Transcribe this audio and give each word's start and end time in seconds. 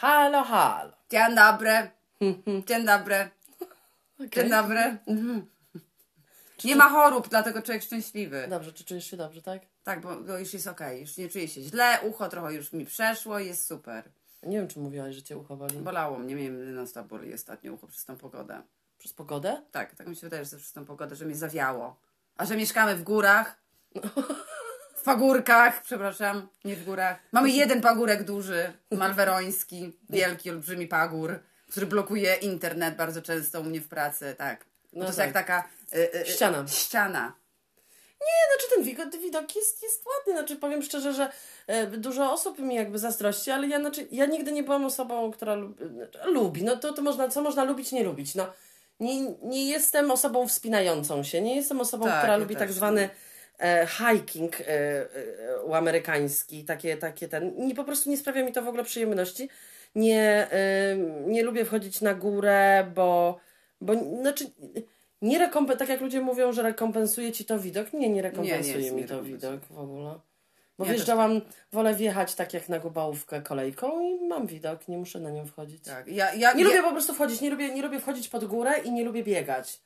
Halo, 0.00 0.44
halo. 0.44 0.92
Dzień 1.10 1.34
dobry. 1.34 1.90
Dzień 2.66 2.86
dobry. 2.86 3.30
Dzień 4.32 4.50
dobry. 4.50 4.98
Nie 6.64 6.76
ma 6.76 6.88
chorób, 6.88 7.28
dlatego 7.28 7.62
człowiek 7.62 7.82
szczęśliwy. 7.82 8.46
Dobrze, 8.50 8.72
czy 8.72 8.84
czujesz 8.84 9.10
się 9.10 9.16
dobrze, 9.16 9.42
tak? 9.42 9.62
Tak, 9.84 10.00
bo, 10.00 10.16
bo 10.16 10.38
już 10.38 10.52
jest 10.52 10.66
okej, 10.66 11.00
już 11.00 11.16
nie 11.16 11.28
czuję 11.28 11.48
się 11.48 11.62
źle, 11.62 11.98
ucho 12.02 12.28
trochę 12.28 12.54
już 12.54 12.72
mi 12.72 12.84
przeszło, 12.86 13.38
jest 13.38 13.66
super. 13.66 14.10
Nie 14.42 14.58
wiem, 14.58 14.68
czy 14.68 14.80
mówiłaś, 14.80 15.14
że 15.14 15.22
cię 15.22 15.36
ucho 15.36 15.56
boli. 15.56 15.78
Bolało 15.78 16.18
mnie, 16.18 16.34
miałem 16.34 16.74
non 16.74 16.86
stop 16.86 17.06
boli 17.06 17.34
ostatnio 17.34 17.72
ucho 17.72 17.86
przez 17.86 18.04
tą 18.04 18.16
pogodę. 18.16 18.62
Przez 18.98 19.12
pogodę? 19.12 19.62
Tak, 19.70 19.94
tak 19.94 20.06
mi 20.06 20.16
się 20.16 20.26
wydaje, 20.26 20.44
że 20.44 20.56
przez 20.56 20.72
tą 20.72 20.84
pogodę, 20.84 21.16
że 21.16 21.24
mnie 21.24 21.36
zawiało. 21.36 22.00
A 22.36 22.44
że 22.44 22.56
mieszkamy 22.56 22.96
w 22.96 23.02
górach, 23.02 23.60
pagórkach, 25.08 25.82
przepraszam, 25.82 26.48
nie 26.64 26.76
w 26.76 26.84
górach. 26.84 27.18
Mamy 27.32 27.50
jeden 27.50 27.80
pagórek 27.80 28.24
duży, 28.24 28.72
malweroński, 28.90 29.92
wielki, 30.10 30.50
olbrzymi 30.50 30.86
pagór, 30.86 31.38
który 31.70 31.86
blokuje 31.86 32.34
internet 32.34 32.96
bardzo 32.96 33.22
często 33.22 33.60
u 33.60 33.64
mnie 33.64 33.80
w 33.80 33.88
pracy, 33.88 34.34
tak. 34.38 34.64
No 34.92 35.00
to 35.00 35.06
jest 35.06 35.18
tak. 35.18 35.26
jak 35.26 35.34
taka... 35.34 35.68
y, 35.94 35.98
y, 35.98 36.22
y, 36.22 36.26
Ściana. 36.26 36.64
Ściana. 36.68 37.32
Nie, 38.20 38.56
znaczy 38.56 38.74
ten 38.74 38.84
widok, 38.84 39.22
widok 39.22 39.56
jest, 39.56 39.82
jest 39.82 40.04
ładny. 40.06 40.32
Znaczy 40.32 40.56
powiem 40.56 40.82
szczerze, 40.82 41.12
że 41.12 41.32
e, 41.66 41.86
dużo 41.86 42.32
osób 42.32 42.58
mi 42.58 42.74
jakby 42.74 42.98
zazdrości, 42.98 43.50
ale 43.50 43.68
ja, 43.68 43.80
znaczy, 43.80 44.08
ja 44.10 44.26
nigdy 44.26 44.52
nie 44.52 44.62
byłam 44.62 44.84
osobą, 44.84 45.30
która 45.30 45.56
znaczy, 45.94 46.18
lubi. 46.24 46.64
No 46.64 46.76
to, 46.76 46.92
to 46.92 47.02
można, 47.02 47.28
co 47.28 47.42
można 47.42 47.64
lubić, 47.64 47.92
nie 47.92 48.04
lubić. 48.04 48.34
No, 48.34 48.46
nie, 49.00 49.34
nie 49.42 49.68
jestem 49.70 50.10
osobą 50.10 50.48
wspinającą 50.48 51.22
się, 51.22 51.40
nie 51.40 51.56
jestem 51.56 51.80
osobą, 51.80 52.04
Tak, 52.04 52.18
która 52.18 52.32
ja 52.32 52.38
lubi 52.38 52.56
tak 52.56 52.68
nie. 52.68 52.74
zwany 52.74 53.02
e, 53.02 53.10
hiking 53.86 54.60
e, 54.60 54.64
e, 54.66 55.06
u 55.66 55.74
amerykański, 55.74 56.64
takie, 56.64 56.96
takie 56.96 57.28
ten. 57.28 57.52
Nie, 57.56 57.74
po 57.74 57.84
prostu 57.84 58.10
nie 58.10 58.16
sprawia 58.16 58.44
mi 58.44 58.52
to 58.52 58.62
w 58.62 58.68
ogóle 58.68 58.84
przyjemności. 58.84 59.48
Nie, 59.94 60.48
e, 60.50 60.96
nie 61.26 61.42
lubię 61.42 61.64
wchodzić 61.64 62.00
na 62.00 62.14
górę, 62.14 62.90
bo, 62.94 63.38
bo 63.80 63.94
znaczy 64.20 64.44
nie 65.22 65.38
rekompen- 65.38 65.76
tak 65.76 65.88
jak 65.88 66.00
ludzie 66.00 66.20
mówią, 66.20 66.52
że 66.52 66.62
rekompensuje 66.62 67.32
ci 67.32 67.44
to 67.44 67.58
widok. 67.58 67.92
Nie, 67.92 68.08
nie 68.08 68.22
rekompensuje 68.22 68.78
Nie, 68.78 68.90
nie, 68.90 68.92
mi 68.92 69.04
to 69.04 69.22
widok 69.22 69.60
w 69.64 69.78
ogóle. 69.78 70.20
Bo 70.78 70.84
Ja 70.84 70.90
wjeżdżałam, 70.90 71.40
wolę 71.72 71.94
wjechać 71.94 72.34
tak 72.34 72.54
jak 72.54 72.68
na 72.68 72.78
Gubałówkę 72.78 73.42
kolejką 73.42 74.00
i 74.00 74.26
mam 74.26 74.46
widok, 74.46 74.88
nie 74.88 74.98
muszę 74.98 75.20
na 75.20 75.30
nią 75.30 75.46
wchodzić. 75.46 75.84
Tak. 75.84 76.08
Ja, 76.08 76.34
ja, 76.34 76.52
Nie 76.52 76.62
ja, 76.62 76.68
lubię 76.68 76.82
po 76.82 76.92
prostu 76.92 77.14
wchodzić, 77.14 77.40
nie 77.40 77.50
lubię, 77.50 77.74
nie 77.74 77.82
lubię 77.82 78.00
wchodzić 78.00 78.28
pod 78.28 78.44
górę 78.44 78.78
i 78.84 78.92
nie 78.92 79.04
lubię 79.04 79.22
biegać. 79.22 79.80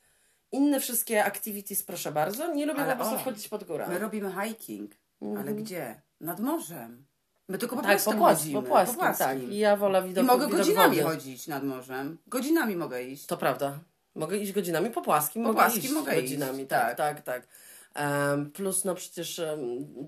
Inne 0.53 0.79
wszystkie 0.79 1.25
activities 1.25 1.83
proszę 1.83 2.11
bardzo, 2.11 2.53
nie 2.53 2.65
lubię 2.65 2.79
Ale 2.81 2.91
po 2.91 2.97
prostu 2.97 3.15
o, 3.15 3.19
wchodzić 3.19 3.47
pod 3.49 3.63
górę. 3.63 3.85
My 3.89 3.99
robimy 3.99 4.31
hiking, 4.47 4.91
ale 5.39 5.53
gdzie? 5.53 6.01
Nad 6.21 6.39
morzem. 6.39 7.05
My 7.47 7.57
tylko 7.57 7.75
po 7.75 7.81
Mhm. 7.81 7.97
Tak, 7.97 8.03
prostu 8.03 8.11
po, 8.11 8.25
płask, 8.25 8.41
chodzimy. 8.41 8.61
po 8.61 8.67
płaskim, 8.67 8.99
tak. 9.17 9.43
I 9.43 9.57
ja 9.57 9.77
wolę 9.77 10.03
widok 10.07 10.23
I 10.23 10.27
mogę 10.27 10.45
widok 10.45 10.59
godzinami 10.59 10.95
wody. 11.01 11.09
chodzić 11.15 11.47
nad 11.47 11.63
morzem. 11.63 12.17
Godzinami 12.27 12.75
mogę 12.75 13.03
iść. 13.03 13.25
To 13.25 13.37
prawda. 13.37 13.79
Mogę 14.15 14.37
iść 14.37 14.51
godzinami 14.51 14.89
po 14.89 15.01
płaskim, 15.01 15.43
Po 15.43 15.47
mogę 15.47 15.59
płaskim 15.59 15.83
iść 15.83 15.93
mogę 15.93 16.11
iść, 16.13 16.21
godzinami. 16.21 16.67
tak. 16.67 16.97
Tak, 16.97 16.97
tak, 16.97 17.21
tak. 17.21 17.47
Em, 17.93 18.51
plus 18.51 18.85
no 18.85 18.95
przecież 18.95 19.39
em, 19.39 19.59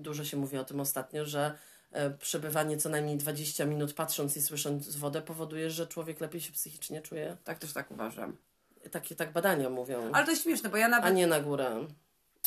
dużo 0.02 0.24
się 0.24 0.36
mówi 0.36 0.58
o 0.58 0.64
tym 0.64 0.80
ostatnio, 0.80 1.24
że 1.24 1.58
e, 1.92 2.10
przebywanie 2.10 2.76
co 2.76 2.88
najmniej 2.88 3.16
20 3.16 3.64
minut 3.64 3.92
patrząc 3.94 4.36
i 4.36 4.42
słysząc 4.42 4.96
wodę 4.96 5.22
powoduje, 5.22 5.70
że 5.70 5.86
człowiek 5.86 6.20
lepiej 6.20 6.40
się 6.40 6.52
psychicznie 6.52 7.02
czuje. 7.02 7.36
Tak 7.44 7.58
też 7.58 7.72
tak 7.72 7.90
uważam. 7.90 8.36
Takie 8.90 9.16
tak 9.16 9.32
badania 9.32 9.70
mówią. 9.70 10.10
Ale 10.12 10.24
to 10.24 10.30
jest 10.30 10.42
śmieszne, 10.42 10.68
bo 10.70 10.76
ja 10.76 10.86
A 10.86 10.88
nawet... 10.88 11.14
nie 11.14 11.26
na 11.26 11.40
górę. 11.40 11.86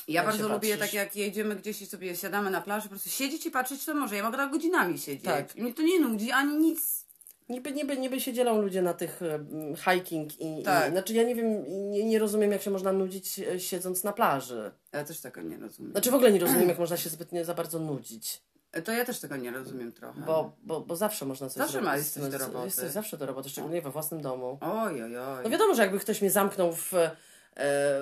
Ja 0.08 0.14
jak 0.14 0.26
bardzo 0.26 0.44
lubię, 0.50 0.54
patrzysz. 0.54 0.80
tak 0.80 0.94
jak 0.94 1.16
jedziemy 1.16 1.56
gdzieś 1.56 1.82
i 1.82 1.86
sobie 1.86 2.16
siadamy 2.16 2.50
na 2.50 2.62
plaży, 2.62 2.84
po 2.84 2.90
prostu 2.90 3.10
siedzieć 3.10 3.46
i 3.46 3.52
patrzeć 3.52 3.86
to 3.86 3.94
może. 3.94 4.16
Ja 4.16 4.24
mogę 4.24 4.38
tak 4.38 4.52
godzinami 4.52 4.98
siedzieć. 4.98 5.26
Tak. 5.26 5.56
I 5.56 5.62
mnie 5.62 5.74
to 5.74 5.82
nie 5.82 6.00
nudzi, 6.00 6.32
ani 6.32 6.58
nic. 6.58 7.06
Niby, 7.50 7.72
niby, 7.72 7.98
niby 7.98 8.20
się 8.20 8.34
dzielą 8.34 8.62
ludzie 8.62 8.82
na 8.82 8.94
tych 8.94 9.20
hiking 9.76 10.42
i, 10.42 10.64
Tak. 10.64 10.88
i 10.88 10.92
znaczy 10.92 11.14
ja 11.14 11.24
nie 11.24 11.36
wiem, 11.36 11.66
nie, 11.92 12.04
nie 12.04 12.20
rozumiem 12.20 12.52
jak 12.52 12.62
się 12.62 12.72
można 12.72 12.94
nudzić 12.94 13.40
e, 13.40 13.60
siedząc 13.60 14.04
na 14.04 14.14
plaży. 14.14 14.72
Ja 14.92 15.04
też 15.04 15.20
tego 15.20 15.42
nie 15.42 15.58
rozumiem. 15.58 15.92
Znaczy 15.92 16.12
w 16.12 16.14
ogóle 16.14 16.32
nie 16.32 16.40
rozumiem 16.40 16.70
jak 16.70 16.80
można 16.80 16.98
się 16.98 17.10
zbytnio 17.10 17.46
za 17.46 17.54
bardzo 17.54 17.80
nudzić. 17.80 18.42
To 18.86 18.92
ja 18.92 19.06
też 19.06 19.20
tego 19.20 19.38
nie 19.38 19.52
rozumiem 19.52 19.92
trochę. 19.92 20.22
Bo, 20.22 20.52
bo, 20.64 20.82
bo 20.82 20.96
zawsze 20.96 21.26
można 21.26 21.48
coś 21.50 21.56
Zawsze 21.58 21.72
zrobić. 21.72 21.88
ma- 21.90 21.98
jest 21.98 22.14
coś 22.14 22.30
do 22.32 22.38
roboty. 22.38 22.66
Jest 22.66 22.80
coś 22.80 22.92
zawsze 22.92 23.18
do 23.18 23.26
roboty, 23.26 23.50
szczególnie 23.50 23.82
we 23.82 23.92
własnym 23.92 24.22
domu. 24.22 24.58
Oj, 24.62 25.04
oj, 25.04 25.18
oj. 25.18 25.44
No 25.44 25.50
wiadomo, 25.50 25.76
że 25.76 25.82
jakby 25.82 26.00
ktoś 26.00 26.22
mnie 26.22 26.32
zamknął 26.32 26.74
w, 26.74 26.94
e, 26.94 27.10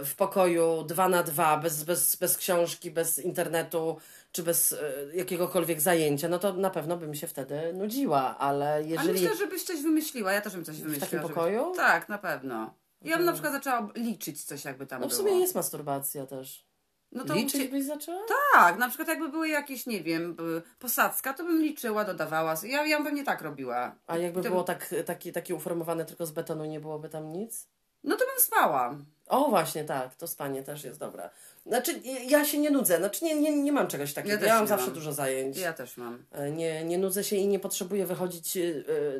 w 0.05 0.13
pokoju 0.17 0.83
dwa 0.83 1.09
na 1.09 1.23
dwa, 1.23 1.57
bez, 1.57 1.83
bez, 1.83 2.15
bez 2.15 2.37
książki, 2.37 2.91
bez 2.91 3.19
internetu, 3.19 3.97
czy 4.31 4.43
bez 4.43 4.73
e, 4.73 4.77
jakiegokolwiek 5.13 5.81
zajęcia, 5.81 6.29
no 6.29 6.39
to 6.39 6.53
na 6.53 6.69
pewno 6.69 6.97
bym 6.97 7.15
się 7.15 7.27
wtedy 7.27 7.73
nudziła, 7.73 8.37
ale 8.37 8.73
Ale 8.73 8.83
jeżeli... 8.87 9.11
myślę, 9.21 9.35
żebyś 9.37 9.63
coś 9.63 9.81
wymyśliła. 9.81 10.31
Ja 10.31 10.41
też 10.41 10.53
bym 10.53 10.65
coś 10.65 10.77
wymyśliła. 10.81 11.05
takim 11.07 11.19
żeby- 11.21 11.33
pokoju? 11.33 11.57
Mhm. 11.59 11.75
Tak, 11.75 12.09
na 12.09 12.17
pewno. 12.17 12.73
Ja 13.01 13.17
bym 13.17 13.25
na 13.25 13.33
przykład 13.33 13.53
zaczęła 13.53 13.89
liczyć 13.95 14.43
coś 14.43 14.65
jakby 14.65 14.85
tam 14.87 15.01
No 15.01 15.07
w 15.07 15.09
było. 15.09 15.21
sumie 15.21 15.39
jest 15.39 15.55
masturbacja 15.55 16.25
też. 16.25 16.66
No 17.11 17.25
to 17.25 17.33
Liczyć 17.33 17.55
ucie- 17.61 17.69
byś 17.69 17.85
zaczęła? 17.85 18.21
Tak, 18.53 18.77
na 18.77 18.87
przykład 18.87 19.07
jakby 19.07 19.29
były 19.29 19.49
jakieś, 19.49 19.85
nie 19.85 20.03
wiem, 20.03 20.37
posadzka, 20.79 21.33
to 21.33 21.43
bym 21.43 21.61
liczyła, 21.61 22.03
dodawała. 22.05 22.55
Ja, 22.63 22.85
ja 22.85 22.97
bym 22.97 23.05
pewnie 23.05 23.23
tak 23.23 23.41
robiła. 23.41 23.95
A 24.07 24.17
jakby 24.17 24.41
To- 24.43 24.49
było 24.49 24.63
tak, 24.63 24.93
takie, 25.05 25.31
takie 25.31 25.55
uformowane 25.55 26.05
tylko 26.05 26.25
z 26.25 26.31
betonu, 26.31 26.65
nie 26.65 26.79
byłoby 26.79 27.09
tam 27.09 27.33
nic? 27.33 27.67
No 28.03 28.15
to 28.15 28.25
bym 28.25 28.39
spała. 28.43 28.95
O, 29.27 29.49
właśnie, 29.49 29.83
tak, 29.83 30.15
to 30.15 30.27
spanie 30.27 30.63
też 30.63 30.83
jest 30.83 30.99
dobre. 30.99 31.29
Znaczy, 31.65 32.01
ja 32.27 32.45
się 32.45 32.57
nie 32.57 32.69
nudzę, 32.71 32.97
znaczy 32.97 33.25
nie, 33.25 33.35
nie, 33.41 33.57
nie 33.63 33.71
mam 33.71 33.87
czegoś 33.87 34.13
takiego. 34.13 34.41
Ja 34.41 34.47
Ja, 34.47 34.53
mam 34.53 34.63
nie 34.63 34.67
zawsze 34.67 34.85
mam. 34.85 34.93
dużo 34.95 35.13
zajęć. 35.13 35.57
Ja 35.57 35.73
też 35.73 35.97
mam. 35.97 36.23
E, 36.31 36.51
Nie, 36.51 36.83
nie 36.83 36.97
nudzę 36.97 37.23
się 37.23 37.35
i 37.35 37.47
nie 37.47 37.59
potrzebuję 37.59 38.05
wychodzić 38.05 38.57
e, 38.57 38.61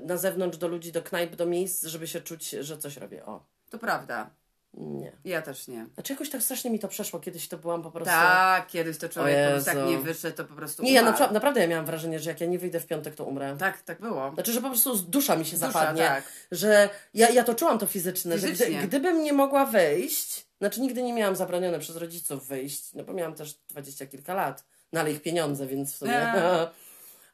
na 0.06 0.18
zewnątrz 0.18 0.58
do 0.58 0.68
ludzi, 0.68 0.92
do 0.92 1.02
knajp, 1.02 1.36
do 1.36 1.46
miejsc, 1.46 1.84
żeby 1.84 2.08
się 2.08 2.22
czuć, 2.22 2.50
że 2.50 2.78
coś 2.78 2.98
robię. 2.98 3.26
O, 3.26 3.44
To 3.70 3.80
prawda. 3.80 4.30
Nie. 4.74 5.12
Ja 5.26 5.42
też 5.42 5.68
nie. 5.68 5.86
Znaczy 5.94 6.14
jakoś 6.14 6.30
tak 6.30 6.42
strasznie 6.44 6.72
mi 6.72 6.80
to 6.80 6.88
przeszło, 6.88 7.20
kiedyś 7.20 7.48
to 7.48 7.58
byłam 7.58 7.84
po 7.84 7.92
prostu... 7.92 8.12
Tak, 8.14 8.68
kiedyś 8.68 8.98
to 8.98 9.10
człowiek 9.10 9.46
po 9.46 9.52
prostu 9.52 9.72
tak 9.72 9.90
nie 9.90 9.98
wyszedł, 9.98 10.38
to 10.38 10.46
po 10.46 10.54
prostu 10.54 10.84
Nie, 10.84 10.94
ja 10.94 11.04
napra- 11.14 11.32
naprawdę 11.32 11.62
ja 11.62 11.68
miałam 11.68 11.86
wrażenie, 11.86 12.20
że 12.20 12.30
jak 12.30 12.42
ja 12.42 12.48
nie 12.48 12.60
wyjdę 12.60 12.80
w 12.80 12.86
piątek, 12.88 13.16
to 13.16 13.24
umrę. 13.26 13.56
Tak, 13.60 13.82
tak 13.82 14.02
było. 14.02 14.32
Znaczy, 14.34 14.52
że 14.54 14.62
po 14.62 14.68
prostu 14.70 14.98
z 14.98 15.10
dusza 15.10 15.36
mi 15.36 15.46
się 15.46 15.58
Dusza, 15.58 15.68
zapadnie. 15.72 16.02
tak. 16.04 16.24
Że 16.52 16.90
ja, 17.14 17.30
ja 17.30 17.44
to 17.44 17.56
czułam 17.56 17.80
to 17.80 17.88
fizyczne, 17.88 18.38
że 18.40 18.48
Fizycznie. 18.48 18.78
gdy, 18.78 18.88
gdybym 18.88 19.24
nie 19.24 19.34
mogła 19.34 19.66
wyjść, 19.66 20.46
znaczy 20.60 20.82
nigdy 20.82 21.04
nie 21.04 21.14
miałam 21.14 21.36
zabronione 21.36 21.80
przez 21.80 21.96
rodziców 21.96 22.48
wyjść, 22.48 22.94
no 22.94 23.04
bo 23.04 23.14
miałam 23.14 23.34
też 23.36 23.54
dwadzieścia 23.70 24.06
kilka 24.06 24.34
lat, 24.34 24.64
no 24.94 25.00
ale 25.00 25.12
ich 25.12 25.22
pieniądze, 25.22 25.68
więc 25.68 25.94
w 25.94 25.98
sumie... 25.98 26.12
Nie. 26.12 26.34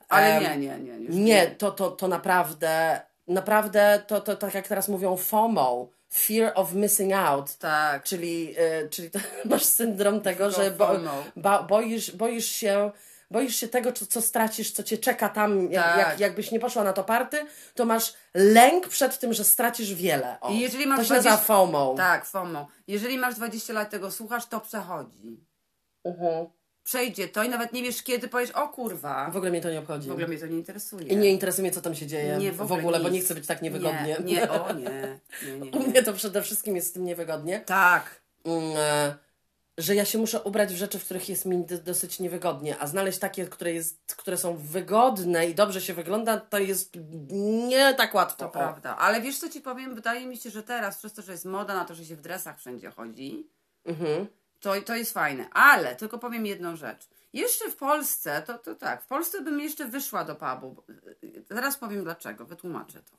Ale 0.09 0.37
Em, 0.37 0.61
nie, 0.61 0.77
nie, 0.77 0.79
nie. 0.79 1.05
Już 1.05 1.15
Nie, 1.15 1.47
to, 1.47 1.71
to, 1.71 1.91
to 1.91 2.07
naprawdę, 2.07 3.01
naprawdę, 3.27 4.03
to, 4.07 4.21
to 4.21 4.35
tak 4.35 4.53
jak 4.53 4.67
teraz 4.67 4.87
mówią 4.87 5.17
FOMO, 5.17 5.87
Fear 6.13 6.51
of 6.55 6.73
Missing 6.73 7.13
Out, 7.13 7.55
Tak. 7.57 8.03
czyli, 8.03 8.55
e, 8.57 8.89
czyli 8.89 9.11
to, 9.11 9.19
masz 9.45 9.63
syndrom 9.63 10.21
tego, 10.21 10.51
że 10.51 10.71
bo, 10.71 10.89
ba, 11.35 11.63
boisz, 11.63 12.11
boisz 12.11 12.45
się... 12.45 12.91
Boisz 13.31 13.55
się 13.55 13.67
tego, 13.67 13.91
co, 13.91 14.05
co 14.05 14.21
stracisz, 14.21 14.71
co 14.71 14.83
cię 14.83 14.97
czeka 14.97 15.29
tam, 15.29 15.71
jak, 15.71 15.85
Tak. 15.85 15.97
jak, 15.97 16.19
jakbyś 16.19 16.51
nie 16.51 16.59
poszła 16.59 16.83
na 16.83 16.93
to 16.93 17.03
party, 17.03 17.45
to 17.75 17.85
masz 17.85 18.13
lęk 18.33 18.87
przed 18.87 19.19
tym, 19.19 19.33
że 19.33 19.43
stracisz 19.43 19.93
wiele. 19.93 20.37
O, 20.41 20.49
I 20.51 20.59
jeżeli 20.59 20.87
masz 20.87 20.99
to 20.99 21.05
się 21.05 21.13
nazywa 21.13 21.35
20 21.35 21.47
FOMO. 21.47 21.93
Tak, 21.97 22.25
FOMO. 22.25 22.67
Jeżeli 22.87 23.17
masz 23.17 23.35
20 23.35 23.73
lat 23.73 23.89
tego 23.89 24.11
słuchasz, 24.11 24.45
to 24.45 24.59
przechodzi. 24.59 25.45
Mhm. 26.05 26.47
Przejdzie 26.83 27.27
to 27.27 27.43
i 27.43 27.49
nawet 27.49 27.73
nie 27.73 27.83
wiesz 27.83 28.03
kiedy 28.03 28.27
powiesz, 28.27 28.51
o 28.51 28.67
kurwa. 28.67 29.29
W 29.31 29.37
ogóle 29.37 29.51
mnie 29.51 29.61
to 29.61 29.71
nie 29.71 29.79
obchodzi. 29.79 30.09
W 30.09 30.11
ogóle 30.11 30.27
mnie 30.27 30.37
to 30.37 30.47
nie 30.47 30.57
interesuje. 30.57 31.07
I 31.07 31.17
nie 31.17 31.29
interesuje 31.29 31.63
mnie, 31.63 31.71
co 31.75 31.81
tam 31.81 31.95
się 31.95 32.07
dzieje. 32.07 32.37
Nie, 32.37 32.51
w 32.51 32.55
w 32.57 32.61
ogóle, 32.61 32.79
ogóle 32.79 32.99
bo 32.99 33.09
nie 33.09 33.21
chcę 33.21 33.35
być 33.35 33.47
tak 33.47 33.61
niewygodnie. 33.61 34.17
Nie, 34.23 34.33
nie, 34.33 34.51
o 34.51 34.73
nie. 34.79 35.19
nie, 35.45 35.59
nie, 35.59 35.71
U 35.71 35.79
nie. 35.79 35.87
mnie 35.87 36.03
to 36.03 36.13
przede 36.13 36.41
wszystkim 36.41 36.75
jest 36.75 36.87
z 36.89 36.91
tym 36.91 37.05
niewygodnie. 37.05 37.59
Tak. 37.59 38.21
Mm, 38.45 38.63
e, 38.77 39.15
że 39.77 39.95
ja 39.95 40.05
się 40.05 40.17
muszę 40.17 40.41
ubrać 40.41 40.73
w 40.73 40.77
rzeczy, 40.77 40.99
w 40.99 41.05
których 41.05 41.29
jest 41.29 41.45
mi 41.45 41.65
dosyć 41.65 42.19
niewygodnie, 42.19 42.77
a 42.79 42.87
znaleźć 42.87 43.19
takie, 43.19 43.45
które, 43.45 43.73
jest, 43.73 44.15
które 44.17 44.37
są 44.37 44.57
wygodne 44.57 45.47
i 45.47 45.55
dobrze 45.55 45.81
się 45.81 45.93
wygląda, 45.93 46.37
to 46.37 46.57
jest 46.59 46.93
nie 47.67 47.93
tak 47.93 48.13
łatwo. 48.13 48.37
To 48.37 48.45
O. 48.45 48.49
prawda. 48.49 48.97
Ale 48.97 49.21
wiesz 49.21 49.39
co 49.39 49.49
ci 49.49 49.61
powiem? 49.61 49.95
Wydaje 49.95 50.27
mi 50.27 50.37
się, 50.37 50.49
że 50.49 50.63
teraz, 50.63 50.97
przez 50.97 51.13
to, 51.13 51.21
że 51.21 51.31
jest 51.31 51.45
moda 51.45 51.75
na 51.75 51.85
to, 51.85 51.95
że 51.95 52.05
się 52.05 52.15
w 52.15 52.21
dresach 52.21 52.59
wszędzie 52.59 52.91
chodzi, 52.91 53.47
Mhm. 53.85 54.27
To, 54.63 54.81
to 54.81 54.95
jest 54.95 55.13
fajne. 55.13 55.49
Ale 55.51 55.95
tylko 55.95 56.17
powiem 56.17 56.45
jedną 56.45 56.75
rzecz. 56.75 57.07
Jeszcze 57.33 57.69
w 57.69 57.75
Polsce, 57.75 58.43
to, 58.47 58.57
to 58.57 58.75
tak, 58.75 59.03
w 59.03 59.07
Polsce 59.07 59.41
bym 59.41 59.59
jeszcze 59.59 59.85
wyszła 59.85 60.23
do 60.23 60.35
pubu. 60.35 60.83
Zaraz 61.49 61.77
powiem 61.77 62.03
dlaczego, 62.03 62.45
wytłumaczę 62.45 63.01
to. 63.01 63.17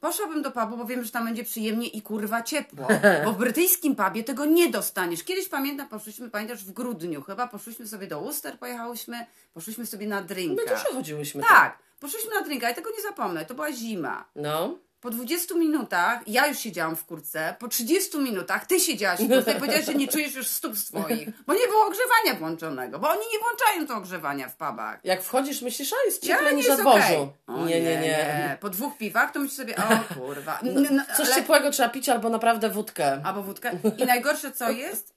Poszłabym 0.00 0.42
do 0.42 0.50
pubu, 0.50 0.76
bo 0.76 0.84
wiem, 0.84 1.04
że 1.04 1.10
tam 1.10 1.24
będzie 1.24 1.44
przyjemnie 1.44 1.88
i 1.88 2.02
kurwa 2.02 2.42
ciepło. 2.42 2.88
Bo 3.24 3.32
w 3.32 3.38
brytyjskim 3.38 3.96
pubie 3.96 4.24
tego 4.24 4.44
nie 4.44 4.70
dostaniesz. 4.70 5.24
Kiedyś 5.24 5.48
pamiętam, 5.48 5.88
poszliśmy, 5.88 6.30
pamiętasz, 6.30 6.64
w 6.64 6.72
grudniu 6.72 7.22
chyba, 7.22 7.46
poszliśmy 7.46 7.88
sobie 7.88 8.06
do 8.06 8.20
Worcester, 8.20 8.58
pojechałyśmy, 8.58 9.26
poszliśmy 9.54 9.86
sobie 9.86 10.06
na 10.06 10.22
drinka. 10.22 10.62
No 10.66 10.76
dużo 10.76 10.92
chodziłyśmy. 10.92 11.42
Tak, 11.42 11.78
poszliśmy 12.00 12.30
na 12.34 12.42
drinka 12.42 12.70
i 12.70 12.74
tego 12.74 12.90
nie 12.90 13.02
zapomnę, 13.02 13.44
to 13.44 13.54
była 13.54 13.72
zima. 13.72 14.24
No. 14.36 14.78
Po 15.00 15.10
20 15.10 15.54
minutach, 15.54 16.20
ja 16.28 16.46
już 16.46 16.58
siedziałam 16.58 16.96
w 16.96 17.04
kurce, 17.04 17.54
po 17.58 17.68
30 17.68 18.18
minutach 18.18 18.66
ty 18.66 18.80
siedziałaś 18.80 19.20
w 19.20 19.28
kurce 19.28 19.52
i 19.52 19.54
powiedziałaś, 19.54 19.84
że 19.86 19.94
nie 19.94 20.08
czujesz 20.08 20.34
już 20.34 20.46
stóp 20.46 20.76
swoich, 20.78 21.28
bo 21.46 21.54
nie 21.54 21.66
było 21.68 21.86
ogrzewania 21.86 22.34
włączonego, 22.38 22.98
bo 22.98 23.08
oni 23.10 23.20
nie 23.32 23.38
włączają 23.38 23.86
to 23.86 23.96
ogrzewania 23.96 24.48
w 24.48 24.56
pubach. 24.56 25.00
Jak 25.04 25.22
wchodzisz, 25.22 25.62
myślisz, 25.62 25.92
a 25.92 25.96
jest 26.06 26.22
cieplej 26.26 26.50
nie 26.50 26.56
niż 26.56 26.66
na 26.68 26.72
jest 26.72 26.82
dworzu. 26.82 26.98
okej. 26.98 27.28
O 27.46 27.66
Nie, 27.66 27.80
nie, 27.82 28.00
nie. 28.00 28.56
Po 28.60 28.70
dwóch 28.70 28.96
piwach 28.98 29.32
to 29.32 29.38
myślisz 29.40 29.56
sobie, 29.56 29.76
o 29.76 29.82
kurwa. 30.14 30.58
No, 30.62 30.80
no, 30.90 31.02
Coś 31.16 31.26
ale- 31.26 31.34
ciepłego 31.36 31.70
trzeba 31.70 31.88
pić 31.88 32.08
albo 32.08 32.30
naprawdę 32.30 32.70
wódkę. 32.70 33.20
Albo 33.24 33.42
wódkę. 33.42 33.72
I 33.98 34.04
najgorsze 34.06 34.52
co 34.52 34.70
jest? 34.70 35.14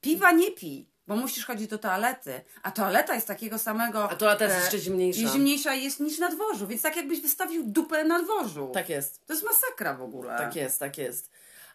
Piwa 0.00 0.32
nie 0.32 0.50
pij, 0.50 0.88
bo 1.06 1.16
musisz 1.16 1.46
chodzić 1.46 1.68
do 1.68 1.78
toalety. 1.78 2.40
A 2.62 2.70
toaleta 2.70 3.14
jest 3.14 3.26
takiego 3.26 3.58
samego. 3.58 4.10
A 4.10 4.16
toaleta 4.16 4.44
jest 4.44 4.56
e, 4.56 4.60
jeszcze 4.60 4.78
zimniejsza. 4.78 5.20
i 5.20 5.28
Zimniejsza 5.28 5.74
jest 5.74 6.00
niż 6.00 6.18
na 6.18 6.28
dworzu, 6.28 6.66
więc 6.66 6.82
tak 6.82 6.96
jakbyś 6.96 7.20
wystawił 7.20 7.62
dupę 7.66 8.04
na 8.04 8.22
dworzu. 8.22 8.70
Tak 8.74 8.88
jest. 8.88 9.26
To 9.26 9.32
jest 9.32 9.44
masakra 9.44 9.94
w 9.94 10.02
ogóle. 10.02 10.38
Tak 10.38 10.56
jest, 10.56 10.80
tak 10.80 10.98
jest. 10.98 11.30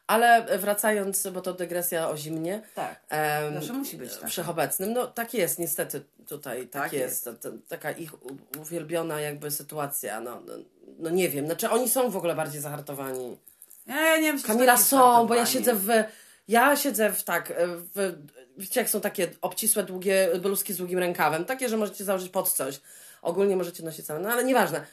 Ale 0.07 0.57
wracając, 0.57 1.27
bo 1.27 1.41
to 1.41 1.53
dygresja 1.53 2.09
o 2.09 2.17
zimnie. 2.17 2.61
Tak. 2.75 2.99
em, 3.09 3.53
Zawsze 3.53 3.73
musi 3.73 3.97
być 3.97 4.17
tak. 4.17 4.29
Wszechobecnym. 4.29 4.93
No 4.93 5.07
tak 5.07 5.33
jest, 5.33 5.59
niestety 5.59 6.03
tutaj 6.27 6.67
tak, 6.67 6.83
Tak 6.83 6.93
jest. 6.93 7.25
To, 7.25 7.51
taka 7.67 7.91
ich 7.91 8.11
uwielbiona 8.59 9.21
jakby 9.21 9.51
sytuacja. 9.51 10.19
No, 10.19 10.41
no, 10.45 10.53
no 10.99 11.09
nie 11.09 11.29
wiem, 11.29 11.45
znaczy 11.45 11.69
oni 11.69 11.89
są 11.89 12.09
w 12.09 12.17
ogóle 12.17 12.35
bardziej 12.35 12.61
zahartowani. 12.61 13.37
Ja, 13.87 13.95
ja 13.95 14.17
nie 14.17 14.33
wiem, 14.33 14.41
Kamila 14.41 14.71
jest 14.73 14.87
są, 14.87 15.27
bo 15.27 15.35
ja 15.35 15.45
siedzę 15.45 15.75
w. 15.75 15.87
Ja 16.47 16.75
siedzę 16.75 17.09
w 17.11 17.23
tak. 17.23 17.53
W, 17.95 18.13
wiecie, 18.61 18.79
jak 18.79 18.89
są 18.89 19.01
takie 19.01 19.27
obcisłe, 19.41 19.83
długie 19.83 20.29
bluzki 20.41 20.73
z 20.73 20.77
długim 20.77 20.99
rękawem, 20.99 21.45
takie, 21.45 21.69
że 21.69 21.77
możecie 21.77 22.03
założyć 22.03 22.29
pod 22.29 22.49
coś. 22.51 22.81
Ogólnie 23.21 23.55
możecie 23.57 23.83
nosić 23.83 24.05
całe, 24.05 24.19
no 24.19 24.29
ale 24.29 24.43
nieważne. 24.43 24.85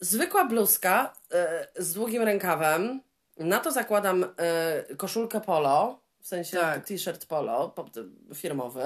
Zwykła 0.00 0.44
bluzka 0.44 1.14
e, 1.32 1.66
z 1.76 1.92
długim 1.92 2.22
rękawem, 2.22 3.00
na 3.38 3.58
to 3.60 3.72
zakładam 3.72 4.24
e, 4.36 4.94
koszulkę 4.96 5.40
polo, 5.40 6.00
w 6.20 6.26
sensie 6.26 6.56
Tak. 6.56 6.84
t-shirt 6.86 7.26
polo 7.26 7.68
po- 7.68 7.86
firmowy. 8.34 8.84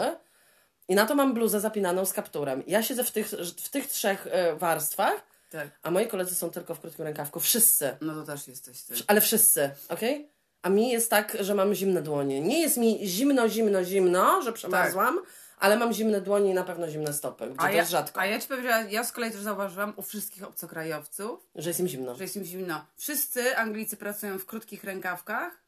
I 0.88 0.94
na 0.94 1.06
to 1.06 1.14
mam 1.14 1.34
bluzę 1.34 1.60
zapinaną 1.60 2.04
z 2.04 2.12
kapturem. 2.12 2.62
Ja 2.66 2.82
siedzę 2.82 3.04
w 3.04 3.10
tych, 3.10 3.28
w 3.56 3.68
tych 3.68 3.86
trzech 3.86 4.26
e, 4.30 4.56
warstwach, 4.56 5.22
Tak. 5.50 5.68
a 5.82 5.90
moi 5.90 6.06
koledzy 6.06 6.34
są 6.34 6.50
tylko 6.50 6.74
w 6.74 6.80
krótkim 6.80 7.04
rękawku. 7.04 7.40
Wszyscy. 7.40 7.96
No 8.00 8.14
to 8.14 8.22
też 8.22 8.48
jesteś 8.48 8.82
ty. 8.82 8.94
Ale 9.06 9.20
wszyscy, 9.20 9.70
okej? 9.88 10.28
A 10.62 10.68
mi 10.68 10.90
jest 10.90 11.10
tak, 11.10 11.36
że 11.40 11.54
mam 11.54 11.74
zimne 11.74 12.02
dłonie. 12.02 12.40
Nie 12.40 12.60
jest 12.60 12.76
mi 12.76 13.00
zimno, 13.08 13.48
zimno, 13.48 13.84
zimno, 13.84 14.42
że 14.42 14.52
przemarzłam, 14.52 15.20
ale 15.58 15.76
mam 15.76 15.92
zimne 15.92 16.20
dłonie 16.20 16.50
i 16.50 16.54
na 16.54 16.64
pewno 16.64 16.90
zimne 16.90 17.12
stopy, 17.12 17.46
gdzie 17.46 17.56
Tak. 17.56 17.64
A 17.64 17.68
to 17.68 17.72
ja, 17.74 17.78
jest 17.78 17.90
rzadko, 17.90 18.20
a 18.20 18.26
ja 18.26 18.40
ci 18.40 18.48
powiem, 18.48 18.62
że 18.64 18.86
ja 18.90 19.04
z 19.04 19.12
kolei 19.12 19.30
też 19.30 19.40
zauważyłam 19.40 19.92
u 19.96 20.02
wszystkich 20.02 20.44
obcokrajowców, 20.44 21.40
że 21.54 21.70
jest 21.70 21.80
im 21.80 21.88
zimno. 21.88 22.14
że 22.14 22.24
jest 22.24 22.36
im 22.36 22.44
zimno. 22.44 22.84
Wszyscy 22.96 23.56
Anglicy 23.56 23.96
pracują 23.96 24.38
w 24.38 24.46
krótkich 24.46 24.84
rękawkach, 24.84 25.60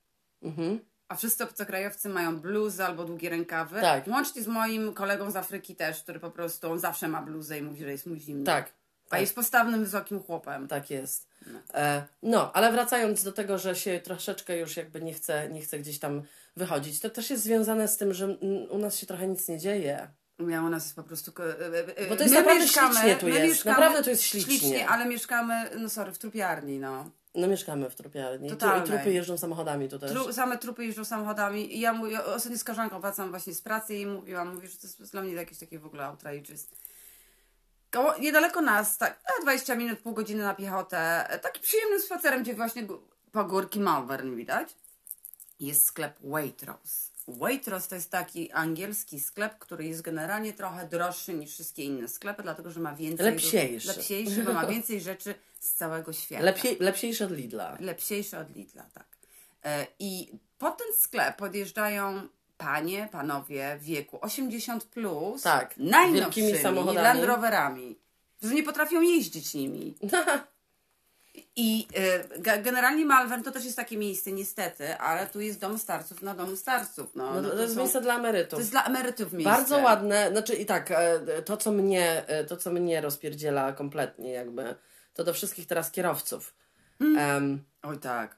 Mhm. 0.43 0.81
A 1.09 1.15
wszyscy 1.17 1.45
obcokrajowcy 1.45 2.09
mają 2.09 2.41
bluzy 2.41 2.85
albo 2.85 3.05
długie 3.05 3.31
rękawy. 3.31 3.81
Tak. 3.81 4.07
Łącznie 4.09 4.43
z 4.43 4.47
moim 4.47 4.95
kolegą 4.95 5.31
z 5.31 5.37
Afryki 5.37 5.77
też, 5.77 6.03
który 6.03 6.21
po 6.21 6.31
prostu 6.31 6.73
on 6.73 6.79
zawsze 6.79 7.09
ma 7.09 7.23
bluzę 7.23 7.59
i 7.59 7.63
mówi, 7.63 7.81
że 7.85 7.91
jest 7.91 8.07
mu 8.07 8.17
zimno. 8.17 8.45
Tak, 8.47 8.73
A 9.13 9.17
tak. 9.17 9.21
jest 9.21 9.35
postawnym, 9.35 9.85
wysokim 9.85 10.23
chłopem. 10.23 10.69
tak 10.69 10.91
jest. 10.91 11.29
E, 11.75 12.05
no, 12.23 12.53
ale 12.53 12.73
wracając 12.73 13.25
do 13.25 13.33
tego, 13.33 13.59
że 13.59 13.77
się 13.77 14.01
troszeczkę 14.01 14.59
już 14.59 14.77
jakby 14.77 15.03
nie 15.03 15.15
chce, 15.15 15.49
nie 15.49 15.61
chce 15.61 15.79
gdzieś 15.79 15.99
tam 15.99 16.23
wychodzić, 16.57 17.01
to 17.01 17.11
też 17.11 17.31
jest 17.31 17.43
związane 17.43 17.89
z 17.89 17.97
tym, 17.97 18.15
że 18.15 18.29
u 18.71 18.79
nas 18.79 18.97
się 18.97 19.07
trochę 19.07 19.29
nic 19.29 19.49
nie 19.49 19.59
dzieje. 19.59 20.09
Ja 20.49 20.63
u 20.63 20.69
nas 20.69 20.85
jest 20.85 20.97
po 20.97 21.03
prostu... 21.03 21.33
e, 21.43 21.45
e, 21.45 21.97
e, 21.97 22.09
Bo 22.09 22.17
to 22.17 22.23
jest 22.23 22.35
my 22.35 22.41
naprawdę 22.41 22.65
mieszkamy- 22.65 22.95
ślicznie 22.95 23.17
tu 23.17 23.29
jest. 23.29 23.43
mieszkamy 23.43 23.75
Naprawdę 23.77 24.03
tu 24.03 24.11
jest 24.11 24.23
ślicznie. 24.23 24.59
Ślicznie, 24.59 24.89
ale 24.89 25.07
mieszkamy, 25.07 25.71
no 25.79 25.89
sorry, 25.89 26.13
w 26.13 26.19
trupiarni, 26.19 26.79
no. 26.79 27.11
No 27.35 27.49
mieszkamy 27.49 27.91
w 27.91 27.95
trupiarni. 27.95 28.47
I 28.47 28.51
tu- 28.51 28.57
I 28.57 28.59
Totalnej. 28.59 28.87
trupy 28.89 29.13
jeżdżą 29.13 29.39
samochodami 29.39 29.89
tu 29.89 29.99
też. 29.99 30.11
Tru, 30.11 30.33
same 30.33 30.59
trupy 30.59 30.85
jeżdżą 30.85 31.05
samochodami 31.05 31.77
i 31.77 31.81
ja 31.81 31.93
mówię, 31.93 32.25
ostatnio 32.25 32.59
z 32.59 32.65
koleżanką 32.65 33.01
wracam 33.01 33.31
właśnie 33.31 33.55
z 33.55 33.63
pracy 33.63 33.95
i 33.95 34.07
mówiłam, 34.07 34.55
mówię, 34.55 34.69
że 34.69 34.77
to 34.77 34.87
jest 34.87 35.13
dla 35.13 35.23
mnie 35.23 35.33
jakieś 35.33 35.59
takie 35.59 35.79
w 35.79 35.87
ogóle 35.87 36.05
outrageous. 36.05 36.67
Koło, 37.93 38.19
niedaleko 38.19 38.61
nas, 38.61 38.99
tak, 38.99 39.21
e, 39.39 39.43
20 39.43 39.75
minut, 39.75 39.99
pół 39.99 40.15
godziny 40.15 40.43
na 40.43 40.55
piechotę, 40.55 41.29
taki 41.43 41.61
przyjemnym 41.61 42.01
spacerem, 42.01 42.43
gdzie 42.43 42.55
właśnie 42.55 42.87
gó- 42.87 42.99
pagórki 43.33 43.81
Malvern 43.81 44.37
widać, 44.37 44.69
jest 45.61 45.87
sklep 45.87 46.17
Waitrose. 46.25 47.13
Waitrose 47.29 47.89
to 47.89 47.95
jest 47.95 48.11
taki 48.11 48.53
angielski 48.53 49.21
sklep, 49.21 49.59
który 49.59 49.85
jest 49.85 50.03
generalnie 50.03 50.53
trochę 50.53 50.87
droższy 50.89 51.35
niż 51.35 51.53
wszystkie 51.53 51.85
inne 51.85 52.09
sklepy, 52.09 52.43
dlatego 52.43 52.71
że 52.71 52.81
ma 52.81 52.95
więcej... 52.95 53.27
Lepsiejszy. 53.27 53.89
Lepsiejszy, 53.89 54.43
bo 54.43 54.53
ma 54.53 54.67
więcej 54.67 55.01
rzeczy 55.01 55.35
z 55.61 55.73
całego 55.73 56.13
świata. 56.13 56.45
Lepiej, 56.45 56.77
lepsiejsze 56.81 57.25
od 57.25 57.31
Lidla. 57.31 57.77
Lepsiejszy 57.81 58.39
od 58.39 58.57
Lidla, 58.57 58.85
tak. 58.95 59.07
E, 59.65 59.87
I 59.99 60.33
pod 60.59 60.79
ten 60.79 60.87
sklep 60.99 61.37
podjeżdżają 61.37 62.29
panie, 62.67 63.09
panowie 63.13 63.77
w 63.81 63.83
wieku 63.85 64.19
80 64.21 64.85
plus, 64.85 65.43
Tak, 65.43 65.75
najnowszymi 65.77 66.59
samochodami. 66.59 66.97
Land 67.05 67.25
Roverami, 67.25 67.99
którzy 68.39 68.55
nie 68.55 68.63
potrafią 68.63 69.01
jeździć 69.01 69.55
nimi. 69.55 69.95
I 71.57 71.87
ge- 72.39 72.63
generalnie 72.63 73.05
Malvern 73.07 73.43
to 73.43 73.51
też 73.51 73.65
jest 73.65 73.77
takie 73.77 73.97
miejsce, 73.97 74.33
niestety, 74.33 74.97
ale 74.99 75.27
tu 75.27 75.41
jest 75.41 75.61
dom 75.61 75.79
starców 75.79 76.23
na 76.23 76.35
domu 76.35 76.57
starców. 76.57 77.15
No, 77.15 77.35
No, 77.35 77.43
no 77.43 77.49
to, 77.51 77.57
to 77.57 77.63
jest 77.63 77.75
są- 77.75 77.81
miejsce 77.81 78.01
dla 78.01 78.17
emerytów. 78.19 78.51
to 78.51 78.59
jest 78.59 78.71
dla 78.71 78.85
emerytów 78.85 79.33
miejsce. 79.33 79.53
Bardzo 79.57 79.79
ładne, 79.79 80.29
znaczy 80.31 80.55
i 80.55 80.67
tak, 80.67 80.91
e, 80.91 81.21
to 81.45 81.57
co 81.57 81.73
mnie, 81.73 82.25
e, 82.27 82.45
to 82.45 82.57
co 82.57 82.71
mnie 82.71 83.01
rozpierdziela 83.01 83.73
kompletnie 83.73 84.31
jakby, 84.33 84.75
to 85.15 85.25
do 85.25 85.35
wszystkich 85.35 85.67
teraz 85.67 85.91
kierowców. 85.91 86.55
Mm. 87.01 87.19
Em, 87.19 87.65
Oj 87.83 87.99
tak. 87.99 88.37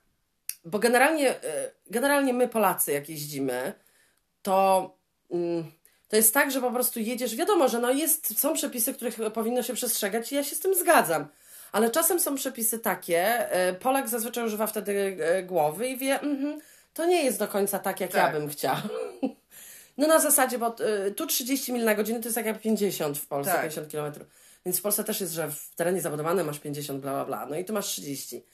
bo 0.64 0.78
generalnie, 0.78 1.34
generalnie 1.90 2.32
my 2.32 2.48
Polacy 2.48 2.92
jak 2.92 3.08
jeździmy, 3.08 3.72
to, 4.44 4.90
mm, 5.30 5.64
to 6.08 6.16
jest 6.16 6.34
tak, 6.34 6.50
że 6.50 6.60
po 6.60 6.70
prostu 6.70 7.00
jedziesz, 7.00 7.36
wiadomo, 7.36 7.68
że 7.68 7.78
no 7.78 7.90
jest, 7.90 8.40
są 8.40 8.54
przepisy, 8.54 8.94
których 8.94 9.16
powinno 9.34 9.62
się 9.62 9.74
przestrzegać 9.74 10.32
i 10.32 10.34
ja 10.34 10.44
się 10.44 10.56
z 10.56 10.60
tym 10.60 10.74
zgadzam. 10.74 11.26
Ale 11.72 11.90
czasem 11.90 12.20
są 12.20 12.34
przepisy 12.34 12.78
takie, 12.78 13.50
e, 13.52 13.74
Polak 13.74 14.08
zazwyczaj 14.08 14.44
używa 14.44 14.66
wtedy 14.66 15.16
e, 15.20 15.42
głowy 15.42 15.88
i 15.88 15.96
wie, 15.96 16.20
mhm, 16.20 16.60
to 16.94 17.06
nie 17.06 17.24
jest 17.24 17.38
do 17.38 17.48
końca 17.48 17.78
tak, 17.78 18.00
jak 18.00 18.14
ja 18.14 18.22
Tak. 18.22 18.32
bym 18.32 18.48
chciał. 18.48 18.76
No 19.98 20.06
na 20.06 20.18
zasadzie, 20.18 20.58
bo 20.58 20.76
y, 21.06 21.10
tu 21.10 21.26
30 21.26 21.72
mil 21.72 21.84
na 21.84 21.94
godzinę 21.94 22.20
to 22.20 22.28
jest 22.28 22.36
jak 22.36 22.60
50 22.60 23.18
w 23.18 23.26
Polsce, 23.26 23.52
Tak. 23.52 23.60
50 23.60 23.92
km. 23.92 24.12
Więc 24.66 24.78
w 24.78 24.82
Polsce 24.82 25.04
też 25.04 25.20
jest, 25.20 25.32
że 25.32 25.50
w 25.50 25.74
terenie 25.76 26.00
zabudowanym 26.00 26.46
masz 26.46 26.58
50, 26.58 27.00
bla, 27.00 27.12
bla, 27.12 27.24
bla. 27.24 27.46
No 27.46 27.56
i 27.56 27.64
tu 27.64 27.72
masz 27.72 27.86
30. 27.86 28.44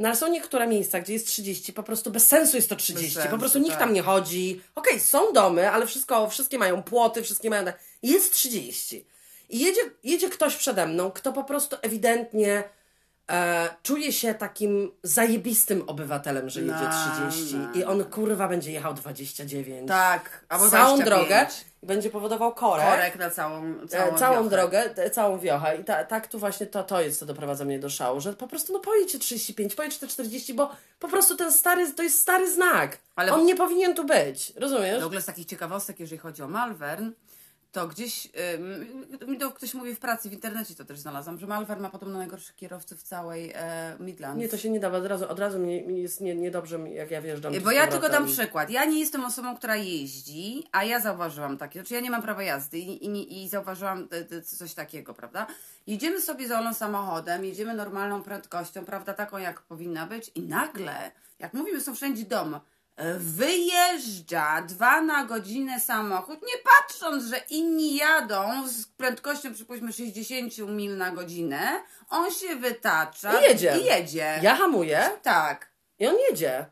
No 0.00 0.08
ale 0.08 0.16
są 0.16 0.28
niektóre 0.28 0.66
miejsca, 0.66 1.00
gdzie 1.00 1.12
jest 1.12 1.26
30, 1.26 1.72
po 1.72 1.82
prostu 1.82 2.10
bez 2.10 2.26
sensu 2.26 2.56
jest 2.56 2.68
to 2.68 2.76
30. 2.76 3.10
sensu, 3.10 3.28
po 3.30 3.38
prostu 3.38 3.58
nikt 3.58 3.70
tak. 3.70 3.80
tam 3.80 3.92
nie 3.92 4.02
chodzi. 4.02 4.60
Okej, 4.74 5.00
są 5.00 5.32
domy, 5.32 5.70
ale 5.70 5.86
wszystko, 5.86 6.30
wszystkie 6.30 6.58
mają 6.58 6.82
płoty, 6.82 7.22
wszystkie 7.22 7.50
mają... 7.50 7.64
Jest 8.02 8.32
30. 8.32 9.06
I 9.48 9.58
jedzie, 9.58 9.80
jedzie 10.04 10.28
ktoś 10.28 10.56
przede 10.56 10.86
mną, 10.86 11.10
kto 11.10 11.32
po 11.32 11.44
prostu 11.44 11.76
ewidentnie 11.82 12.64
e, 13.30 13.68
czuje 13.82 14.12
się 14.12 14.34
takim 14.34 14.90
zajebistym 15.02 15.82
obywatelem, 15.88 16.50
że 16.50 16.60
jedzie 16.60 16.72
No, 16.72 17.28
30. 17.30 17.56
no, 17.56 17.72
I 17.74 17.84
on 17.84 18.04
kurwa 18.04 18.48
będzie 18.48 18.72
jechał 18.72 18.94
29 18.94 19.88
Tak. 19.88 20.44
Albo 20.48 20.70
całą 20.70 20.96
25. 20.98 21.04
drogę 21.04 21.46
będzie 21.82 22.10
powodował 22.10 22.54
korek. 22.54 22.86
Korek 22.90 23.16
na 23.18 23.30
całą, 23.30 23.86
całą, 23.88 24.14
e, 24.14 24.18
Całą 24.18 24.36
wiochę. 24.36 24.50
drogę, 24.56 24.78
e, 24.96 25.10
całą 25.10 25.38
wiochę. 25.38 25.76
I 25.76 25.84
ta, 25.84 26.04
tak 26.04 26.26
tu 26.26 26.38
właśnie 26.38 26.66
to, 26.66 26.84
to 26.84 27.00
jest, 27.00 27.18
co 27.18 27.26
doprowadza 27.26 27.64
mnie 27.64 27.78
do 27.78 27.90
szału, 27.90 28.20
że 28.20 28.32
po 28.32 28.48
prostu 28.48 28.72
no 28.72 28.78
pojedźcie 28.78 29.18
35, 29.18 29.74
pojedźcie 29.74 30.06
40, 30.06 30.54
bo 30.54 30.70
po 30.98 31.08
prostu 31.08 31.36
ten 31.36 31.52
stary, 31.52 31.92
to 31.92 32.02
jest 32.02 32.20
stary 32.20 32.52
znak. 32.52 32.98
Ale- 33.16 33.32
On 33.32 33.44
nie 33.44 33.56
powinien 33.56 33.94
tu 33.94 34.04
być, 34.04 34.52
rozumiesz? 34.56 35.02
W 35.02 35.06
ogóle 35.06 35.20
z 35.22 35.24
takich 35.24 35.46
ciekawostek, 35.46 36.00
jeżeli 36.00 36.18
chodzi 36.18 36.42
o 36.42 36.48
Malvern, 36.48 37.10
to 37.72 37.86
gdzieś, 37.86 38.28
mi 39.28 39.38
to 39.38 39.50
ktoś 39.50 39.74
mówi 39.74 39.94
w 39.94 39.98
pracy, 39.98 40.30
w 40.30 40.32
internecie 40.32 40.74
to 40.74 40.84
też 40.84 40.98
znalazłam, 40.98 41.38
że 41.38 41.46
Malvern 41.46 41.82
ma 41.82 41.90
podobno 41.90 42.18
najgorszych 42.18 42.56
kierowców 42.56 42.98
w 42.98 43.02
całej 43.02 43.52
e, 43.54 43.96
Midlands. 44.00 44.40
Nie, 44.40 44.48
to 44.48 44.58
się 44.58 44.70
nie 44.70 44.80
da, 44.80 44.90
bo 44.90 44.96
od 44.96 45.06
razu, 45.06 45.28
od 45.28 45.38
razu 45.38 45.58
mi, 45.58 45.82
mi 45.82 46.02
jest 46.02 46.20
nie, 46.20 46.34
niedobrze, 46.34 46.78
jak 46.78 47.10
ja 47.10 47.20
wjeżdżam. 47.20 47.54
tu 47.54 47.60
Bo 47.60 47.70
ja 47.70 47.86
tylko 47.86 48.08
dam 48.08 48.26
przykład. 48.26 48.70
Ja 48.70 48.84
nie 48.84 49.00
jestem 49.00 49.24
osobą, 49.24 49.56
która 49.56 49.76
jeździ, 49.76 50.64
a 50.72 50.84
ja 50.84 51.00
zauważyłam 51.00 51.58
takie, 51.58 51.80
znaczy 51.80 51.94
ja 51.94 52.00
nie 52.00 52.10
mam 52.10 52.22
prawa 52.22 52.42
jazdy 52.42 52.78
i, 52.78 53.06
i, 53.06 53.42
i 53.44 53.48
zauważyłam 53.48 54.08
e, 54.12 54.36
e, 54.36 54.42
coś 54.42 54.74
takiego, 54.74 55.14
prawda? 55.14 55.46
Jedziemy 55.86 56.20
sobie 56.20 56.48
z 56.48 56.50
Olą 56.50 56.74
samochodem, 56.74 57.44
jedziemy 57.44 57.74
normalną 57.74 58.22
prędkością, 58.22 58.84
prawda, 58.84 59.14
taką 59.14 59.38
jak 59.38 59.60
powinna 59.60 60.06
być 60.06 60.30
i 60.34 60.42
nagle, 60.42 61.10
jak 61.38 61.54
mówimy, 61.54 61.80
są 61.80 61.94
wszędzie 61.94 62.24
dom, 62.24 62.54
e, 62.54 62.60
wyjeżdża 63.18 64.62
dwa 64.68 65.00
na 65.00 65.24
godzinę 65.24 65.80
samochód, 65.80 66.42
nie 66.42 66.54
patrząc, 66.78 67.24
że 67.24 67.36
inni 67.50 67.96
jadą 67.96 68.68
z 68.68 68.86
prędkością 68.86 69.54
przypuśćmy 69.54 69.92
60 69.92 70.58
mil 70.68 70.96
na 70.96 71.10
godzinę, 71.10 71.60
on 72.10 72.30
się 72.30 72.56
wytacza 72.56 73.40
I 73.40 73.44
jedzie. 73.44 73.74
I 73.80 73.84
jedzie. 73.84 74.38
Ja 74.42 74.54
hamuję 74.56 75.10
Tak. 75.22 75.70
i 75.98 76.06
on 76.06 76.14
jedzie. 76.30 76.66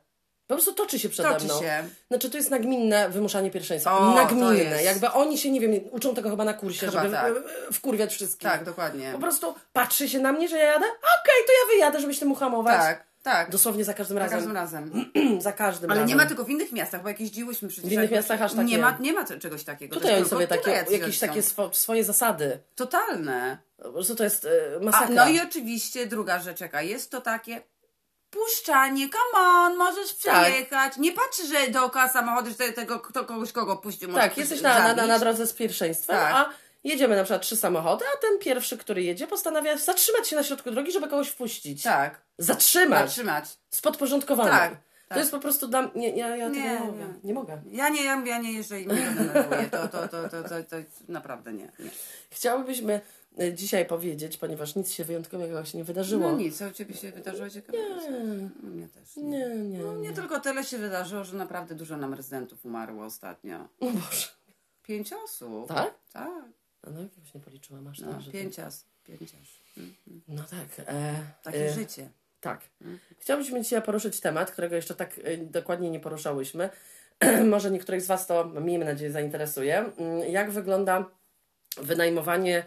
Po 0.46 0.54
prostu 0.54 0.72
toczy 0.74 0.98
się 0.98 1.08
przede 1.08 1.28
Toczy 1.28 1.44
mną. 1.44 1.60
się. 1.60 1.88
Znaczy 2.08 2.30
to 2.30 2.36
jest 2.36 2.50
nagminne 2.50 3.08
wymuszanie 3.08 3.50
pierwszeństwa. 3.50 3.98
O, 3.98 4.14
nagminne. 4.14 4.82
Jakby 4.82 5.10
oni 5.10 5.38
się, 5.38 5.50
nie 5.50 5.60
wiem, 5.60 5.72
uczą 5.90 6.14
tego 6.14 6.30
chyba 6.30 6.44
na 6.44 6.54
kursie, 6.54 6.86
Chyba 6.86 7.02
żeby 7.02 7.14
tak. 7.14 7.32
w- 7.70 7.76
wkurwiać 7.76 8.14
wszystkich. 8.14 8.48
Tak, 8.50 8.64
dokładnie. 8.64 9.12
Po 9.12 9.18
prostu 9.18 9.54
patrzy 9.72 10.08
się 10.08 10.18
na 10.18 10.32
mnie, 10.32 10.48
że 10.48 10.58
ja 10.58 10.64
jadę, 10.64 10.86
okej, 10.86 11.44
to 11.46 11.52
ja 11.52 11.74
wyjadę, 11.74 12.00
żebyś 12.00 12.18
tym 12.18 12.32
uhamować. 12.32 12.76
Tak, 12.76 13.06
tak. 13.22 13.50
Dosłownie 13.50 13.84
za 13.84 13.94
każdym 13.94 14.14
Za 14.16 14.20
razem. 14.22 14.38
każdym 14.38 14.54
razem. 14.56 15.10
za 15.40 15.52
każdym 15.52 15.90
Ale 15.90 16.00
razem. 16.00 16.08
nie 16.08 16.22
ma 16.24 16.28
tego 16.28 16.44
w 16.44 16.50
innych 16.50 16.72
miastach, 16.72 17.02
bo 17.02 17.08
jak 17.08 17.20
jeździłyśmy 17.20 17.68
przecież. 17.68 17.90
W 17.90 17.92
innych 17.92 18.10
miastach 18.10 18.42
aż 18.42 18.54
tak 18.54 18.66
nie 18.66 18.78
ma. 18.78 18.96
Nie 19.00 19.12
ma 19.12 19.24
czegoś 19.24 19.64
takiego. 19.64 19.94
Tutaj 19.96 20.16
oni 20.16 20.28
sobie 20.28 20.46
takie, 20.46 20.70
jakieś 20.90 21.18
takie 21.18 21.42
swo, 21.42 21.70
swoje 21.72 22.04
zasady. 22.04 22.60
Totalne. 22.74 23.58
Po 23.82 23.92
prostu 23.92 24.14
to 24.14 24.24
jest 24.24 24.44
e, 24.44 24.50
A, 24.80 24.84
masakra. 24.84 25.14
no 25.14 25.28
i 25.28 25.40
oczywiście 25.40 26.06
druga 26.06 26.38
rzecz, 26.38 26.60
jaka 26.60 26.82
jest 26.82 27.10
to 27.10 27.20
takie 27.20 27.62
puszczanie, 28.30 29.08
come 29.08 29.44
on, 29.46 29.76
możesz 29.76 30.14
Tak. 30.14 30.42
przejechać. 30.44 30.96
Nie 30.96 31.12
patrz, 31.12 31.38
że 31.48 31.70
dookoła 31.72 32.08
samochody, 32.08 32.50
że 32.50 32.72
tego, 32.72 33.00
kto 33.00 33.24
kogoś 33.24 33.52
kogo 33.52 33.76
puścił, 33.76 34.12
tak, 34.12 34.36
jesteś 34.36 34.60
na, 34.60 34.78
na, 34.78 34.94
na, 34.94 35.06
na 35.06 35.18
drodze 35.18 35.46
z 35.46 35.52
pierwszeństwem, 35.52 36.16
Tak. 36.16 36.34
a 36.34 36.50
jedziemy 36.88 37.16
na 37.16 37.24
przykład 37.24 37.42
trzy 37.42 37.56
samochody, 37.56 38.04
a 38.14 38.18
ten 38.20 38.38
pierwszy, 38.38 38.78
który 38.78 39.02
jedzie, 39.02 39.26
postanawia 39.26 39.76
zatrzymać 39.76 40.28
się 40.28 40.36
na 40.36 40.42
środku 40.42 40.70
drogi, 40.70 40.92
żeby 40.92 41.08
kogoś 41.08 41.28
wpuścić. 41.28 41.82
Tak, 41.82 42.20
Zatrzymać. 42.38 43.00
zatrzymać. 43.08 43.44
Spodporządkowane. 43.70 44.50
Tak, 44.50 44.70
To 44.72 44.78
tak. 45.08 45.18
jest 45.18 45.30
po 45.30 45.38
prostu 45.40 45.68
dla 45.68 45.82
mnie. 45.82 46.10
Ja, 46.10 46.36
ja 46.36 46.48
Nie, 46.48 46.60
nie, 46.62 46.78
mogę. 46.80 46.98
nie. 46.98 47.14
Nie 47.24 47.34
mogę. 47.34 47.62
Ja 47.70 47.88
nie, 47.88 48.04
ja, 48.04 48.22
ja 48.26 48.38
nie 48.38 48.52
jeżdżę 48.52 48.80
i 48.80 48.86
mnie 48.86 49.14
to. 49.70 49.88
To, 49.88 50.08
to, 50.08 50.08
to, 50.08 50.28
to, 50.28 50.42
to, 50.48 50.62
to 50.70 50.76
naprawdę 51.08 51.52
nie. 51.52 51.64
nie. 51.78 51.90
Chciałybyśmy 52.30 53.00
e, 53.40 53.54
dzisiaj 53.54 53.86
powiedzieć, 53.86 54.36
ponieważ 54.36 54.74
nic 54.76 54.92
się 54.92 55.04
wyjątkowego 55.04 55.64
się 55.64 55.78
nie 55.78 55.84
wydarzyło. 55.84 56.30
No 56.30 56.36
nic, 56.36 56.60
u 56.60 56.70
Ciebie 56.70 56.94
się 56.94 57.12
wydarzyło 57.12 57.50
ciekawego? 57.50 57.84
U 58.62 58.66
mnie 58.66 58.88
też. 58.88 59.16
Nie. 59.16 59.24
Nie, 59.24 59.48
nie. 59.48 59.78
No, 59.78 59.94
nie 59.96 60.12
tylko 60.12 60.40
tyle 60.40 60.64
się 60.64 60.78
wydarzyło, 60.78 61.24
że 61.24 61.36
naprawdę 61.36 61.74
dużo 61.74 61.96
nam 61.96 62.14
rezydentów 62.14 62.64
umarło 62.64 63.04
ostatnio. 63.04 63.68
O 63.80 63.86
Boże. 63.86 64.26
Pięć 64.82 65.12
osób. 65.12 65.68
Tak? 65.68 65.94
Tak. 66.12 66.28
No, 66.86 67.00
jakoś 67.02 67.34
nie 67.34 67.40
policzyłam 67.40 67.86
aż 67.86 67.98
No, 67.98 68.12
tak, 68.12 68.20
że... 68.20 68.30
pięć 68.30 68.58
osób. 68.60 68.88
Pięć 69.04 69.22
osób. 69.22 69.62
Mm. 69.76 69.94
No 70.28 70.42
tak. 70.42 70.86
E, 70.88 71.14
Takie 71.42 71.66
e, 71.66 71.72
życie. 71.72 72.10
Tak. 72.40 72.60
Chciałabym 73.18 73.62
dzisiaj 73.64 73.82
poruszyć 73.82 74.20
temat, 74.20 74.50
którego 74.50 74.76
jeszcze 74.76 74.94
tak 74.94 75.18
y, 75.18 75.38
dokładnie 75.50 75.90
nie 75.90 76.00
poruszałyśmy. 76.00 76.70
Może 77.50 77.70
niektórych 77.70 78.02
z 78.02 78.06
Was 78.06 78.26
to, 78.26 78.44
miejmy 78.44 78.84
nadzieję, 78.84 79.12
zainteresuje. 79.12 79.78
Mm, 79.78 80.20
Jak 80.32 80.50
wygląda 80.50 81.04
wynajmowanie 81.76 82.64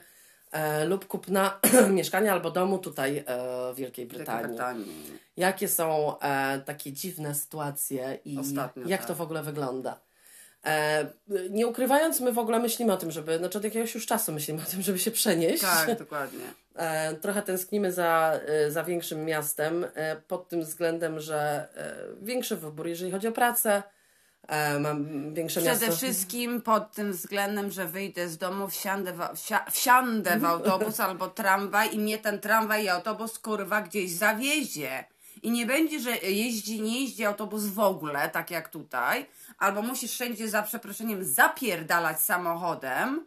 e, 0.51 0.85
lub 0.85 1.07
kupna 1.07 1.59
mieszkania 1.89 2.33
albo 2.33 2.51
domu 2.51 2.79
tutaj 2.79 3.17
e, 3.17 3.23
w 3.23 3.75
Wielkiej 3.75 3.75
Wielkiej 3.75 4.07
Brytanii? 4.07 4.47
Brytanii. 4.47 5.03
Jakie 5.37 5.67
są 5.67 6.19
e, 6.19 6.59
takie 6.65 6.93
dziwne 6.93 7.35
sytuacje 7.35 8.19
i 8.25 8.37
Ostatnio, 8.39 8.87
jak 8.87 8.99
tak. 8.99 9.07
to 9.07 9.15
w 9.15 9.21
ogóle 9.21 9.43
wygląda? 9.43 9.99
E, 10.65 11.05
nie 11.49 11.67
ukrywając, 11.67 12.19
my 12.19 12.31
w 12.31 12.39
ogóle 12.39 12.59
myślimy 12.59 12.93
o 12.93 12.97
tym, 12.97 13.11
żeby, 13.11 13.37
znaczy 13.37 13.57
od 13.57 13.63
jakiegoś 13.63 13.95
już 13.95 14.05
czasu 14.05 14.31
myślimy 14.31 14.61
o 14.61 14.71
tym, 14.71 14.81
żeby 14.81 14.99
się 14.99 15.11
przenieść. 15.11 15.61
Tak, 15.61 15.99
dokładnie. 15.99 16.45
E, 16.75 17.13
trochę 17.15 17.41
tęsknimy 17.41 17.91
za, 17.91 18.39
e, 18.47 18.71
za 18.71 18.83
większym 18.83 19.25
miastem 19.25 19.85
pod 20.27 20.49
tym 20.49 20.61
względem, 20.61 21.19
że 21.19 21.67
większy 22.21 22.55
wybór, 22.55 22.87
jeżeli 22.87 23.11
chodzi 23.11 23.27
o 23.27 23.31
pracę, 23.31 23.83
mam 24.79 25.33
większe 25.33 25.61
Przede 25.61 25.85
miasto. 25.85 25.95
wszystkim 25.95 26.61
pod 26.61 26.91
tym 26.91 27.11
względem, 27.11 27.71
że 27.71 27.85
wyjdę 27.85 28.29
z 28.29 28.37
domu, 28.37 28.67
wsiądę 28.67 29.13
w, 29.13 29.35
wsia, 29.35 29.65
wsiądę 29.71 30.39
w 30.39 30.45
autobus 30.45 30.99
albo 31.09 31.27
tramwaj 31.27 31.95
i 31.95 31.99
mnie 31.99 32.17
ten 32.17 32.39
tramwaj 32.39 32.83
i 32.83 32.89
autobus 32.89 33.39
kurwa 33.39 33.81
gdzieś 33.81 34.11
zawiezie. 34.11 35.05
I 35.43 35.51
nie 35.51 35.65
będzie, 35.65 35.99
że 35.99 36.17
jeździ, 36.17 36.81
nie 36.81 37.01
jeździ 37.01 37.25
autobus 37.25 37.65
w 37.65 37.79
ogóle, 37.79 38.29
tak 38.29 38.51
jak 38.51 38.69
tutaj, 38.69 39.25
albo 39.61 39.81
musisz 39.81 40.11
wszędzie 40.11 40.49
za 40.49 40.63
przeproszeniem 40.63 41.25
zapierdalać 41.25 42.19
samochodem. 42.19 43.25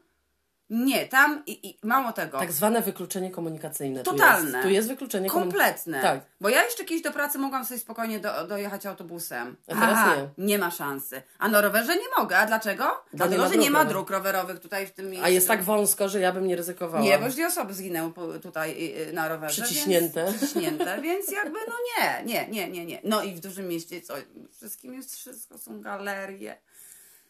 Nie, 0.70 1.06
tam 1.06 1.42
i, 1.46 1.68
i 1.68 1.78
mało 1.82 2.12
tego. 2.12 2.38
Tak 2.38 2.52
zwane 2.52 2.82
wykluczenie 2.82 3.30
komunikacyjne. 3.30 4.02
Tu 4.02 4.10
Totalne. 4.10 4.50
jest, 4.50 4.62
tu 4.62 4.68
jest 4.68 4.88
wykluczenie. 4.88 5.30
Kompletne. 5.30 6.02
Tak. 6.02 6.20
Bo 6.40 6.48
ja 6.48 6.64
jeszcze 6.64 6.84
kiedyś 6.84 7.02
do 7.02 7.12
pracy 7.12 7.38
mogłam 7.38 7.64
sobie 7.64 7.80
spokojnie 7.80 8.20
do, 8.20 8.46
dojechać 8.46 8.86
autobusem. 8.86 9.56
A 9.68 9.74
teraz 9.74 10.18
nie. 10.38 10.44
Nie 10.46 10.58
ma 10.58 10.70
szansy. 10.70 11.22
A 11.38 11.48
na 11.48 11.60
rowerze 11.60 11.96
nie 11.96 12.08
mogę. 12.18 12.38
A 12.38 12.46
dlaczego? 12.46 13.04
Dlatego, 13.12 13.48
że 13.48 13.56
nie 13.56 13.70
ma 13.70 13.84
dróg 13.84 14.10
rowerowych 14.10 14.60
tutaj 14.60 14.86
w 14.86 14.90
tym 14.90 15.06
miejscu. 15.06 15.26
A 15.26 15.28
jest 15.28 15.48
tak 15.48 15.62
wąsko, 15.62 16.08
że 16.08 16.20
ja 16.20 16.32
bym 16.32 16.46
nie 16.46 16.56
ryzykowała. 16.56 17.04
Nie, 17.04 17.18
bo 17.18 17.24
już 17.24 17.34
dwie 17.34 17.46
osoby 17.46 17.74
zginęły 17.74 18.12
tutaj 18.42 18.70
y, 18.70 19.08
y, 19.08 19.12
na 19.12 19.28
rowerze. 19.28 19.62
Przyciśnięte. 19.62 20.24
Więc, 20.24 20.36
przyciśnięte, 20.36 21.00
więc 21.02 21.32
jakby 21.32 21.58
no 21.68 21.74
nie, 21.98 22.24
nie, 22.24 22.48
nie, 22.48 22.68
nie, 22.68 22.86
nie. 22.86 23.00
No 23.04 23.22
i 23.22 23.34
w 23.34 23.40
dużym 23.40 23.68
mieście 23.68 24.02
co? 24.02 24.14
Wszystkim 24.56 24.94
jest 24.94 25.16
wszystko. 25.16 25.58
Są 25.58 25.80
galerie, 25.80 26.56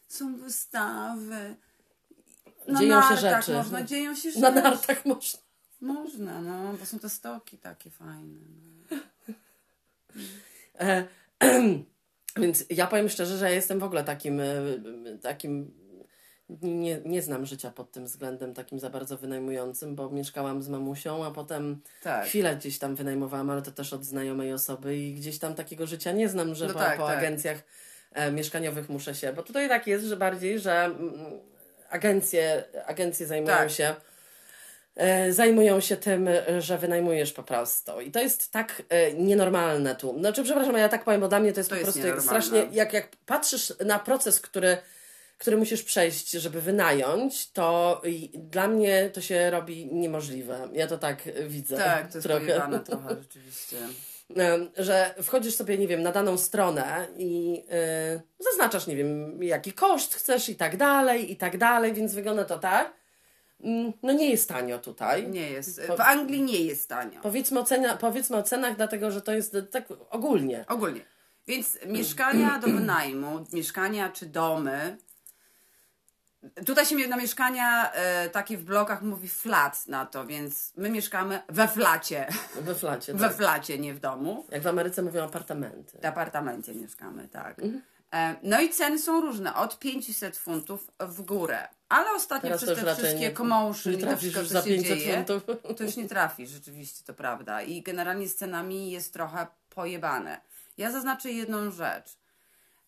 są 0.07 0.37
wystawy. 0.37 1.55
Na 2.67 2.79
Dzieją 2.79 3.01
się 3.01 3.09
nartach 3.09 3.19
rzeczy. 3.45 3.53
Można, 3.53 3.83
dzieją 3.83 4.15
się 4.15 4.29
rzeczy. 4.29 4.41
Na 4.41 4.51
nartach 4.51 5.05
można. 5.05 5.39
Można, 5.81 6.41
no, 6.41 6.73
bo 6.79 6.85
są 6.85 6.99
te 6.99 7.09
stoki 7.09 7.57
takie 7.57 7.89
fajne. 7.89 8.39
No. 8.91 8.97
E, 10.79 11.07
więc 12.41 12.65
ja 12.69 12.87
powiem 12.87 13.09
szczerze, 13.09 13.37
że 13.37 13.45
ja 13.45 13.55
jestem 13.55 13.79
w 13.79 13.83
ogóle 13.83 14.03
takim, 14.03 14.39
e, 14.39 14.45
takim 15.21 15.71
nie, 16.61 17.01
nie 17.05 17.21
znam 17.21 17.45
życia 17.45 17.71
pod 17.71 17.91
tym 17.91 18.05
względem 18.05 18.53
takim 18.53 18.79
za 18.79 18.89
bardzo 18.89 19.17
wynajmującym, 19.17 19.95
bo 19.95 20.09
mieszkałam 20.09 20.63
z 20.63 20.69
mamusią, 20.69 21.25
a 21.25 21.31
potem 21.31 21.81
Tak. 22.03 22.25
chwilę 22.25 22.55
gdzieś 22.55 22.79
tam 22.79 22.95
wynajmowałam, 22.95 23.49
ale 23.49 23.61
to 23.61 23.71
też 23.71 23.93
od 23.93 24.05
znajomej 24.05 24.53
osoby 24.53 24.97
i 24.97 25.13
gdzieś 25.13 25.39
tam 25.39 25.55
takiego 25.55 25.87
życia 25.87 26.11
nie 26.11 26.29
znam, 26.29 26.55
że 26.55 26.67
No 26.67 26.73
po, 26.73 26.79
tak, 26.79 26.97
po 26.97 27.07
tak. 27.07 27.17
agencjach 27.17 27.63
e, 28.11 28.31
mieszkaniowych 28.31 28.89
muszę 28.89 29.15
się, 29.15 29.33
bo 29.33 29.43
tutaj 29.43 29.69
tak 29.69 29.87
jest, 29.87 30.05
że 30.05 30.17
bardziej, 30.17 30.59
że 30.59 30.83
mm, 30.83 31.13
agencje, 31.89 32.63
agencje 32.85 33.27
zajmują 33.27 33.57
Tak. 33.57 33.71
się 33.71 33.95
e, 34.95 35.33
zajmują 35.33 35.79
się 35.79 35.97
tym, 35.97 36.29
że 36.59 36.77
wynajmujesz 36.77 37.33
po 37.33 37.43
prostu. 37.43 38.01
I 38.01 38.11
to 38.11 38.19
jest 38.19 38.51
tak 38.51 38.81
e, 38.89 39.13
nienormalne 39.13 39.95
tu. 39.95 40.19
Znaczy, 40.19 40.43
przepraszam, 40.43 40.77
ja 40.77 40.89
tak 40.89 41.03
powiem, 41.03 41.21
bo 41.21 41.27
dla 41.27 41.39
mnie 41.39 41.53
to 41.53 41.59
jest 41.59 41.69
To 41.69 41.75
po 41.75 41.79
jest 41.79 41.91
prostu 41.91 42.07
jak 42.07 42.21
strasznie, 42.21 42.67
jak, 42.71 42.93
jak 42.93 43.07
patrzysz 43.25 43.73
na 43.85 43.99
proces, 43.99 44.41
który, 44.41 44.77
który 45.37 45.57
musisz 45.57 45.83
przejść, 45.83 46.31
żeby 46.31 46.61
wynająć, 46.61 47.51
to 47.51 48.01
dla 48.33 48.67
mnie 48.67 49.09
to 49.13 49.21
się 49.21 49.51
robi 49.51 49.89
niemożliwe. 49.93 50.69
Ja 50.73 50.87
to 50.87 50.97
tak 50.97 51.17
widzę. 51.47 51.77
Tak, 51.77 52.11
to 52.11 52.17
jest 52.17 52.27
trochę. 52.27 52.81
trochę 52.85 53.15
rzeczywiście. 53.21 53.77
Że 54.77 55.15
wchodzisz 55.21 55.55
sobie, 55.55 55.77
nie 55.77 55.87
wiem, 55.87 56.01
na 56.03 56.11
daną 56.11 56.37
stronę 56.37 57.07
i 57.17 57.63
y, 58.17 58.21
zaznaczasz, 58.39 58.87
nie 58.87 58.95
wiem, 58.95 59.43
jaki 59.43 59.73
koszt 59.73 60.15
chcesz 60.15 60.49
i 60.49 60.55
tak 60.55 60.77
dalej, 60.77 61.31
i 61.31 61.37
tak 61.37 61.57
dalej, 61.57 61.93
więc 61.93 62.13
wygląda 62.13 62.45
to 62.45 62.59
tak. 62.59 62.93
Mm, 63.63 63.93
No 64.03 64.13
nie 64.13 64.29
jest 64.29 64.49
tanio 64.49 64.79
tutaj. 64.79 65.27
Nie 65.27 65.49
jest. 65.49 65.81
W 65.81 66.01
Anglii 66.01 66.41
nie 66.41 66.59
jest 66.61 66.89
tanio. 66.89 67.21
Powiedzmy 67.21 67.59
o, 67.59 67.63
cena, 67.63 67.97
powiedzmy 67.97 68.37
o 68.37 68.43
cenach, 68.43 68.75
dlatego 68.75 69.11
że 69.11 69.21
to 69.21 69.33
jest 69.33 69.57
tak 69.71 69.85
ogólnie. 70.09 70.65
Ogólnie. 70.67 71.01
Więc 71.47 71.79
mieszkania 71.85 72.59
do 72.59 72.67
wynajmu, 72.67 73.45
mieszkania 73.53 74.09
czy 74.09 74.25
domy. 74.25 74.97
Tutaj 76.65 76.85
się 76.85 76.95
na 77.07 77.17
mieszkania 77.17 77.91
e, 77.91 78.29
takie 78.29 78.57
w 78.57 78.63
blokach 78.63 79.01
mówi 79.01 79.29
flat 79.29 79.87
na 79.87 80.05
to, 80.05 80.25
więc 80.25 80.73
my 80.77 80.89
mieszkamy 80.89 81.41
we 81.49 81.67
flacie. 81.67 82.27
We 82.61 82.75
flacie. 82.75 83.13
We 83.19 83.19
Tak. 83.27 83.37
flacie, 83.37 83.79
nie 83.79 83.93
w 83.93 83.99
domu. 83.99 84.45
Jak 84.51 84.61
w 84.61 84.67
Ameryce 84.67 85.01
mówią 85.01 85.23
apartamenty. 85.25 85.97
W 86.01 86.05
apartamencie 86.05 86.75
mieszkamy, 86.75 87.27
tak. 87.27 87.61
E, 88.13 88.35
No 88.43 88.61
i 88.61 88.69
ceny 88.69 88.99
są 88.99 89.21
różne, 89.21 89.55
od 89.55 89.79
500 89.79 90.37
funtów 90.37 90.91
w 90.99 91.21
górę. 91.21 91.67
Ale 91.89 92.11
ostatnio 92.11 92.49
Teraz 92.49 92.63
przez 92.63 92.85
te 92.85 92.95
wszystkie 92.95 93.33
commotion 93.33 93.93
nie 93.93 93.99
i 93.99 94.01
to 94.01 94.17
wszystko, 94.17 94.39
już 94.39 94.49
co 94.49 94.53
za 94.53 94.61
się 94.61 94.67
500 94.69 94.97
dzieje, 94.99 95.15
funtów. 95.15 95.43
to 95.77 95.83
już 95.83 95.95
nie 95.95 96.09
trafisz, 96.09 96.49
rzeczywiście, 96.49 97.03
to 97.05 97.13
prawda. 97.13 97.61
I 97.61 97.81
generalnie 97.81 98.27
z 98.29 98.35
cenami 98.35 98.91
jest 98.91 99.13
trochę 99.13 99.47
pojebane. 99.69 100.41
Ja 100.77 100.91
zaznaczę 100.91 101.31
jedną 101.31 101.71
rzecz. 101.71 102.17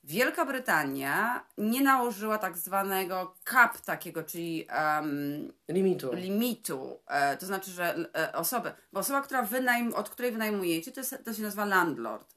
Wielka 0.03 0.45
Brytania 0.45 1.45
nie 1.57 1.81
nałożyła 1.81 2.37
tak 2.37 2.57
zwanego 2.57 3.35
cap 3.49 3.81
takiego, 3.81 4.23
czyli 4.23 4.65
em, 4.69 5.53
Limitu. 5.69 6.13
limitu. 6.13 6.99
E, 7.07 7.37
to 7.37 7.45
znaczy, 7.45 7.71
że 7.71 7.95
e, 8.15 8.33
osoby, 8.33 8.71
bo 8.93 8.99
osoba, 8.99 9.21
która 9.21 9.41
wynajm, 9.41 9.93
od 9.93 10.09
której 10.09 10.31
wynajmujecie, 10.31 10.91
to, 10.91 10.99
jest, 10.99 11.15
to 11.25 11.33
się 11.33 11.41
nazywa 11.41 11.65
landlord. 11.65 12.35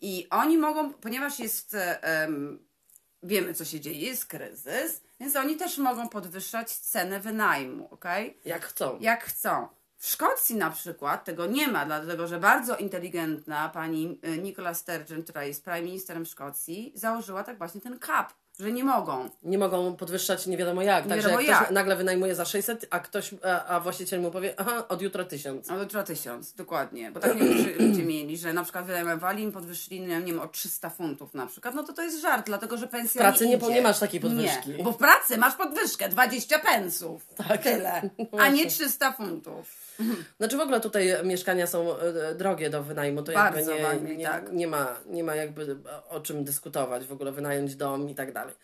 I 0.00 0.26
oni 0.30 0.58
mogą, 0.58 0.92
ponieważ 0.92 1.38
jest, 1.38 1.76
em, 2.00 2.58
wiemy 3.22 3.54
co 3.54 3.64
się 3.64 3.80
dzieje, 3.80 3.98
jest 3.98 4.26
kryzys, 4.26 5.02
więc 5.20 5.36
oni 5.36 5.56
też 5.56 5.78
mogą 5.78 6.08
podwyższać 6.08 6.70
cenę 6.72 7.20
wynajmu, 7.20 7.88
okej? 7.90 8.38
Jak 8.44 8.64
chcą. 8.64 8.98
jak 9.00 9.24
chcą. 9.24 9.68
W 10.04 10.10
Szkocji 10.10 10.56
na 10.56 10.70
przykład 10.70 11.24
tego 11.24 11.46
nie 11.46 11.68
ma, 11.68 11.86
dlatego 11.86 12.26
że 12.26 12.40
bardzo 12.40 12.76
inteligentna 12.76 13.68
pani 13.68 14.18
e, 14.22 14.38
Nicola 14.38 14.74
Sturgeon, 14.74 15.22
która 15.22 15.44
jest 15.44 15.64
prime 15.64 15.82
ministerem 15.82 16.26
Szkocji, 16.26 16.92
założyła 16.94 17.44
tak 17.44 17.58
właśnie 17.58 17.80
ten 17.80 17.98
cap. 18.06 18.32
że 18.58 18.72
nie 18.72 18.84
mogą. 18.84 19.28
Nie 19.42 19.58
mogą 19.58 19.96
podwyższać 19.96 20.46
nie 20.46 20.56
wiadomo 20.56 20.82
jak. 20.82 21.06
Także 21.06 21.28
wiadomo 21.28 21.40
jak 21.40 21.56
ktoś 21.56 21.66
jak. 21.68 21.74
nagle 21.74 21.96
wynajmuje 21.96 22.34
za 22.34 22.44
600, 22.44 22.86
a 22.90 23.00
ktoś, 23.00 23.34
a, 23.44 23.64
a 23.64 23.80
właściciel 23.80 24.20
mu 24.20 24.30
powie, 24.30 24.54
aha, 24.56 24.88
od 24.88 25.02
jutra 25.02 25.24
1000. 25.24 25.68
No 25.68 25.82
jutro 25.82 26.02
tysiąc, 26.02 26.54
dokładnie. 26.54 27.10
Bo 27.10 27.20
tak 27.20 27.40
niektórzy 27.40 27.74
ludzie 27.88 28.02
mieli, 28.02 28.38
że 28.38 28.52
na 28.52 28.62
przykład 28.62 28.86
wynajmowali 28.86 29.42
im 29.42 29.52
podwyższyli, 29.52 30.00
no, 30.00 30.18
nie 30.18 30.26
wiem, 30.26 30.40
o 30.40 30.48
300 30.48 30.90
funtów 30.90 31.34
na 31.34 31.46
przykład. 31.46 31.74
No 31.74 31.82
to 31.82 31.92
to 31.92 32.02
jest 32.02 32.22
żart, 32.22 32.46
dlatego 32.46 32.76
że 32.76 32.86
pensja 32.86 33.20
W 33.20 33.24
pracy 33.24 33.46
nie, 33.46 33.56
idzie. 33.56 33.68
nie 33.68 33.82
masz 33.82 33.98
takiej 33.98 34.20
podwyżki. 34.20 34.70
Nie, 34.70 34.84
bo 34.84 34.92
w 34.92 34.96
pracy 34.96 35.38
masz 35.38 35.54
podwyżkę 35.54 36.08
20 36.08 36.58
pensów. 36.58 37.26
Tak. 37.34 37.62
Tyle. 37.62 38.10
A 38.40 38.48
nie 38.48 38.66
300 38.66 39.12
funtów. 39.12 39.83
Znaczy 40.36 40.56
w 40.56 40.60
ogóle 40.60 40.80
tutaj 40.80 41.14
mieszkania 41.24 41.66
są 41.66 41.98
e, 41.98 42.34
drogie 42.34 42.70
do 42.70 42.82
wynajmu, 42.82 43.22
to 43.22 43.32
Bardzo 43.32 43.74
jakby 43.74 44.08
nie, 44.08 44.16
nie, 44.16 44.26
tak. 44.26 44.52
nie, 44.52 44.66
ma, 44.66 44.96
nie 45.06 45.24
ma 45.24 45.34
jakby 45.34 45.76
o 46.08 46.20
czym 46.20 46.44
dyskutować, 46.44 47.06
w 47.06 47.12
ogóle 47.12 47.32
wynająć 47.32 47.76
dom 47.76 48.08
i 48.10 48.14
tak 48.14 48.32
dalej. 48.32 48.54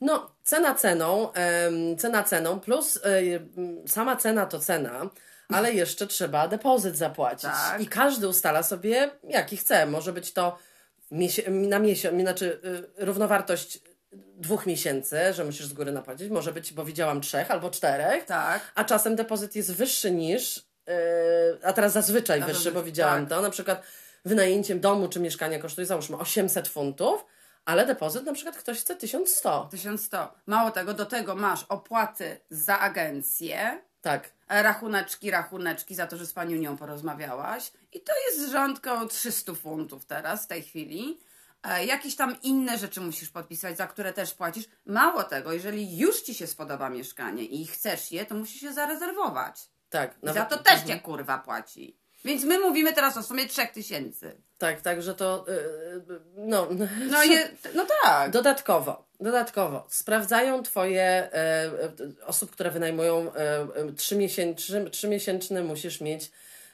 No, 0.00 0.30
cena 0.42 0.74
ceną, 0.74 1.32
cena 1.98 2.22
ceną, 2.22 2.60
plus 2.60 2.96
e, 2.96 3.00
sama 3.88 4.16
cena 4.16 4.46
to 4.46 4.58
cena, 4.58 5.10
ale 5.48 5.72
jeszcze 5.72 6.06
trzeba 6.06 6.48
depozyt 6.48 6.96
zapłacić. 6.96 7.50
Tak. 7.50 7.80
I 7.80 7.86
każdy 7.86 8.28
ustala 8.28 8.62
sobie 8.62 9.10
jaki 9.28 9.56
chce. 9.56 9.86
Może 9.86 10.12
być 10.12 10.32
to 10.32 10.58
na 11.48 11.78
miesiąc, 11.78 12.20
znaczy 12.20 12.60
równowartość 12.96 13.80
dwóch 14.36 14.66
miesięcy, 14.66 15.18
że 15.32 15.44
musisz 15.44 15.66
z 15.66 15.72
góry 15.72 15.92
napłacić. 15.92 16.30
Może 16.30 16.52
być, 16.52 16.72
bo 16.72 16.84
widziałam 16.84 17.20
trzech 17.20 17.50
albo 17.50 17.70
czterech 17.70 18.24
Tak. 18.24 18.72
a 18.74 18.84
czasem 18.84 19.16
depozyt 19.16 19.56
jest 19.56 19.74
wyższy 19.74 20.10
niż, 20.10 20.64
a 21.62 21.72
teraz 21.72 21.92
zazwyczaj 21.92 22.42
A 22.42 22.46
wyższy, 22.46 22.72
bo 22.72 22.82
widziałam 22.82 23.20
tak. 23.20 23.28
to, 23.28 23.42
na 23.42 23.50
przykład 23.50 23.82
wynajęciem 24.24 24.80
domu 24.80 25.08
czy 25.08 25.20
mieszkania 25.20 25.58
kosztuje 25.58 25.86
załóżmy 25.86 26.16
800 26.16 26.68
funtów, 26.68 27.24
ale 27.64 27.86
depozyt 27.86 28.24
na 28.24 28.32
przykład 28.32 28.56
ktoś 28.56 28.80
chce 28.80 28.96
1100. 28.96 29.68
1100. 29.70 30.34
Mało 30.46 30.70
tego, 30.70 30.94
do 30.94 31.06
tego 31.06 31.34
masz 31.34 31.64
opłaty 31.68 32.40
za 32.50 32.78
agencję, 32.78 33.80
Tak, 34.02 34.32
rachuneczki, 34.48 35.30
rachuneczki 35.30 35.94
za 35.94 36.06
to, 36.06 36.16
że 36.16 36.26
z 36.26 36.32
panią 36.32 36.56
nią 36.56 36.76
porozmawiałaś. 36.76 37.72
I 37.92 38.00
to 38.00 38.12
jest 38.26 38.50
rząd 38.52 38.80
koło 38.80 39.06
300 39.06 39.54
funtów 39.54 40.04
teraz, 40.04 40.44
w 40.44 40.46
tej 40.46 40.62
chwili. 40.62 41.18
E, 41.62 41.84
jakieś 41.84 42.16
tam 42.16 42.36
inne 42.42 42.78
rzeczy 42.78 43.00
musisz 43.00 43.30
podpisać, 43.30 43.76
za 43.76 43.86
które 43.86 44.12
też 44.12 44.34
płacisz. 44.34 44.64
Mało 44.86 45.22
tego, 45.22 45.52
jeżeli 45.52 45.98
już 45.98 46.22
ci 46.22 46.34
się 46.34 46.46
spodoba 46.46 46.90
mieszkanie 46.90 47.44
i 47.44 47.66
chcesz 47.66 48.12
je, 48.12 48.26
to 48.26 48.34
musisz 48.34 48.62
je 48.62 48.72
zarezerwować. 48.72 49.68
Tak. 49.98 50.14
I 50.22 50.34
za 50.34 50.44
to 50.44 50.58
też 50.58 50.82
cię 50.82 51.00
kurwa 51.00 51.38
płaci. 51.38 51.96
Więc 52.24 52.44
my 52.44 52.58
mówimy 52.58 52.92
teraz 52.92 53.16
o 53.16 53.22
sumie 53.22 53.46
3000. 53.46 54.32
Tak, 54.58 54.80
tak, 54.80 55.02
że 55.02 55.14
to, 55.14 55.44
yy, 55.48 56.20
no... 56.36 56.68
No, 57.10 57.22
je, 57.24 57.48
no 57.74 57.86
tak. 58.02 58.30
Dodatkowo, 58.30 59.04
dodatkowo 59.20 59.86
sprawdzają 59.88 60.62
Twoje 60.62 61.02
e, 61.32 61.70
osób, 62.26 62.50
które 62.50 62.70
wynajmują 62.70 63.32
e, 63.34 63.60
e, 63.60 63.92
trzymiesięczny, 63.96 64.90
trzymiesięczny 64.90 65.64
musisz 65.64 66.00
mieć 66.00 66.30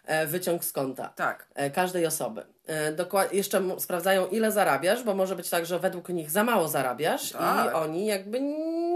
e, 0.06 0.26
wyciąg 0.26 0.64
z 0.64 0.72
konta. 0.72 1.08
Tak. 1.16 1.46
E, 1.54 1.70
każdej 1.70 2.06
osoby. 2.06 2.46
E, 2.66 2.92
dokład- 2.92 3.32
jeszcze 3.32 3.80
sprawdzają, 3.80 4.26
ile 4.26 4.52
zarabiasz, 4.52 5.02
bo 5.02 5.14
może 5.14 5.36
być 5.36 5.50
tak, 5.50 5.66
że 5.66 5.78
według 5.78 6.08
nich 6.08 6.30
za 6.30 6.44
mało 6.44 6.68
zarabiasz 6.68 7.30
Tak. 7.32 7.66
i 7.66 7.74
oni 7.74 8.06
jakby 8.06 8.40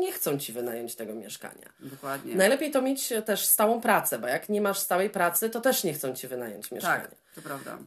nie 0.05 0.13
chcą 0.13 0.39
ci 0.39 0.53
wynająć 0.53 0.95
tego 0.95 1.15
mieszkania. 1.15 1.73
Dokładnie. 1.81 2.35
Najlepiej 2.35 2.71
to 2.71 2.83
mieć 2.83 3.13
też 3.25 3.47
stałą 3.47 3.81
pracę, 3.81 4.19
bo 4.19 4.27
jak 4.27 4.49
nie 4.49 4.61
masz 4.61 4.79
stałej 4.79 5.11
pracy, 5.11 5.51
to 5.51 5.61
też 5.61 5.85
nie 5.85 5.95
chcą 5.95 6.15
ci 6.15 6.29
wynająć 6.29 6.71
mieszkania. 6.71 7.01
tak, 7.01 7.15
to 7.35 7.43
prawda. 7.43 7.79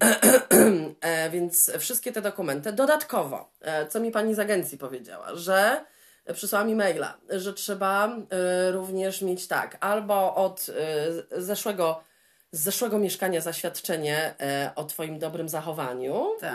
E, 1.02 1.30
więc 1.30 1.72
wszystkie 1.80 2.12
te 2.12 2.22
dokumenty. 2.22 2.74
Dodatkowo, 2.74 3.50
e, 3.62 3.88
co 3.88 4.00
mi 4.00 4.12
pani 4.12 4.36
z 4.36 4.40
agencji 4.40 4.78
powiedziała, 4.78 5.36
że 5.36 5.86
przysłała 6.34 6.66
mi 6.66 6.76
maila, 6.76 7.18
że 7.30 7.54
trzeba 7.54 8.08
e, 8.08 8.72
również 8.72 9.22
mieć 9.22 9.48
tak, 9.48 9.78
albo 9.80 10.36
od 10.36 10.66
e, 10.70 11.42
zeszłego, 11.42 12.04
z 12.52 12.60
zeszłego 12.62 13.00
mieszkania 13.00 13.42
zaświadczenie 13.42 14.34
e, 14.42 14.72
o 14.76 14.84
twoim 14.84 15.20
dobrym 15.20 15.50
zachowaniu 15.50 16.26
Tak. 16.42 16.54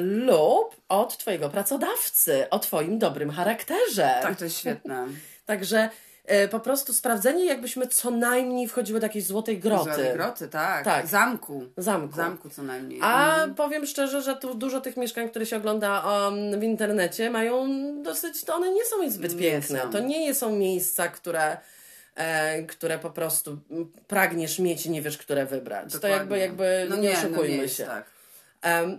lub 0.00 0.76
od 0.88 1.18
twojego 1.18 1.48
pracodawcy, 1.48 2.50
o 2.50 2.58
twoim 2.58 2.98
dobrym 2.98 3.30
charakterze. 3.30 4.18
Tak, 4.22 4.38
to 4.38 4.44
jest 4.44 4.58
świetne. 4.58 5.06
Także 5.46 5.90
e, 6.24 6.48
po 6.48 6.60
prostu 6.60 6.92
sprawdzenie, 6.92 7.44
jakbyśmy 7.44 7.86
co 7.86 8.10
najmniej 8.10 8.68
wchodziły 8.68 9.00
do 9.00 9.06
jakiejś 9.06 9.26
złotej 9.26 9.58
groty. 9.58 9.84
Złote 9.84 10.12
groty, 10.14 10.48
tak. 10.48 10.84
Tak. 10.84 11.06
Zamku. 11.06 11.64
Zamku. 11.76 12.16
Zamku 12.16 12.50
co 12.50 12.62
najmniej. 12.62 13.00
A 13.02 13.30
Mhm. 13.32 13.54
powiem 13.54 13.86
szczerze, 13.86 14.22
że 14.22 14.36
tu 14.36 14.54
dużo 14.54 14.80
tych 14.80 14.96
mieszkań, 14.96 15.28
które 15.30 15.46
się 15.46 15.56
ogląda 15.56 16.00
um, 16.28 16.60
w 16.60 16.62
internecie, 16.62 17.30
mają 17.30 17.66
dosyć, 18.02 18.44
to 18.44 18.54
one 18.54 18.72
nie 18.72 18.84
są 18.84 19.10
zbyt 19.10 19.36
piękne. 19.38 19.80
To 19.92 19.98
nie 20.00 20.34
są 20.34 20.50
miejsca, 20.56 21.08
które, 21.08 21.56
które 22.68 22.98
po 22.98 23.10
prostu 23.10 23.58
pragniesz 24.06 24.58
mieć 24.58 24.86
i 24.86 24.90
nie 24.90 25.02
wiesz, 25.02 25.18
które 25.18 25.46
wybrać. 25.46 25.92
To 25.92 25.98
Dokładnie. 25.98 26.16
jakby, 26.16 26.38
jakby 26.38 26.86
no 26.90 26.96
nie, 26.96 27.02
nie, 27.08 27.18
oszukujmy 27.18 27.36
no 27.42 27.44
nie 27.48 27.56
jest 27.56 27.76
się. 27.76 27.84
Tak. 27.84 28.16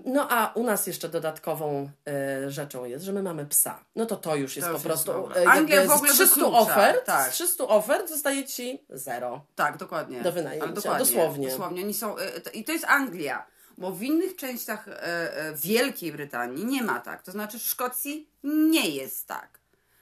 No 0.05 0.27
a 0.31 0.51
u 0.55 0.63
nas 0.63 0.87
jeszcze 0.87 1.09
dodatkową 1.09 1.89
e, 2.07 2.51
rzeczą 2.51 2.85
jest, 2.85 3.05
że 3.05 3.13
my 3.13 3.23
mamy 3.23 3.45
psa. 3.45 3.79
No 3.95 4.05
to 4.05 4.15
to 4.15 4.35
już 4.35 4.55
jest 4.55 4.67
To 4.67 4.73
po 4.73 4.77
już 4.79 4.85
jest 4.85 5.05
prostu. 5.05 5.31
e, 5.35 5.43
jakby 5.43 5.51
Anglia 5.51 5.85
w 5.85 5.91
ogóle 5.91 6.11
z 6.11 6.15
300 6.15 6.35
wyklucza, 6.35 6.57
ofert, 6.57 7.05
tak. 7.05 7.31
z 7.31 7.33
300 7.33 7.63
ofert 7.63 8.09
zostaje 8.09 8.45
ci 8.45 8.83
zero. 8.89 9.45
Tak, 9.55 9.77
dokładnie. 9.77 10.21
Do 10.21 10.31
wynajęcia, 10.31 10.67
dokładnie, 10.67 11.05
dosłownie. 11.05 11.49
Dosłownie. 11.49 11.83
Oni 11.83 11.93
są, 11.93 12.17
e, 12.17 12.41
to- 12.41 12.49
I 12.49 12.63
to 12.63 12.71
jest 12.71 12.85
Anglia. 12.85 13.45
Bo 13.77 13.91
w 13.91 14.03
innych 14.03 14.35
częściach 14.35 14.87
e, 14.87 15.03
e, 15.37 15.53
Wielkiej 15.55 16.11
Brytanii 16.11 16.65
nie 16.65 16.83
ma 16.83 16.99
tak. 16.99 17.23
To 17.23 17.31
znaczy 17.31 17.59
w 17.59 17.63
Szkocji 17.63 18.29
nie 18.43 18.89
jest 18.89 19.27
tak. 19.27 19.59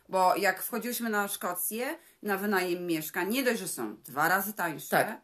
Bo 0.09 0.35
jak 0.35 0.63
wchodziłyśmy 0.63 1.09
na 1.09 1.27
Szkocję, 1.27 1.95
na 2.25 2.37
wynajem 2.37 2.87
mieszkań, 2.87 3.29
nie 3.33 3.43
dość, 3.43 3.59
że 3.59 3.67
są 3.67 3.95
dwa 3.95 4.29
razy 4.29 4.53
tańsze, 4.53 4.89
Tak. 4.89 5.21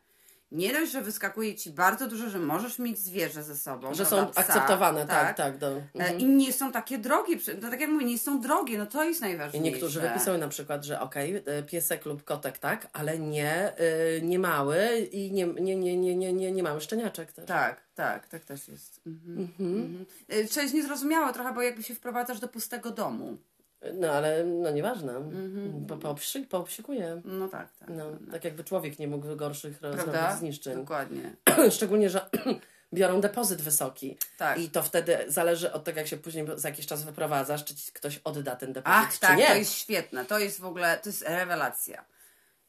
nie 0.51 0.73
dość, 0.73 0.91
że 0.91 1.01
wyskakuje 1.01 1.55
ci 1.55 1.69
bardzo 1.71 2.07
dużo, 2.07 2.29
że 2.29 2.39
możesz 2.39 2.79
mieć 2.79 2.99
zwierzę 2.99 3.43
ze 3.43 3.55
sobą. 3.57 3.93
Że 3.93 4.05
prawda, 4.05 4.25
są 4.25 4.31
psa, 4.31 4.41
akceptowane, 4.41 5.05
tak, 5.07 5.37
tak. 5.37 5.57
do, 5.57 5.81
E, 5.99 6.13
I 6.17 6.25
nie 6.25 6.53
są 6.53 6.71
takie 6.71 6.97
drogie. 6.97 7.37
No, 7.61 7.69
tak 7.69 7.81
jak 7.81 7.89
mówię, 7.89 8.05
nie 8.05 8.17
są 8.19 8.41
drogie, 8.41 8.77
no 8.77 8.85
to 8.85 9.03
jest 9.03 9.19
I 9.19 9.23
najważniejsze. 9.23 9.71
niektórzy 9.71 10.01
wypisały 10.01 10.37
na 10.37 10.47
przykład, 10.47 10.85
że 10.85 10.99
okej, 11.01 11.35
y, 11.35 11.63
piesek 11.63 12.05
lub 12.05 12.23
kotek 12.23 12.57
tak, 12.57 12.87
ale 12.93 13.19
nie, 13.19 13.73
y, 14.17 14.21
nie 14.21 14.39
mały 14.39 14.97
i 15.11 15.31
nie, 15.31 15.45
nie, 15.47 15.75
nie, 15.75 15.97
nie, 15.97 16.15
nie, 16.15 16.33
nie, 16.33 16.51
nie 16.51 16.63
mały 16.63 16.81
szczeniaczek 16.81 17.31
też. 17.33 17.45
Tak, 17.45 17.81
tak, 17.95 18.27
tak 18.27 18.45
też 18.45 18.67
jest. 18.67 19.01
Mhm. 19.05 19.39
Mhm. 19.59 20.05
Co 20.49 20.61
jest 20.61 20.73
niezrozumiałe 20.73 21.33
trochę, 21.33 21.53
bo 21.53 21.61
jakby 21.61 21.83
się 21.83 21.95
wprowadzasz 21.95 22.39
do 22.39 22.47
pustego 22.47 22.91
domu. 22.91 23.37
No 23.93 24.11
ale 24.11 24.43
no 24.43 24.71
nieważne, 24.71 25.13
po, 25.87 25.95
poobsi- 25.95 26.47
poobsikuje. 26.47 27.21
No 27.25 27.47
tak, 27.47 27.67
tak. 27.79 27.89
No, 27.89 28.05
tak 28.31 28.43
jakby 28.45 28.63
człowiek 28.63 28.99
nie 28.99 29.07
mógł 29.07 29.35
gorszych 29.35 29.79
Prawda? 29.79 30.35
zniszczeń. 30.35 30.75
Dokładnie. 30.75 31.35
Szczególnie, 31.75 32.09
że 32.09 32.29
biorą 32.93 33.21
depozyt 33.21 33.61
wysoki. 33.61 34.17
Tak. 34.37 34.59
I 34.59 34.69
to 34.69 34.83
wtedy 34.83 35.17
zależy 35.27 35.73
od 35.73 35.83
tego, 35.83 35.99
jak 35.99 36.07
się 36.07 36.17
później 36.17 36.45
za 36.55 36.69
jakiś 36.69 36.85
czas 36.85 37.03
wyprowadzasz, 37.03 37.65
czy 37.65 37.75
ci 37.75 37.91
ktoś 37.91 38.17
odda 38.23 38.55
ten 38.55 38.73
depozyt, 38.73 38.99
Ach, 38.99 39.13
czy 39.13 39.19
tak, 39.19 39.37
nie. 39.37 39.47
to 39.47 39.55
jest 39.55 39.73
świetne. 39.73 40.25
To 40.25 40.39
jest 40.39 40.59
w 40.59 40.65
ogóle, 40.65 40.97
to 41.03 41.09
jest 41.09 41.21
rewelacja. 41.21 42.05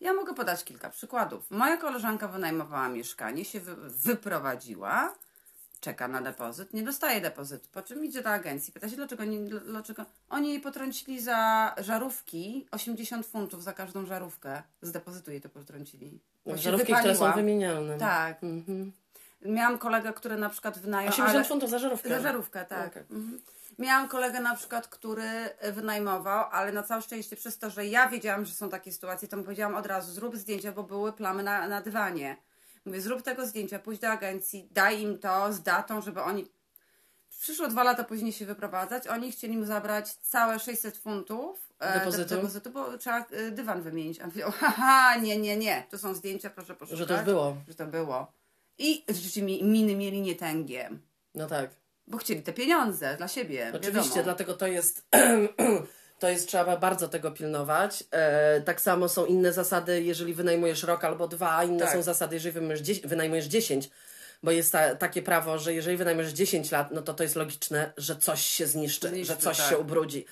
Ja 0.01 0.13
mogę 0.13 0.35
podać 0.35 0.65
kilka 0.65 0.91
przykładów. 0.91 1.51
Moja 1.51 1.77
koleżanka 1.77 2.29
wynajmowała 2.29 2.89
mieszkanie, 2.89 3.45
się 3.45 3.61
wy, 3.61 3.77
wyprowadziła, 3.77 5.15
czeka 5.83 6.09
na 6.09 6.23
depozyt, 6.23 6.75
nie 6.75 6.83
dostaje 6.83 7.21
depozytu, 7.21 7.69
po 7.73 7.83
czym 7.83 8.05
idzie 8.05 8.23
do 8.23 8.31
agencji, 8.31 8.73
pyta 8.73 8.89
się, 8.89 8.97
dlaczego, 8.97 9.25
nie, 9.25 9.39
dlaczego 9.45 10.05
oni 10.31 10.49
jej 10.49 10.61
potrącili 10.61 11.21
za 11.21 11.75
żarówki 11.79 12.67
80 12.71 13.27
funtów 13.27 13.63
za 13.63 13.73
każdą 13.73 14.07
żarówkę. 14.07 14.63
Z 14.83 14.93
depozytu 14.93 15.31
jej 15.31 15.41
to 15.41 15.49
potrącili. 15.49 16.21
Bo 16.47 16.57
Żarówki, 16.57 16.93
które 16.95 17.17
są 17.17 17.33
wymienialne. 17.33 17.99
Tak. 17.99 18.45
Mhm. 18.45 18.93
Miałam 19.45 19.79
kolegę, 19.79 20.13
który 20.13 20.37
na 20.37 20.49
przykład 20.49 20.79
wynajął... 20.79 21.13
80 21.13 21.37
ale- 21.37 21.49
funtów 21.49 21.71
za 21.71 21.79
żarówkę. 21.79 22.09
za 22.09 22.21
żarówkę, 22.21 22.65
tak. 22.65 22.87
Okej. 22.87 23.03
Mhm. 23.03 23.41
Miałam 23.79 24.09
kolegę 24.09 24.41
na 24.41 24.57
przykład, 24.57 24.89
który 24.89 25.31
wynajmował, 25.73 26.45
ale 26.51 26.73
na 26.73 26.83
całe 26.83 27.03
szczęście 27.03 27.37
przez 27.37 27.59
to, 27.59 27.71
że 27.71 27.87
ja 27.87 28.09
wiedziałam, 28.09 28.45
że 28.45 28.55
są 28.55 28.69
takie 28.69 28.93
sytuacje, 28.93 29.29
to 29.29 29.37
mu 29.37 29.43
powiedziałam 29.43 29.75
od 29.75 29.87
razu, 29.87 30.13
zrób 30.13 30.37
zdjęcia, 30.37 30.73
bo 30.73 30.83
były 30.83 31.13
plamy 31.13 31.43
na, 31.43 31.69
na 31.69 31.81
dywanie. 31.81 32.37
Mówię, 32.85 33.01
zrób 33.01 33.23
tego 33.23 33.47
zdjęcia, 33.47 33.79
pójdź 33.79 34.01
do 34.01 34.09
agencji, 34.09 34.69
daj 34.71 35.01
im 35.03 35.19
to 35.19 35.53
z 35.53 35.63
datą, 35.63 36.01
żeby 36.03 36.23
oni... 36.23 36.47
Przyszło 37.41 37.69
dwa 37.69 37.83
lata 37.83 38.05
później 38.05 38.33
się 38.33 38.47
wyprowadzać, 38.47 39.07
oni 39.09 39.33
chcieli 39.33 39.57
mu 39.57 39.65
zabrać 39.65 40.15
całe 40.15 40.59
600 40.59 40.97
funtów 40.99 41.73
e, 41.79 41.99
Depozytu? 41.99 42.29
de- 42.29 42.37
depozytu 42.37 42.71
bo 42.71 42.99
trzeba 42.99 43.19
e, 43.31 43.51
dywan 43.51 43.83
wymienić. 43.83 44.21
A 44.21 44.25
on 44.25 44.31
powiedział, 44.31 44.51
haha, 44.53 45.17
nie, 45.17 45.37
nie, 45.39 45.57
nie, 45.57 45.87
to 45.91 45.99
są 45.99 46.15
zdjęcia, 46.15 46.51
proszę 46.51 46.75
poszukać. 46.75 46.99
Że 46.99 47.07
to 47.07 47.15
już 47.15 47.23
było. 47.23 47.57
Że 47.69 47.75
to 47.75 47.87
było. 47.87 48.33
I 48.79 49.05
rzeczywiście 49.09 49.43
mi- 49.43 49.65
miny 49.65 49.97
mieli 49.97 50.21
nietęgie. 50.21 50.91
No 51.35 51.47
tak. 51.47 51.71
Bo 52.07 52.19
chcieli 52.19 52.43
te 52.43 52.53
pieniądze 52.53 53.17
dla 53.17 53.29
siebie. 53.29 53.73
Oczywiście, 53.75 54.01
wiadomo. 54.09 54.25
dlatego 54.25 54.55
to 54.55 54.67
jest, 54.67 55.07
to 56.23 56.29
jest, 56.29 56.49
trzeba 56.49 56.77
bardzo 56.77 57.09
tego 57.09 57.31
pilnować. 57.31 58.05
E, 58.11 58.61
tak 58.61 58.81
samo 58.81 59.09
są 59.09 59.27
inne 59.27 59.53
zasady, 59.53 60.03
jeżeli 60.03 60.35
wynajmujesz 60.35 60.83
rok 60.83 61.05
albo 61.05 61.29
dwa, 61.29 61.65
inne 61.65 61.85
Tak. 61.85 61.93
są 61.93 62.03
zasady, 62.03 62.37
jeżeli 62.37 62.53
wynajmujesz, 62.53 62.81
dzie- 62.81 63.09
wynajmujesz 63.09 63.45
10, 63.47 63.91
bo 64.43 64.51
jest 64.51 64.73
ta, 64.73 64.95
takie 64.95 65.23
prawo, 65.23 65.59
że 65.59 65.75
jeżeli 65.75 65.97
wynajmujesz 65.97 66.33
10 66.33 66.71
lat, 66.71 66.91
no 66.91 67.03
to 67.03 67.15
to 67.15 67.23
jest 67.23 67.37
logiczne, 67.37 67.93
że 67.97 68.17
coś 68.17 68.41
się 68.43 68.67
zniszczy, 68.67 69.09
Zniszczy, 69.09 69.25
że 69.35 69.37
coś 69.37 69.57
tak. 69.59 69.69
się 69.71 69.79
ubrudzi. 69.79 70.25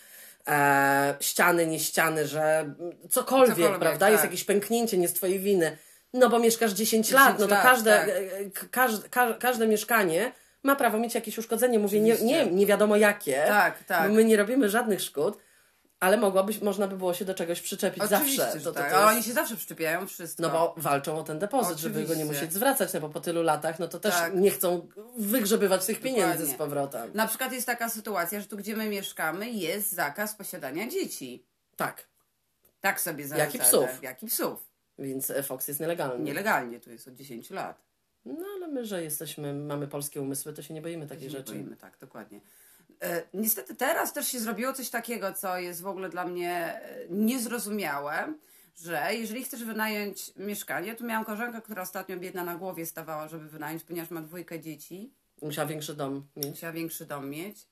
e, 0.48 1.14
ściany, 1.20 1.66
nie 1.66 1.78
ściany, 1.80 2.26
że 2.26 2.74
cokolwiek, 3.10 3.56
Cokolwiek, 3.56 3.78
prawda? 3.80 3.98
tak. 3.98 4.12
Jest 4.12 4.24
jakieś 4.24 4.44
pęknięcie, 4.44 4.98
nie 4.98 5.08
z 5.08 5.12
twojej 5.12 5.38
winy. 5.38 5.76
No 6.12 6.28
bo 6.28 6.38
mieszkasz 6.38 6.72
10 6.72 7.10
lat, 7.10 7.38
no 7.38 7.46
to 7.46 7.54
lat, 7.54 7.62
każde, 7.62 7.90
tak. 7.90 8.08
e, 8.08 8.68
każde, 8.70 9.08
ka- 9.08 9.34
każde 9.34 9.66
mieszkanie 9.66 10.32
ma 10.62 10.76
prawo 10.76 10.98
mieć 10.98 11.14
jakieś 11.14 11.38
uszkodzenie. 11.38 11.78
Mówię, 11.78 12.00
nie, 12.00 12.14
nie, 12.22 12.46
nie 12.46 12.66
wiadomo 12.66 12.96
jakie, 12.96 13.44
Tak, 13.46 13.84
tak. 13.84 14.08
bo 14.08 14.14
my 14.14 14.24
nie 14.24 14.36
robimy 14.36 14.68
żadnych 14.68 15.00
szkód, 15.00 15.38
ale 16.00 16.16
mogłabyś, 16.16 16.60
można 16.60 16.88
by 16.88 16.96
było 16.96 17.14
się 17.14 17.24
do 17.24 17.34
czegoś 17.34 17.60
przyczepić 17.60 18.02
Oczywiście, 18.02 18.42
zawsze. 18.42 18.58
To- 18.60 18.64
to- 18.72 18.72
tak. 18.80 18.90
to 18.90 18.96
jest- 18.96 19.08
oni 19.08 19.22
się 19.22 19.32
zawsze 19.32 19.56
przyczepiają 19.56 20.06
wszystko. 20.06 20.42
no 20.42 20.50
bo 20.50 20.74
walczą 20.76 21.18
o 21.18 21.22
ten 21.22 21.38
depozyt, 21.38 21.78
żeby 21.78 21.94
go 21.94 22.00
nie 22.00 22.04
Oczywiście. 22.14 22.34
musieć 22.34 22.52
zwracać, 22.52 22.92
no 22.92 23.00
bo 23.00 23.08
po 23.08 23.20
tylu 23.20 23.42
latach, 23.42 23.78
no 23.78 23.88
to 23.88 24.00
też 24.00 24.14
Tak. 24.14 24.34
nie 24.34 24.50
chcą 24.50 24.88
wygrzebywać 25.18 25.86
tych 25.86 26.00
pieniędzy 26.00 26.28
Dokładnie. 26.32 26.54
z 26.54 26.58
powrotem. 26.58 27.10
Na 27.14 27.26
przykład 27.28 27.52
jest 27.52 27.66
taka 27.66 27.88
sytuacja, 27.88 28.40
że 28.40 28.46
tu 28.46 28.56
gdzie 28.56 28.76
my 28.76 28.88
mieszkamy 28.88 29.50
jest 29.50 29.92
zakaz 29.92 30.34
posiadania 30.34 30.88
dzieci. 30.88 31.44
Tak, 31.76 32.06
Tak 32.80 33.00
sobie 33.00 33.26
za 33.28 33.36
Jak 33.36 33.54
i 33.54 33.58
psów. 33.58 34.02
Jak 34.02 34.22
i 34.22 34.26
psów. 34.26 34.64
więc 34.98 35.30
e, 35.30 35.42
Fox 35.42 35.68
jest 35.68 35.80
nielegalny. 35.80 36.24
Nielegalnie 36.24 36.80
tu 36.80 36.90
jest 36.90 37.08
od 37.08 37.14
10 37.14 37.50
lat. 37.50 37.80
No 38.24 38.46
ale 38.56 38.68
my, 38.68 38.84
że 38.84 39.02
jesteśmy, 39.02 39.54
mamy 39.54 39.88
polskie 39.88 40.20
umysły, 40.20 40.52
to 40.52 40.62
się 40.62 40.74
nie 40.74 40.82
boimy 40.82 41.06
takich 41.06 41.24
się 41.24 41.30
nie 41.30 41.38
rzeczy. 41.38 41.52
boimy, 41.52 41.76
tak, 41.76 41.98
dokładnie. 41.98 42.40
E, 43.02 43.22
niestety 43.34 43.74
teraz 43.74 44.12
też 44.12 44.28
się 44.28 44.40
zrobiło 44.40 44.72
coś 44.72 44.90
takiego, 44.90 45.32
co 45.32 45.58
jest 45.58 45.82
w 45.82 45.86
ogóle 45.86 46.08
dla 46.08 46.24
mnie 46.24 46.52
e, 46.82 47.06
niezrozumiałe, 47.10 48.34
że 48.76 49.08
jeżeli 49.10 49.44
chcesz 49.44 49.64
wynająć 49.64 50.32
mieszkanie, 50.36 50.94
tu 50.94 51.04
miałam 51.04 51.24
koleżankę, 51.24 51.60
która 51.62 51.82
ostatnio 51.82 52.16
biedna 52.16 52.44
na 52.44 52.54
głowie 52.54 52.86
stawała, 52.86 53.28
żeby 53.28 53.48
wynająć, 53.48 53.84
ponieważ 53.84 54.10
ma 54.10 54.20
dwójkę 54.20 54.60
dzieci, 54.60 55.14
Musiała 55.42 55.68
większy 55.68 55.94
dom 55.94 56.26
mieć. 56.36 56.46
musiała 56.46 56.72
większy 56.72 57.06
dom 57.06 57.30
mieć. 57.30 57.66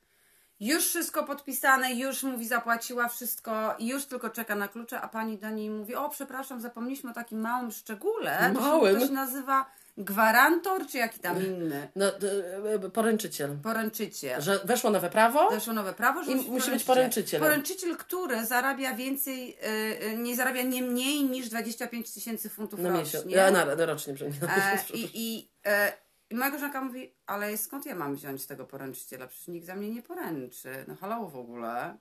Już 0.60 0.86
wszystko 0.86 1.24
podpisane, 1.24 1.94
już 1.94 2.22
mówi, 2.22 2.48
zapłaciła 2.48 3.08
wszystko 3.08 3.74
i 3.78 3.88
już 3.88 4.06
tylko 4.06 4.30
czeka 4.30 4.54
na 4.54 4.68
klucze, 4.68 5.00
a 5.00 5.08
pani 5.08 5.38
do 5.38 5.50
niej 5.50 5.70
mówi, 5.70 5.94
o 5.94 6.08
przepraszam, 6.08 6.60
zapomnieliśmy 6.60 7.10
o 7.10 7.14
takim 7.14 7.40
małym 7.40 7.70
szczególe. 7.70 8.52
Małym? 8.52 9.00
To 9.00 9.06
się 9.06 9.12
nazywa 9.12 9.66
gwarantor, 9.98 10.86
czy 10.86 10.98
jaki 10.98 11.20
tam 11.20 11.46
inny? 11.46 11.88
No, 11.96 12.06
e, 12.06 12.90
poręczyciel. 12.90 13.56
Poręczyciel. 13.62 14.42
Że 14.42 14.60
weszło 14.64 14.90
nowe 14.90 15.10
prawo, 15.10 15.50
Weszło 15.50 15.72
nowe 15.72 15.92
prawo, 15.92 16.24
że 16.24 16.32
I 16.32 16.34
musi 16.34 16.70
być 16.70 16.84
poręczycielem. 16.84 17.48
Poręczyciel, 17.48 17.96
który 17.96 18.46
zarabia 18.46 18.94
więcej, 18.94 19.58
y, 20.02 20.04
y, 20.06 20.16
nie 20.16 20.36
zarabia 20.36 20.62
nie 20.62 20.82
mniej 20.82 21.24
niż 21.24 21.48
25 21.48 22.14
tysięcy 22.14 22.48
funtów 22.48 22.80
na 22.80 22.90
miesiąc. 22.90 23.14
rocznie. 23.14 23.46
A, 23.46 23.50
na, 23.50 23.64
na 23.74 23.86
rocznie, 23.86 24.14
przepraszam. 24.14 24.58
E, 24.94 24.96
I, 24.96 25.10
i, 25.14 25.48
e, 25.66 25.92
I 26.30 26.34
moja 26.34 26.50
koleżanka 26.50 26.80
mówi, 26.80 27.14
ale 27.26 27.58
skąd 27.58 27.86
ja 27.86 27.94
mam 27.94 28.14
wziąć 28.14 28.46
tego 28.46 28.66
poręczyciela? 28.66 29.26
Przecież 29.26 29.48
nikt 29.48 29.66
za 29.66 29.74
mnie 29.74 29.90
nie 29.90 30.02
poręczy. 30.02 30.84
No 30.88 30.94
halo 30.94 31.28
w 31.28 31.36
ogóle. 31.36 31.96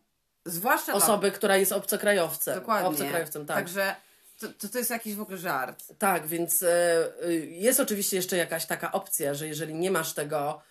Zwłaszcza 0.46 0.92
dla- 0.92 1.02
Osoby, 1.04 1.32
która 1.32 1.58
jest 1.58 1.72
obcokrajowcem. 1.72 2.56
Dokładnie. 2.56 2.90
Obcokrajowcem, 2.90 3.46
tak. 3.46 3.58
Także 3.58 3.96
to, 4.40 4.48
to, 4.48 4.70
to 4.70 4.78
jest 4.78 4.90
jakiś 4.90 5.16
w 5.16 5.22
ogóle 5.22 5.38
żart. 5.38 5.84
Tak, 6.00 6.28
więc 6.28 6.64
e, 6.64 7.04
y, 7.26 7.46
jest 7.46 7.80
oczywiście 7.80 8.18
jeszcze 8.18 8.38
jakaś 8.38 8.66
taka 8.66 8.92
opcja, 8.92 9.34
że 9.34 9.48
jeżeli 9.48 9.74
nie 9.74 9.92
masz 9.92 10.14
tego 10.14 10.62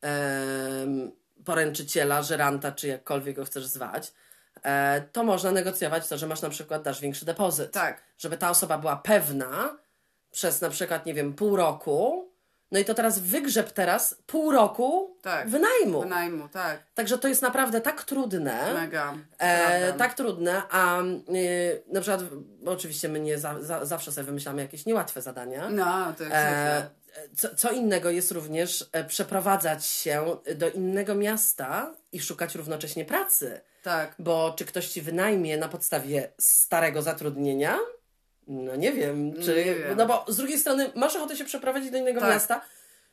em, 0.00 1.12
poręczyciela, 1.44 2.22
żeranta, 2.22 2.72
czy 2.72 2.88
jakkolwiek 2.88 3.36
go 3.36 3.44
chcesz 3.44 3.66
zwać, 3.66 4.12
e, 4.62 5.00
to 5.12 5.24
można 5.24 5.50
negocjować 5.50 6.08
to, 6.08 6.18
że 6.18 6.26
masz 6.26 6.42
na 6.42 6.50
przykład, 6.50 6.82
dasz 6.82 7.00
większy 7.00 7.24
depozyt. 7.24 7.72
Tak. 7.72 8.02
Żeby 8.18 8.36
ta 8.36 8.50
osoba 8.50 8.78
była 8.78 8.96
pewna 8.96 9.78
przez 10.30 10.60
na 10.60 10.70
przykład, 10.70 11.06
nie 11.06 11.14
wiem, 11.14 11.34
pół 11.34 11.56
roku, 11.56 12.23
no 12.74 12.80
i 12.80 12.84
to 12.84 12.94
teraz 12.94 13.18
wygrzeb 13.18 13.72
teraz 13.72 14.16
pół 14.26 14.52
roku 14.52 15.16
Tak. 15.22 15.48
wynajmu. 15.48 16.00
Wynajmu, 16.00 16.48
tak. 16.48 16.82
Także 16.94 17.18
to 17.18 17.28
jest 17.28 17.42
naprawdę 17.42 17.80
tak 17.80 18.04
trudne. 18.04 18.74
Mega. 18.74 19.14
E, 19.38 19.92
tak 19.92 20.14
trudne, 20.14 20.62
a 20.70 21.02
y, 21.02 21.82
na 21.92 22.00
przykład, 22.00 22.20
oczywiście 22.66 23.08
my 23.08 23.20
nie 23.20 23.38
za, 23.38 23.62
za, 23.62 23.84
zawsze 23.84 24.12
sobie 24.12 24.24
wymyślamy 24.24 24.62
jakieś 24.62 24.86
niełatwe 24.86 25.22
zadania. 25.22 25.70
No, 25.70 26.12
to 26.18 26.24
jest 26.24 26.34
E, 26.34 26.90
co, 27.36 27.54
co 27.54 27.70
innego 27.70 28.10
jest 28.10 28.32
również 28.32 28.84
e, 28.92 29.04
przeprowadzać 29.04 29.86
się 29.86 30.36
do 30.54 30.70
innego 30.70 31.14
miasta 31.14 31.94
i 32.12 32.20
szukać 32.20 32.54
równocześnie 32.54 33.04
pracy. 33.04 33.60
Tak. 33.82 34.14
Bo 34.18 34.54
czy 34.56 34.64
ktoś 34.64 34.88
ci 34.88 35.02
wynajmie 35.02 35.56
na 35.56 35.68
podstawie 35.68 36.28
starego 36.38 37.02
zatrudnienia? 37.02 37.78
No 38.46 38.76
nie 38.76 38.92
wiem. 38.92 39.32
Czy, 39.42 39.54
Nie 39.64 39.74
wiem. 39.74 39.96
No 39.96 40.06
bo 40.06 40.24
z 40.28 40.36
drugiej 40.36 40.58
strony 40.58 40.90
masz 40.94 41.16
ochotę 41.16 41.36
się 41.36 41.44
przeprowadzić 41.44 41.90
do 41.90 41.98
innego 41.98 42.20
Tak. 42.20 42.30
miasta. 42.30 42.60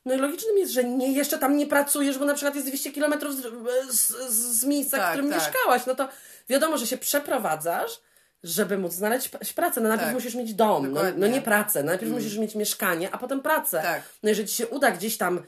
No 0.06 0.14
i 0.14 0.18
logicznym 0.18 0.58
jest, 0.58 0.72
że 0.72 0.84
nie, 0.84 1.12
jeszcze 1.12 1.38
tam 1.38 1.58
nie 1.58 1.68
pracujesz, 1.68 2.18
bo 2.18 2.26
na 2.26 2.34
przykład 2.34 2.56
jest 2.56 2.68
200 2.68 2.92
kilometrów 2.92 3.36
z, 3.36 3.44
z, 3.90 4.12
z 4.30 4.66
miejsca, 4.66 4.98
w 4.98 5.00
Tak, 5.00 5.12
którym 5.12 5.30
tak. 5.32 5.40
mieszkałaś. 5.40 5.86
No 5.86 5.96
to 5.96 6.08
wiadomo, 6.50 6.78
że 6.78 6.88
się 6.88 6.98
przeprowadzasz, 6.98 8.02
żeby 8.44 8.78
móc 8.78 8.94
znaleźć 8.94 9.30
pracę. 9.56 9.82
No 9.82 9.90
najpierw 9.90 10.08
Tak. 10.08 10.16
musisz 10.16 10.36
mieć 10.36 10.54
dom, 10.54 10.92
no, 10.92 11.02
no 11.18 11.28
nie 11.28 11.42
pracę. 11.42 11.84
Najpierw 11.84 12.12
musisz 12.12 12.38
mieć 12.38 12.56
mieszkanie, 12.56 13.10
a 13.12 13.18
potem 13.18 13.42
pracę. 13.42 13.82
Tak. 13.84 14.02
No 14.24 14.30
jeżeli 14.30 14.48
ci 14.48 14.56
się 14.56 14.68
uda 14.68 14.92
gdzieś 14.92 15.18
tam 15.18 15.44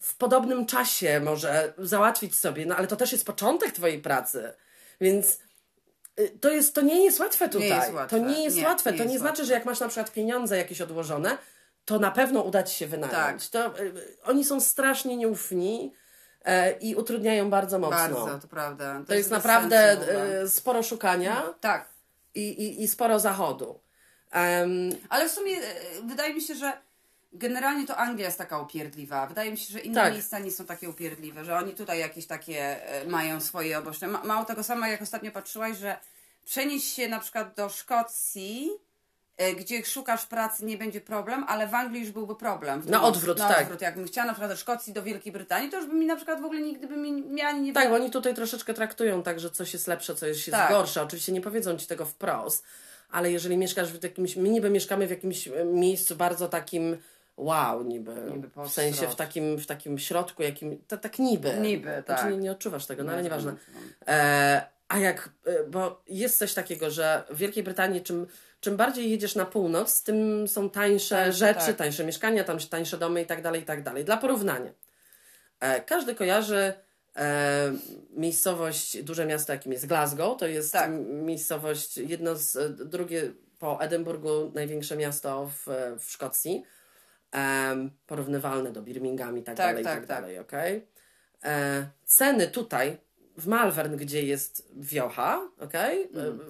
w 0.00 0.16
podobnym 0.16 0.66
czasie 0.66 1.20
może 1.20 1.72
załatwić 1.78 2.36
sobie, 2.36 2.66
no 2.66 2.76
ale 2.76 2.86
to 2.86 2.96
też 2.96 3.12
jest 3.12 3.26
początek 3.26 3.72
twojej 3.72 3.98
pracy. 3.98 4.52
Więc 5.00 5.38
to, 6.40 6.50
jest, 6.50 6.74
to 6.74 6.80
nie 6.80 7.04
jest 7.04 7.20
łatwe 7.20 7.48
tutaj. 7.48 7.68
jest 7.68 7.92
łatwe. 7.92 8.18
To 8.20 8.26
nie 8.26 8.44
jest 8.44 8.56
Nie, 8.56 8.64
łatwe. 8.64 8.92
nie 8.92 8.98
to 8.98 9.04
nie 9.04 9.12
jest 9.12 9.22
znaczy, 9.22 9.44
że 9.44 9.52
jak 9.52 9.64
masz 9.64 9.80
na 9.80 9.88
przykład 9.88 10.12
pieniądze 10.12 10.56
jakieś 10.56 10.80
odłożone, 10.80 11.38
to 11.84 11.98
na 11.98 12.10
pewno 12.10 12.40
uda 12.42 12.62
ci 12.62 12.76
się 12.76 12.86
wynająć. 12.86 13.48
Tak. 13.48 13.72
To, 13.74 13.82
y, 13.82 13.92
oni 14.24 14.44
są 14.44 14.60
strasznie 14.60 15.16
nieufni 15.16 15.92
e, 16.44 16.72
i 16.72 16.94
utrudniają 16.94 17.50
bardzo 17.50 17.78
mocno. 17.78 17.96
Bardzo, 17.96 18.38
to 18.38 18.48
prawda. 18.48 19.02
To 19.06 19.14
jest 19.14 19.30
bez 19.30 19.38
naprawdę 19.38 19.96
sensu 19.96 20.56
sporo 20.56 20.82
szukania 20.82 21.54
Tak. 21.60 21.88
i, 22.34 22.40
i, 22.48 22.82
i 22.82 22.88
sporo 22.88 23.18
zachodu. 23.20 23.80
Em, 24.30 24.90
Ale 25.08 25.28
w 25.28 25.32
sumie 25.32 25.56
wydaje 26.04 26.34
mi 26.34 26.40
się, 26.40 26.54
że 26.54 26.72
generalnie 27.38 27.86
to 27.86 27.96
Anglia 27.96 28.26
jest 28.26 28.38
taka 28.38 28.58
upierdliwa. 28.58 29.26
Wydaje 29.26 29.50
mi 29.50 29.58
się, 29.58 29.72
że 29.72 29.80
inne 29.80 30.00
Tak. 30.00 30.12
miejsca 30.12 30.38
nie 30.38 30.50
są 30.50 30.64
takie 30.64 30.90
upierdliwe, 30.90 31.44
że 31.44 31.56
oni 31.56 31.74
tutaj 31.74 31.98
jakieś 31.98 32.26
takie 32.26 32.86
e, 32.88 33.06
mają 33.06 33.40
swoje 33.40 33.78
oboczne. 33.78 34.08
Ma, 34.08 34.24
mało 34.24 34.44
tego 34.44 34.62
samo, 34.62 34.86
jak 34.86 35.02
ostatnio 35.02 35.32
patrzyłaś, 35.32 35.76
że 35.78 35.96
przenieść 36.44 36.94
się 36.94 37.08
na 37.08 37.20
przykład 37.20 37.54
do 37.54 37.68
Szkocji, 37.68 38.70
e, 39.36 39.54
gdzie 39.54 39.84
szukasz 39.84 40.26
pracy, 40.26 40.64
nie 40.64 40.78
będzie 40.78 41.00
problem, 41.00 41.44
ale 41.48 41.66
w 41.68 41.74
Anglii 41.74 42.00
już 42.00 42.10
byłby 42.10 42.36
problem. 42.36 42.78
Na 42.86 42.98
drugą- 42.98 43.02
odwrót, 43.04 43.38
na 43.38 43.48
tak. 43.48 43.60
odwrót. 43.62 43.80
Jakbym 43.80 44.06
chciała 44.06 44.26
na 44.26 44.32
przykład 44.32 44.50
do 44.50 44.56
Szkocji, 44.56 44.92
do 44.92 45.02
Wielkiej 45.02 45.32
Brytanii, 45.32 45.70
to 45.70 45.76
już 45.76 45.86
by 45.86 45.94
mi 45.94 46.06
na 46.06 46.16
przykład 46.16 46.40
w 46.40 46.44
ogóle 46.44 46.60
nigdy 46.60 46.86
by 46.86 46.96
mi 46.96 47.12
miała 47.12 47.52
nie 47.52 47.72
Tak, 47.72 47.88
bo 47.88 47.94
oni 47.94 48.10
tutaj 48.10 48.34
troszeczkę 48.34 48.74
traktują 48.74 49.22
tak, 49.22 49.40
że 49.40 49.50
coś 49.50 49.72
jest 49.72 49.86
lepsze, 49.86 50.14
coś 50.14 50.28
jest 50.28 50.50
Tak. 50.50 50.70
gorsze. 50.70 51.02
Oczywiście 51.02 51.32
nie 51.32 51.40
powiedzą 51.40 51.76
ci 51.78 51.86
tego 51.86 52.06
wprost, 52.06 52.64
ale 53.10 53.32
jeżeli 53.32 53.56
mieszkasz 53.56 53.92
w 53.92 54.02
jakimś, 54.02 54.36
my 54.36 54.48
niby 54.48 54.70
mieszkamy 54.70 55.06
w 55.06 55.10
jakimś 55.10 55.48
e, 55.48 55.64
miejscu 55.64 56.16
bardzo 56.16 56.48
takim 56.48 56.96
wow, 57.36 57.82
niby, 57.82 58.14
Niby 58.30 58.48
w 58.68 58.68
sensie 58.72 59.08
w 59.08 59.14
takim, 59.16 59.58
w 59.58 59.66
takim 59.66 59.98
środku, 59.98 60.42
jakim, 60.42 60.82
to, 60.88 60.96
tak 60.96 61.18
niby. 61.18 61.54
Niby, 61.60 62.02
tak. 62.06 62.18
Znaczy 62.18 62.32
nie, 62.34 62.38
nie 62.38 62.52
odczuwasz 62.52 62.86
tego, 62.86 63.04
no 63.04 63.12
ale 63.12 63.22
Nie 63.22 63.24
nieważne. 63.24 63.52
odczuwam. 63.52 63.82
E, 64.08 64.66
a 64.88 64.98
jak, 64.98 65.30
e, 65.46 65.64
bo 65.64 66.02
jest 66.06 66.38
coś 66.38 66.54
takiego, 66.54 66.90
że 66.90 67.22
w 67.30 67.36
Wielkiej 67.36 67.62
Brytanii 67.62 68.02
czym, 68.02 68.26
czym 68.60 68.76
bardziej 68.76 69.10
jedziesz 69.10 69.34
na 69.34 69.46
północ, 69.46 70.02
tym 70.02 70.48
są 70.48 70.70
tańsze 70.70 71.14
Tańsze, 71.16 71.32
rzeczy, 71.38 71.66
tak. 71.66 71.76
tańsze 71.76 72.04
mieszkania, 72.04 72.44
tam 72.44 72.58
tańsze 72.58 72.98
domy 72.98 73.22
i 73.22 73.26
tak 73.26 73.42
dalej, 73.42 73.62
i 73.62 73.64
tak 73.64 73.82
dalej. 73.82 74.04
Dla 74.04 74.16
porównania. 74.16 74.70
E, 75.60 75.80
każdy 75.80 76.14
kojarzy 76.14 76.74
e, 77.16 77.72
miejscowość, 78.10 79.02
duże 79.02 79.26
miasto, 79.26 79.52
jakim 79.52 79.72
jest 79.72 79.86
Glasgow. 79.86 80.38
To 80.38 80.46
jest 80.46 80.72
Tak. 80.72 80.90
miejscowość, 81.06 81.96
jedno 81.96 82.36
z, 82.36 82.76
drugie 82.88 83.32
po 83.58 83.80
Edynburgu, 83.80 84.52
największe 84.54 84.96
miasto 84.96 85.50
w, 85.66 85.66
w 85.98 86.10
Szkocji. 86.10 86.64
Em, 87.36 87.90
porównywalne 88.06 88.72
do 88.72 88.82
Birmingham 88.82 89.38
i 89.38 89.42
tak, 89.42 89.56
Tak, 89.56 89.66
dalej, 89.66 89.82
i 89.82 89.84
tak, 89.84 89.94
tak, 89.98 90.06
tak. 90.06 90.20
dalej, 90.20 90.38
okej? 90.38 90.86
E, 91.44 91.86
ceny 92.04 92.48
tutaj, 92.48 92.96
w 93.38 93.46
Malvern, 93.46 93.96
gdzie 93.96 94.22
jest 94.22 94.68
wiocha? 94.76 95.40
Mhm. 95.58 95.98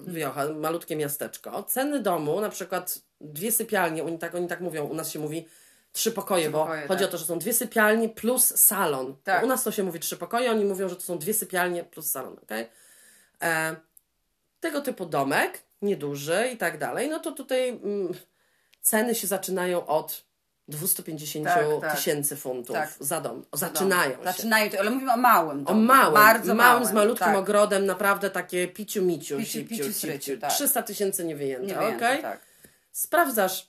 E, 0.07 0.11
Wiocha, 0.11 0.49
malutkie 0.49 0.95
miasteczko. 0.95 1.63
Ceny 1.63 1.99
domu, 1.99 2.41
na 2.41 2.49
przykład 2.49 2.99
dwie 3.21 3.51
sypialnie, 3.51 4.03
oni 4.03 4.19
tak, 4.19 4.35
oni 4.35 4.47
tak 4.47 4.61
mówią, 4.61 4.85
u 4.85 4.93
nas 4.93 5.11
się 5.11 5.19
mówi 5.19 5.47
trzy 5.91 6.11
pokoje, 6.11 6.43
Trzy 6.43 6.51
bo 6.51 6.59
pokoje, 6.59 6.87
chodzi 6.87 6.99
tak. 6.99 7.09
o 7.09 7.11
to, 7.11 7.17
że 7.17 7.25
są 7.25 7.39
dwie 7.39 7.53
sypialnie 7.53 8.09
plus 8.09 8.55
salon. 8.55 9.15
Tak. 9.23 9.43
U 9.43 9.47
nas 9.47 9.63
to 9.63 9.71
się 9.71 9.83
mówi 9.83 9.99
trzy 9.99 10.17
pokoje, 10.17 10.51
oni 10.51 10.65
mówią, 10.65 10.89
że 10.89 10.95
to 10.95 11.01
są 11.01 11.17
dwie 11.17 11.33
sypialnie 11.33 11.83
plus 11.83 12.11
salon, 12.11 12.37
okej? 12.43 12.69
E, 13.41 13.75
tego 14.59 14.81
typu 14.81 15.05
domek, 15.05 15.63
nieduży 15.81 16.49
i 16.53 16.57
tak 16.57 16.77
dalej, 16.77 17.09
no 17.09 17.19
to 17.19 17.31
tutaj 17.31 17.69
mm, 17.69 18.13
ceny 18.81 19.15
się 19.15 19.27
zaczynają 19.27 19.85
od 19.85 20.26
250 20.67 21.45
Tak, 21.45 21.65
tak. 21.81 21.95
tysięcy 21.95 22.35
funtów 22.35 22.75
Tak. 22.75 22.93
za 22.99 23.21
dom. 23.21 23.45
Zaczynają 23.53 24.17
się. 24.17 24.23
Zaczynają, 24.23 24.71
ale 24.79 24.89
mówimy 24.89 25.13
o 25.13 25.17
małym 25.17 25.61
O 25.61 25.63
domu. 25.63 25.81
małym, 25.81 26.13
Bardzo 26.13 26.55
małym, 26.55 26.85
z 26.85 26.91
malutkim 26.91 27.27
tak. 27.27 27.37
ogrodem, 27.37 27.85
naprawdę 27.85 28.29
takie 28.29 28.67
piciu 28.67 29.01
miciu, 29.01 29.37
Piciu, 29.37 29.51
sipciu, 29.51 29.69
piciu, 29.69 29.83
sipciu. 29.83 29.99
sryciu, 29.99 30.37
tak. 30.37 30.51
300 30.51 30.83
tysięcy 30.83 31.25
nie 31.25 31.35
wyjęte, 31.35 31.67
Nie 31.67 31.73
okej? 31.79 31.87
wyjęte, 31.97 32.21
tak. 32.21 32.39
Sprawdzasz 32.91 33.67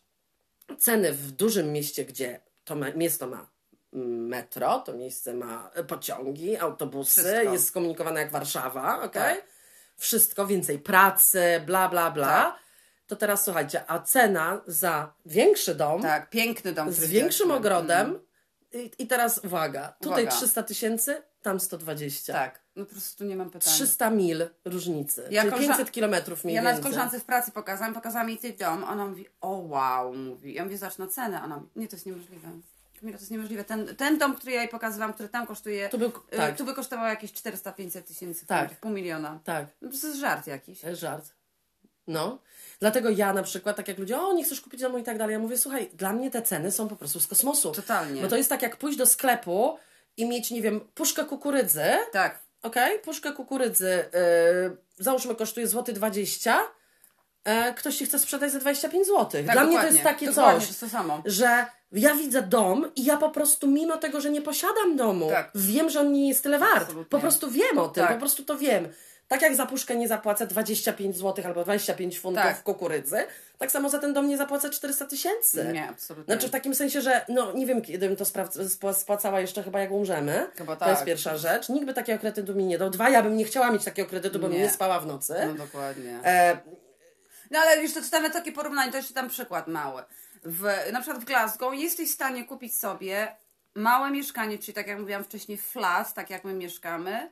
ceny 0.78 1.12
w 1.12 1.30
dużym 1.32 1.72
mieście, 1.72 2.04
gdzie 2.04 2.40
to 2.64 2.76
ma, 2.76 2.86
miasto 2.90 3.26
ma 3.26 3.46
metro, 3.92 4.78
to 4.78 4.92
miejsce 4.92 5.34
ma 5.34 5.70
e, 5.74 5.84
pociągi, 5.84 6.56
autobusy, 6.56 7.20
Wszystko. 7.22 7.52
jest 7.52 7.66
skomunikowane 7.68 8.20
jak 8.20 8.30
Warszawa? 8.30 9.08
Tak. 9.08 9.42
wszystko, 9.96 10.46
więcej 10.46 10.78
pracy, 10.78 11.42
bla, 11.66 11.88
bla, 11.88 12.10
bla. 12.10 12.56
To 13.08 13.16
teraz 13.16 13.44
słuchajcie, 13.44 13.90
a 13.90 13.98
cena 13.98 14.60
za 14.66 15.12
większy 15.26 15.74
dom 15.74 16.02
Tak, 16.02 16.30
piękny 16.30 16.72
dom. 16.72 16.92
z 16.92 17.04
większym 17.04 17.50
ogrodem 17.50 18.06
Mhm. 18.06 18.20
i, 18.72 18.90
i 18.98 19.06
teraz 19.06 19.38
uwaga, 19.44 19.94
tutaj 20.00 20.22
Uwaga. 20.24 20.36
300 20.36 20.62
tysięcy, 20.62 21.22
tam 21.42 21.60
120. 21.60 22.32
Tak, 22.32 22.60
no 22.76 22.84
po 22.84 22.90
prostu 22.92 23.24
nie 23.24 23.36
mam 23.36 23.50
pytań. 23.50 23.72
300 23.72 24.10
mil 24.10 24.48
różnicy, 24.64 25.28
Ja 25.30 25.42
czyli 25.42 25.52
koleżan- 25.54 25.68
500 25.76 25.90
kilometrów 25.92 26.44
mniej 26.44 26.54
Ja 26.56 26.62
na 26.62 26.68
więcej. 26.72 26.82
koleżance 26.84 27.20
w 27.20 27.24
pracy 27.24 27.52
pokazałam, 27.52 27.94
pokazałam 27.94 28.28
jej 28.28 28.38
ten 28.38 28.56
dom, 28.56 28.84
ona 28.84 29.06
mówi, 29.06 29.26
o 29.40 29.48
wow, 29.50 30.14
mówi. 30.14 30.54
Ja 30.54 30.64
mówię, 30.64 30.78
zacznę 30.78 31.08
cenę, 31.08 31.42
ona 31.44 31.56
mówi, 31.56 31.68
nie, 31.76 31.88
to 31.88 31.96
jest 31.96 32.06
niemożliwe. 32.06 32.48
Kamila, 33.00 33.18
to 33.18 33.22
jest 33.22 33.30
niemożliwe. 33.30 33.64
Ten, 33.64 33.96
ten 33.96 34.18
dom, 34.18 34.34
który 34.34 34.52
ja 34.52 34.60
jej 34.60 34.68
pokazywałam, 34.68 35.12
który 35.14 35.28
tam 35.28 35.46
kosztuje, 35.46 35.88
To 35.88 35.98
był, 35.98 36.08
y, 36.08 36.36
tak, 36.36 36.56
tu 36.56 36.64
by 36.64 36.74
kosztował 36.74 37.06
jakieś 37.06 37.32
400-500 37.32 38.02
tysięcy 38.02 38.46
Tak. 38.46 38.80
pół 38.80 38.90
miliona. 38.90 39.40
tak. 39.44 39.66
No 39.82 39.88
to 39.88 40.06
jest 40.06 40.20
żart 40.20 40.46
jakiś. 40.46 40.80
To 40.80 40.88
jest 40.88 41.00
żart. 41.00 41.30
No. 42.08 42.38
Dlatego 42.80 43.10
ja 43.10 43.32
na 43.32 43.42
przykład, 43.42 43.76
tak 43.76 43.88
jak 43.88 43.98
ludzie, 43.98 44.20
o 44.20 44.32
nie 44.32 44.44
chcesz 44.44 44.60
kupić 44.60 44.80
domu 44.80 44.98
i 44.98 45.02
tak 45.02 45.18
dalej, 45.18 45.32
ja 45.32 45.38
mówię, 45.38 45.58
słuchaj, 45.58 45.90
dla 45.94 46.12
mnie 46.12 46.30
te 46.30 46.42
ceny 46.42 46.70
są 46.70 46.88
po 46.88 46.96
prostu 46.96 47.20
z 47.20 47.26
kosmosu. 47.26 47.72
Totalnie. 47.72 48.22
Bo 48.22 48.28
to 48.28 48.36
jest 48.36 48.48
tak 48.48 48.62
jak 48.62 48.76
pójść 48.76 48.98
do 48.98 49.06
sklepu 49.06 49.78
i 50.16 50.28
mieć, 50.28 50.50
nie 50.50 50.62
wiem, 50.62 50.80
puszkę 50.94 51.24
kukurydzy, 51.24 51.84
Tak, 52.12 52.38
okej, 52.62 52.98
puszkę 52.98 53.32
kukurydzy, 53.32 54.04
yy, 54.64 54.76
załóżmy 54.98 55.34
kosztuje 55.34 55.66
złoty 55.68 55.92
20, 55.92 56.58
e, 57.44 57.74
ktoś 57.74 57.96
ci 57.96 58.06
chce 58.06 58.18
sprzedać 58.18 58.52
za 58.52 58.58
25 58.58 59.06
zł. 59.06 59.26
tak 59.30 59.44
Dla 59.52 59.64
mnie 59.64 59.80
to 59.80 59.86
jest 59.86 60.02
takie 60.02 60.26
dokładnie, 60.26 60.66
coś, 60.66 60.76
to 60.78 60.88
samo. 60.88 61.22
że 61.24 61.66
ja 61.92 62.14
widzę 62.14 62.42
dom 62.42 62.90
i 62.96 63.04
ja 63.04 63.16
po 63.16 63.30
prostu 63.30 63.68
mimo 63.68 63.96
tego, 63.96 64.20
że 64.20 64.30
nie 64.30 64.42
posiadam 64.42 64.96
domu, 64.96 65.28
Tak. 65.30 65.50
wiem, 65.54 65.90
że 65.90 66.00
on 66.00 66.12
nie 66.12 66.28
jest 66.28 66.42
tyle 66.42 66.58
wart. 66.58 66.82
Absolutnie. 66.82 67.04
Po 67.10 67.18
prostu 67.18 67.50
wiem 67.50 67.78
o 67.78 67.88
tym, 67.88 68.04
Tak. 68.04 68.12
po 68.12 68.18
prostu 68.20 68.44
to 68.44 68.58
wiem. 68.58 68.88
Tak 69.28 69.42
jak 69.42 69.54
za 69.56 69.66
puszkę 69.66 69.96
nie 69.96 70.08
zapłacę 70.08 70.46
25 70.46 71.16
zł 71.16 71.44
albo 71.46 71.64
25 71.64 72.20
funtów 72.20 72.42
Tak. 72.42 72.62
kukurydzy, 72.62 73.26
tak 73.58 73.70
samo 73.70 73.88
za 73.90 73.98
ten 73.98 74.12
dom 74.12 74.28
nie 74.28 74.36
zapłacę 74.36 74.70
400 74.70 75.06
tysięcy. 75.06 75.70
Nie, 75.72 75.88
absolutnie. 75.88 76.34
Znaczy 76.34 76.48
w 76.48 76.50
takim 76.50 76.74
sensie, 76.74 77.00
że 77.00 77.24
no 77.28 77.52
nie 77.52 77.66
wiem, 77.66 77.82
kiedy 77.82 78.08
bym 78.08 78.16
to 78.16 78.24
spłacała 78.94 79.40
jeszcze 79.40 79.62
chyba 79.62 79.80
jak 79.80 79.90
umrzemy. 79.90 80.46
Chyba 80.56 80.76
To 80.76 80.88
jest 80.88 80.98
tak. 81.00 81.06
pierwsza 81.06 81.36
rzecz. 81.36 81.68
Nikt 81.68 81.86
by 81.86 81.94
takiego 81.94 82.18
kredytu 82.20 82.54
mi 82.54 82.64
nie 82.64 82.78
dał. 82.78 82.90
Dwa, 82.90 83.10
ja 83.10 83.22
bym 83.22 83.36
nie 83.36 83.44
chciała 83.44 83.70
mieć 83.70 83.84
takiego 83.84 84.08
kredytu, 84.08 84.38
bo 84.38 84.48
bym 84.48 84.56
Nie. 84.56 84.62
nie 84.62 84.70
spała 84.70 85.00
w 85.00 85.06
nocy. 85.06 85.34
No 85.46 85.54
dokładnie. 85.54 86.20
E, 86.24 86.58
No 87.50 87.58
ale 87.58 87.82
już 87.82 87.94
to 87.94 88.02
czytamy 88.02 88.30
takie 88.30 88.52
porównanie, 88.52 88.90
to 88.90 88.96
jeszcze 88.96 89.14
tam 89.14 89.28
przykład 89.28 89.68
mały. 89.68 90.02
W, 90.44 90.62
na 90.92 91.00
przykład 91.00 91.22
w 91.22 91.26
Glasgow 91.26 91.74
jesteś 91.74 92.08
w 92.10 92.14
stanie 92.14 92.44
kupić 92.44 92.76
sobie 92.76 93.36
małe 93.74 94.10
mieszkanie, 94.10 94.58
czyli 94.58 94.72
tak 94.74 94.86
jak 94.86 94.98
mówiłam 94.98 95.24
wcześniej, 95.24 95.58
flat, 95.58 96.14
tak 96.14 96.30
jak 96.30 96.44
my 96.44 96.54
mieszkamy, 96.54 97.30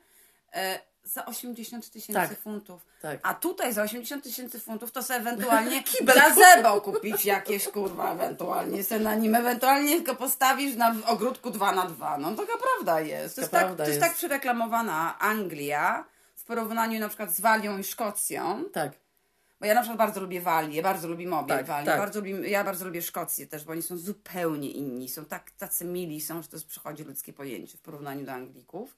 e, 0.55 0.79
za 1.07 1.27
80 1.27 1.91
tysięcy 1.91 2.29
Tak. 2.29 2.39
funtów. 2.41 2.87
tak. 3.03 3.21
A 3.23 3.35
tutaj 3.35 3.73
za 3.73 3.83
80 3.83 4.25
tysięcy 4.25 4.61
funtów 4.61 4.93
to 4.93 5.03
sobie 5.03 5.19
ewentualnie 5.21 5.83
gazebo 6.15 6.81
kupić 6.81 7.25
jakieś, 7.25 7.69
kurwa, 7.69 8.13
ewentualnie 8.13 8.85
se 8.85 9.01
na 9.01 9.15
nim, 9.15 9.35
ewentualnie 9.35 9.97
tylko 9.97 10.15
postawisz 10.15 10.77
na 10.77 10.95
w 10.95 11.05
ogródku 11.05 11.51
2 11.51 11.73
na 11.73 11.87
2 11.87 12.19
No 12.19 12.31
taka 12.37 12.53
prawda 12.59 13.01
jest. 13.01 13.35
To, 13.35 13.41
jest, 13.41 13.51
tak, 13.53 13.61
prawda 13.61 13.85
to 13.85 13.91
jest 13.91 14.01
jest. 14.01 14.09
tak 14.09 14.17
przyreklamowana 14.17 15.19
Anglia 15.19 16.05
w 16.35 16.45
porównaniu 16.45 17.01
na 17.01 17.09
przykład 17.09 17.35
z 17.35 17.41
Walią 17.41 17.79
i 17.79 17.85
Szkocją. 17.85 18.65
Tak. 18.73 18.93
Bo 19.61 19.67
ja 19.67 19.75
na 19.75 19.81
przykład 19.81 19.99
bardzo 19.99 20.21
lubię 20.21 20.41
Walię, 20.41 20.83
bardzo 20.83 21.09
lubię 21.09 21.27
mobil 21.29 21.57
Tak, 21.57 21.67
Walię, 21.67 21.87
tak. 21.87 21.99
bardzo 21.99 22.19
lubię, 22.21 22.31
ja 22.51 22.65
bardzo 22.65 22.85
lubię 22.85 23.03
Szkocję 23.03 23.47
też, 23.47 23.65
bo 23.65 23.73
oni 23.73 23.83
są 23.83 23.97
zupełnie 23.97 24.71
inni, 24.71 25.09
są 25.09 25.25
tak 25.25 25.51
tacy 25.51 25.85
mili, 25.85 26.21
są, 26.21 26.43
że 26.43 26.49
to 26.49 26.57
jest, 26.57 26.67
przychodzi 26.67 27.05
ludzkie 27.05 27.33
pojęcie 27.33 27.79
w 27.79 27.81
porównaniu 27.81 28.27
do 28.27 28.33
Anglików. 28.33 28.97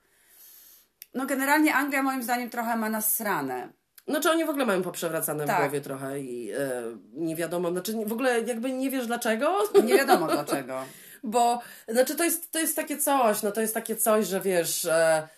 No 1.14 1.27
generalnie 1.27 1.75
Anglia 1.75 2.03
moim 2.03 2.23
zdaniem 2.23 2.51
trochę 2.51 2.77
ma 2.77 2.88
nasrane. 2.90 3.68
Znaczy 4.09 4.31
oni 4.31 4.44
w 4.44 4.51
ogóle 4.51 4.66
mają 4.66 4.83
poprzewracane 4.83 5.44
w 5.44 5.47
Tak. 5.47 5.59
głowie 5.61 5.81
trochę 5.81 6.21
i 6.21 6.53
e, 6.53 6.83
nie 7.12 7.37
wiadomo, 7.37 7.71
znaczy 7.71 7.92
w 8.07 8.12
ogóle 8.12 8.40
jakby 8.40 8.73
nie 8.73 8.90
wiesz 8.90 9.07
dlaczego, 9.07 9.59
Nie 9.85 9.94
wiadomo 9.97 10.27
dlaczego. 10.27 10.85
bo 11.23 11.61
znaczy 11.88 12.14
to 12.16 12.25
jest, 12.25 12.53
to 12.53 12.59
jest 12.59 12.77
takie 12.77 12.97
coś, 12.99 13.42
no 13.42 13.53
to 13.53 13.61
jest 13.61 13.75
takie 13.75 13.97
coś, 13.97 14.27
że 14.27 14.40
wiesz, 14.40 14.85
e, 14.85 15.29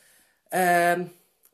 e, 0.53 0.97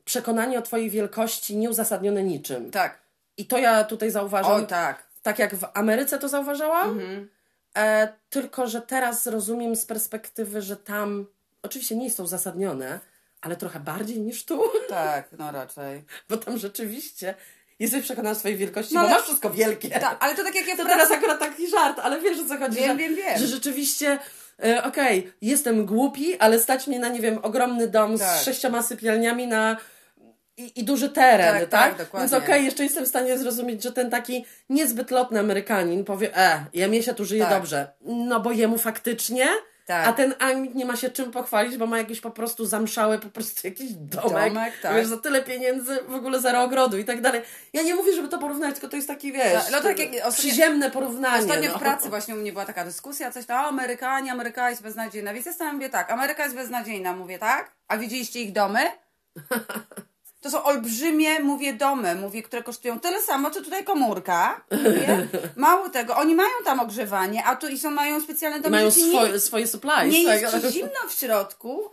przekonanie 0.05 0.59
o 0.59 0.61
twojej 0.61 0.89
wielkości 0.89 1.57
nieuzasadnione 1.57 2.23
niczym. 2.23 2.71
Tak. 2.71 2.99
I 3.37 3.45
to 3.45 3.57
ja 3.57 3.83
tutaj 3.83 4.11
zauważam, 4.11 4.51
O 4.51 4.61
tak. 4.65 5.03
tak 5.21 5.39
jak 5.39 5.55
w 5.55 5.65
Ameryce 5.73 6.19
to 6.19 6.29
zauważałam, 6.29 6.89
Mhm. 6.89 7.29
e, 7.77 8.13
tylko 8.29 8.67
że 8.67 8.81
teraz 8.81 9.27
rozumiem 9.27 9.75
z 9.75 9.85
perspektywy, 9.85 10.61
że 10.61 10.75
tam 10.77 11.25
oczywiście 11.63 11.95
nie 11.95 12.03
jest 12.05 12.17
to 12.17 12.23
uzasadnione, 12.23 12.99
ale 13.41 13.55
trochę 13.55 13.79
bardziej 13.79 14.19
niż 14.19 14.45
tu, 14.45 14.63
Tak, 14.89 15.27
no 15.37 15.51
raczej. 15.51 16.03
bo 16.29 16.37
tam 16.37 16.57
rzeczywiście 16.57 17.35
jesteś 17.79 18.03
przekonana 18.03 18.31
o 18.31 18.35
swojej 18.39 18.57
wielkości, 18.57 18.93
No 18.95 19.01
bo 19.01 19.07
ale- 19.07 19.15
masz 19.15 19.25
wszystko 19.25 19.49
wielkie. 19.49 19.89
Tak, 19.89 20.17
ale 20.19 20.35
to 20.35 20.43
tak 20.43 20.55
jak 20.55 20.67
ja 20.67 20.77
To 20.77 20.83
pracy... 20.85 20.99
teraz 20.99 21.11
akurat 21.11 21.39
taki 21.39 21.67
żart, 21.69 21.99
ale 21.99 22.19
wiesz 22.21 22.39
o 22.39 22.45
co 22.45 22.57
chodzi, 22.57 22.75
Wiem, 22.77 22.87
że, 22.91 22.95
wiem, 22.97 23.15
wiem. 23.15 23.37
że 23.39 23.47
rzeczywiście 23.47 24.19
e, 24.65 24.83
okej, 24.83 25.31
jestem 25.41 25.85
głupi, 25.85 26.37
ale 26.39 26.59
stać 26.59 26.87
mnie 26.87 26.99
na, 26.99 27.09
nie 27.09 27.19
wiem, 27.21 27.39
ogromny 27.43 27.87
dom 27.87 28.17
Tak. 28.17 28.39
z 28.39 28.43
sześcioma 28.43 28.83
sypialniami 28.83 29.47
na 29.47 29.77
i, 30.57 30.79
i 30.79 30.83
duży 30.83 31.09
teren, 31.09 31.59
Tak, 31.59 31.69
tak? 31.69 31.69
tak, 31.97 31.97
dokładnie. 32.05 32.29
Więc 32.29 32.43
okej, 32.43 32.65
jeszcze 32.65 32.83
jestem 32.83 33.05
w 33.05 33.07
stanie 33.07 33.37
zrozumieć, 33.37 33.83
że 33.83 33.91
ten 33.91 34.09
taki 34.09 34.45
niezbyt 34.69 35.11
lotny 35.11 35.39
Amerykanin 35.39 36.03
powie, 36.05 36.37
e, 36.37 36.65
ja 36.73 36.87
mnie 36.87 37.03
się 37.03 37.13
tu 37.13 37.25
żyje 37.25 37.43
Tak. 37.43 37.49
dobrze. 37.51 37.87
No 38.01 38.39
bo 38.39 38.51
jemu 38.51 38.77
faktycznie, 38.77 39.47
Tak. 39.87 40.07
a 40.07 40.13
ten 40.13 40.35
Anglik 40.39 40.75
nie 40.75 40.85
ma 40.85 40.95
się 40.95 41.09
czym 41.09 41.31
pochwalić, 41.31 41.77
bo 41.77 41.85
ma 41.87 41.97
jakiś 41.97 42.21
po 42.21 42.31
prostu 42.31 42.65
zamszały, 42.65 43.19
po 43.19 43.29
prostu 43.29 43.67
jakiś 43.67 43.91
domek, 43.93 44.53
Domek, 44.53 44.73
tak. 44.81 44.95
wiesz, 44.95 45.07
za 45.07 45.17
tyle 45.17 45.43
pieniędzy, 45.43 45.99
w 46.07 46.13
ogóle 46.13 46.39
zero 46.39 46.63
ogrodu 46.63 46.97
i 46.97 47.05
tak 47.05 47.21
dalej. 47.21 47.41
Ja 47.73 47.83
nie 47.83 47.95
mówię, 47.95 48.13
żeby 48.13 48.27
to 48.27 48.37
porównać, 48.37 48.73
tylko 48.73 48.87
to 48.87 48.95
jest 48.95 49.07
taki, 49.07 49.31
wiesz, 49.31 49.63
no 49.71 49.81
tak 49.81 49.99
jak 49.99 50.09
ostatnio- 50.09 50.33
przyziemne 50.37 50.91
porównanie. 50.91 51.43
Ostatnio 51.43 51.69
no. 51.71 51.77
w 51.77 51.81
pracy 51.81 52.09
właśnie 52.09 52.35
u 52.35 52.37
mnie 52.37 52.51
była 52.51 52.65
taka 52.65 52.85
dyskusja, 52.85 53.31
coś 53.31 53.45
tam, 53.45 53.65
o, 53.65 53.67
Amerykanie, 53.67 54.31
Ameryka 54.31 54.69
jest 54.69 54.81
beznadziejna. 54.81 55.33
Więc 55.33 55.59
ja 55.59 55.73
mówię 55.73 55.89
tak, 55.89 56.11
Ameryka 56.11 56.43
jest 56.43 56.55
beznadziejna, 56.55 57.13
mówię 57.13 57.39
tak, 57.39 57.71
a 57.87 57.97
widzieliście 57.97 58.41
ich 58.41 58.51
domy? 58.51 58.79
To 60.47 60.51
są 60.51 60.63
olbrzymie, 60.63 61.39
mówię, 61.39 61.73
domy, 61.73 62.15
mówię, 62.15 62.43
które 62.43 62.63
kosztują 62.63 62.99
tyle 62.99 63.21
samo, 63.21 63.51
co 63.51 63.61
tutaj 63.61 63.83
komórka. 63.83 64.61
Mówię. 64.71 65.27
Mało 65.55 65.89
tego, 65.89 66.15
oni 66.15 66.35
mają 66.35 66.49
tam 66.65 66.79
ogrzewanie, 66.79 67.43
a 67.45 67.55
tu 67.55 67.67
i 67.67 67.79
są, 67.79 67.91
mają 67.91 68.21
specjalne 68.21 68.59
domy, 68.59 68.77
mają 68.77 68.91
ci 68.91 69.03
nie, 69.03 69.11
swoje, 69.11 69.39
swoje 69.39 69.67
supplies. 69.67 70.13
nie 70.13 70.25
tak? 70.25 70.41
jest 70.41 70.73
zimno 70.73 71.09
w 71.09 71.13
środku. 71.13 71.89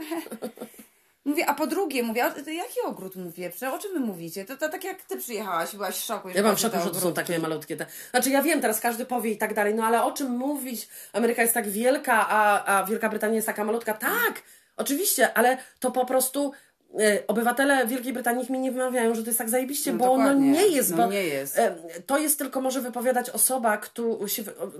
Mówię, 1.24 1.46
a 1.46 1.54
po 1.54 1.66
drugie, 1.66 2.02
mówię, 2.02 2.24
a 2.24 2.50
jaki 2.50 2.80
ogród 2.84 3.16
mówię? 3.16 3.52
O 3.74 3.78
czym 3.78 3.92
wy 3.92 4.00
mówicie? 4.00 4.44
To, 4.44 4.56
to 4.56 4.68
tak 4.68 4.84
jak 4.84 5.02
ty 5.02 5.16
przyjechałaś, 5.16 5.72
byłaś 5.72 5.96
w 5.96 6.04
szoku. 6.04 6.28
Ja 6.28 6.42
mam 6.42 6.56
w 6.56 6.60
szoku, 6.60 6.76
że 6.84 6.90
to 6.90 7.00
są 7.00 7.12
takie 7.12 7.38
malutkie 7.38 7.76
te. 7.76 7.86
Znaczy 8.10 8.30
ja 8.30 8.42
wiem, 8.42 8.60
teraz 8.60 8.80
każdy 8.80 9.06
powie 9.06 9.30
i 9.30 9.38
tak 9.38 9.54
dalej, 9.54 9.74
no 9.74 9.84
ale 9.84 10.04
o 10.04 10.12
czym 10.12 10.30
mówić? 10.30 10.88
Ameryka 11.12 11.42
jest 11.42 11.54
tak 11.54 11.68
wielka, 11.68 12.28
a, 12.28 12.64
a 12.64 12.84
Wielka 12.84 13.08
Brytania 13.08 13.34
jest 13.34 13.46
taka 13.46 13.64
malutka. 13.64 13.94
Tak, 13.94 14.42
oczywiście, 14.76 15.34
ale 15.34 15.58
to 15.80 15.90
po 15.90 16.06
prostu 16.06 16.52
obywatele 17.26 17.86
Wielkiej 17.86 18.12
Brytanii 18.12 18.52
mi 18.52 18.58
nie 18.58 18.72
wymawiają, 18.72 19.14
że 19.14 19.22
to 19.22 19.26
jest 19.28 19.38
tak 19.38 19.48
zajebiście, 19.50 19.92
No 19.92 19.98
bo 19.98 20.12
ono 20.12 20.22
dokładnie. 20.24 20.50
nie 20.50 20.66
jest, 20.66 20.90
No 20.90 20.96
bo 20.96 21.06
nie 21.06 21.22
jest. 21.24 21.58
e, 21.58 21.74
to 22.06 22.18
jest 22.18 22.38
tylko 22.38 22.60
może 22.60 22.80
wypowiadać 22.80 23.30
osoba, 23.30 23.80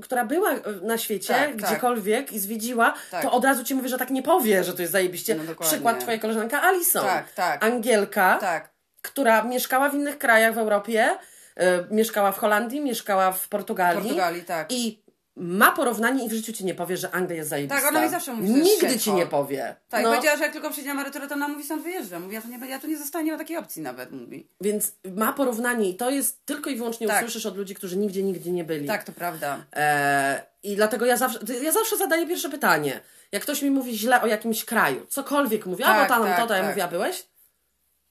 która 0.03 0.24
była 0.24 0.50
e, 0.50 0.61
na 0.83 0.98
świecie, 0.98 1.35
Tak, 1.35 1.46
tak. 1.46 1.57
gdziekolwiek 1.57 2.33
i 2.33 2.38
zwiedziła, 2.38 2.94
Tak. 3.11 3.22
to 3.22 3.33
od 3.33 3.44
razu 3.44 3.64
ci 3.64 3.74
mówi, 3.74 3.88
że 3.88 3.98
tak 3.98 4.11
nie 4.11 4.22
powie, 4.22 4.64
że 4.64 4.72
to 4.74 4.83
jest 4.83 4.92
zajebiście. 4.92 5.35
No. 5.35 5.55
Przykład 5.61 6.00
twoja 6.00 6.18
koleżanka 6.18 6.62
Alison. 6.62 7.05
Tak, 7.07 7.33
tak. 7.33 7.64
Angielka 7.64 8.38
Tak. 8.40 8.70
która 9.03 9.42
mieszkała 9.42 9.88
w 9.90 9.94
innych 9.94 10.18
krajach 10.18 10.55
w 10.55 10.59
Europie, 10.59 11.09
e, 11.57 11.85
mieszkała 11.90 12.33
w 12.33 12.38
Holandii, 12.38 12.81
mieszkała 12.81 13.33
w 13.33 13.48
Portugalii. 13.48 14.03
Portugalii, 14.03 14.42
tak. 14.42 14.72
I 14.72 15.03
ma 15.36 15.72
porównanie 15.72 16.24
i 16.24 16.28
w 16.28 16.32
życiu 16.32 16.52
ci 16.52 16.64
nie 16.64 16.74
powie, 16.74 16.96
że 16.96 17.10
Anglia 17.10 17.36
jest 17.36 17.50
zajebista. 17.50 17.80
Tak, 17.80 17.88
ona 17.90 18.02
mi 18.02 18.10
zawsze 18.10 18.34
mówi, 18.34 18.48
że 18.48 18.54
Nigdy 18.54 18.98
ci 18.98 19.12
nie 19.12 19.26
powie. 19.26 19.76
Tak, 19.88 20.02
no, 20.02 20.08
powiedziała, 20.10 20.36
że 20.36 20.42
jak 20.44 20.52
tylko 20.52 20.70
przyjdzie 20.70 20.88
na 20.88 20.94
emeryturę, 20.94 21.28
to 21.28 21.34
ona 21.34 21.48
mówi, 21.48 21.64
stąd 21.64 21.82
wyjeżdżam. 21.82 22.22
Mówi, 22.22 22.34
ja, 22.34 22.42
to 22.42 22.48
nie, 22.48 22.68
ja 22.68 22.78
tu 22.78 22.86
nie 22.86 22.98
zostanie, 22.98 23.24
nie 23.24 23.32
ma 23.32 23.38
takiej 23.38 23.56
opcji 23.56 23.82
nawet, 23.82 24.12
mówi. 24.12 24.48
Więc 24.60 24.92
ma 25.04 25.32
porównanie 25.32 25.88
i 25.90 25.96
to 25.96 26.10
jest 26.10 26.46
tylko 26.46 26.70
i 26.70 26.76
wyłącznie 26.76 27.06
Tak. 27.06 27.18
usłyszysz 27.18 27.46
od 27.46 27.56
ludzi, 27.56 27.74
którzy 27.74 27.96
nigdzie, 27.96 28.22
nigdzie 28.22 28.52
nie 28.52 28.64
byli. 28.64 28.86
Tak, 28.86 29.04
to 29.04 29.12
prawda. 29.12 29.64
E, 29.76 30.42
I 30.62 30.76
dlatego 30.76 31.06
ja 31.06 31.16
zawsze, 31.16 31.38
ja 31.62 31.72
zawsze 31.72 31.96
zadaję 31.96 32.26
pierwsze 32.26 32.48
pytanie. 32.48 33.00
Jak 33.32 33.42
ktoś 33.42 33.62
mi 33.62 33.70
mówi 33.70 33.98
źle 33.98 34.22
o 34.22 34.26
jakimś 34.26 34.64
kraju, 34.64 35.06
cokolwiek 35.08 35.66
mówi, 35.66 35.82
a 35.82 35.86
Tak, 35.86 36.02
bo 36.08 36.14
tam 36.14 36.24
tak, 36.24 36.40
to, 36.40 36.46
to 36.46 36.54
ja 36.54 36.60
tak. 36.60 36.70
mówię, 36.70 36.84
a 36.84 36.88
byłeś? 36.88 37.26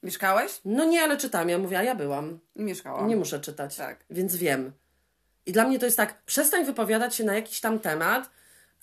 Mieszkałeś? 0.04 0.62
No 0.66 0.86
nie, 0.86 1.02
ale 1.02 1.18
czytam. 1.18 1.50
Ja 1.50 1.58
mówię, 1.58 1.80
a 1.80 1.84
ja 1.84 1.96
byłam. 1.96 2.40
Mieszkałam. 2.56 3.08
Nie 3.08 3.16
muszę 3.16 3.40
czytać. 3.40 3.76
Tak. 3.76 4.06
Więc 4.10 4.36
wiem. 4.36 4.72
I 5.46 5.52
dla 5.52 5.64
mnie 5.68 5.80
to 5.80 5.86
jest 5.86 5.98
tak, 5.98 6.22
przestań 6.24 6.66
wypowiadać 6.66 7.16
się 7.16 7.24
na 7.24 7.34
jakiś 7.36 7.60
tam 7.62 7.80
temat. 7.80 8.30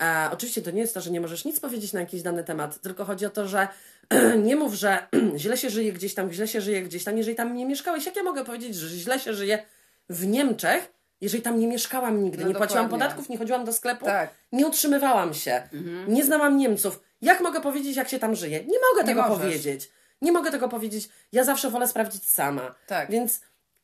E, 0.03 0.29
oczywiście 0.33 0.62
to 0.62 0.70
nie 0.70 0.81
jest 0.81 0.94
to, 0.94 1.01
że 1.01 1.11
nie 1.11 1.20
możesz 1.20 1.44
nic 1.44 1.61
powiedzieć 1.61 1.92
na 1.92 2.01
jakiś 2.01 2.23
dany 2.23 2.44
temat, 2.44 2.81
tylko 2.81 3.05
chodzi 3.05 3.27
o 3.27 3.31
to, 3.31 3.49
że 3.49 3.68
nie 4.49 4.57
mów, 4.57 4.75
że 4.75 5.07
źle 5.37 5.57
się 5.57 5.70
żyje 5.70 5.92
gdzieś 5.92 6.14
tam, 6.14 6.33
źle 6.33 6.49
się 6.49 6.61
żyje 6.61 6.83
gdzieś 6.83 7.05
tam, 7.05 7.18
jeżeli 7.18 7.37
tam 7.37 7.57
nie 7.57 7.66
mieszkałeś. 7.66 8.07
Jak 8.07 8.16
ja 8.16 8.23
mogę 8.23 8.44
powiedzieć, 8.44 8.77
że 8.77 8.88
źle 8.96 9.20
się 9.20 9.35
żyje 9.35 9.62
w 10.09 10.27
Niemczech, 10.27 10.92
jeżeli 11.20 11.42
tam 11.42 11.61
nie 11.61 11.66
mieszkałam 11.66 12.23
nigdy, 12.25 12.42
No 12.42 12.49
nie 12.49 12.55
płaciłam 12.55 12.85
dokładnie. 12.85 13.05
podatków, 13.05 13.29
nie 13.29 13.38
chodziłam 13.38 13.64
do 13.64 13.73
sklepu, 13.73 14.05
Tak. 14.05 14.20
Mhm. 14.31 14.37
nie 14.53 14.66
utrzymywałam 14.66 15.35
się, 15.35 15.62
nie 16.09 16.25
znałam 16.25 16.57
Niemców. 16.57 17.01
Jak 17.23 17.40
mogę 17.40 17.61
powiedzieć, 17.61 17.96
jak 17.96 18.09
się 18.09 18.18
tam 18.18 18.35
żyje? 18.37 18.59
Nie 18.64 18.79
mogę 18.90 19.01
Nie 19.01 19.05
tego 19.05 19.23
możesz. 19.23 19.38
powiedzieć. 19.38 19.90
nie 20.23 20.33
mogę 20.33 20.51
tego 20.51 20.68
powiedzieć. 20.68 21.09
Ja 21.33 21.44
zawsze 21.44 21.70
wolę 21.70 21.88
sprawdzić 21.88 22.31
sama. 22.31 22.75
Tak. 22.87 23.11
Więc 23.11 23.40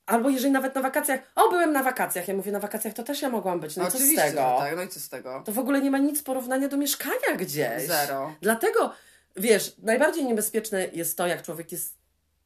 albo 0.06 0.30
jeżeli 0.30 0.52
nawet 0.52 0.74
na 0.74 0.80
wakacjach, 0.80 1.20
o 1.34 1.48
byłem 1.48 1.72
na 1.72 1.82
wakacjach, 1.82 2.28
ja 2.28 2.34
mówię 2.34 2.52
na 2.52 2.60
wakacjach 2.60 2.94
to 2.94 3.02
też 3.02 3.22
ja 3.22 3.28
mogłam 3.28 3.60
być, 3.60 3.76
no 3.76 3.84
co 3.84 3.90
z 3.90 3.94
Oczywiście, 3.94 4.22
tego? 4.22 4.56
tak, 4.58 4.76
no 4.76 4.82
i 4.82 4.88
co 4.88 5.00
z 5.00 5.08
tego? 5.08 5.42
To 5.44 5.52
w 5.52 5.58
ogóle 5.58 5.80
nie 5.80 5.90
ma 5.90 5.98
nic 5.98 6.22
porównania 6.22 6.68
do 6.68 6.76
mieszkania 6.76 7.36
gdzieś. 7.38 7.86
Zero. 7.86 8.34
Dlatego, 8.40 8.92
wiesz, 9.36 9.74
najbardziej 9.82 10.24
niebezpieczne 10.24 10.86
jest 10.92 11.16
to, 11.16 11.26
jak 11.26 11.42
człowiek 11.42 11.72
jest, 11.72 11.94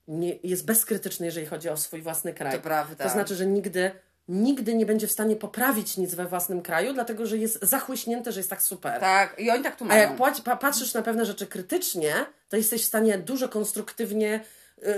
nie, 0.09 0.39
jest 0.43 0.65
bezkrytyczny, 0.65 1.27
jeżeli 1.27 1.47
chodzi 1.47 1.69
o 1.69 1.77
swój 1.77 2.03
własny 2.03 2.35
kraj. 2.35 2.53
To 2.53 2.61
prawda. 2.61 3.05
To 3.05 3.11
znaczy, 3.11 3.35
że 3.35 3.47
nigdy, 3.47 3.91
nigdy 4.29 4.75
nie 4.75 4.87
będzie 4.87 5.07
w 5.07 5.13
stanie 5.13 5.37
poprawić 5.37 5.97
nic 5.97 6.15
we 6.15 6.27
własnym 6.27 6.63
kraju, 6.63 6.93
dlatego 6.93 7.27
że 7.27 7.37
jest 7.37 7.59
zachłyśnięty, 7.63 8.33
że 8.33 8.41
jest 8.41 8.51
tak 8.51 8.63
super. 8.63 9.01
Tak, 9.01 9.39
i 9.39 9.51
oni 9.51 9.63
tak 9.63 9.77
tu 9.77 9.85
A 9.89 9.97
jak 9.97 10.17
patrzysz 10.61 10.95
na 10.95 11.03
pewne 11.03 11.27
rzeczy 11.27 11.47
krytycznie, 11.47 12.15
to 12.49 12.57
jesteś 12.57 12.83
w 12.83 12.87
stanie 12.87 13.19
dużo 13.19 13.49
konstruktywnie, 13.49 14.41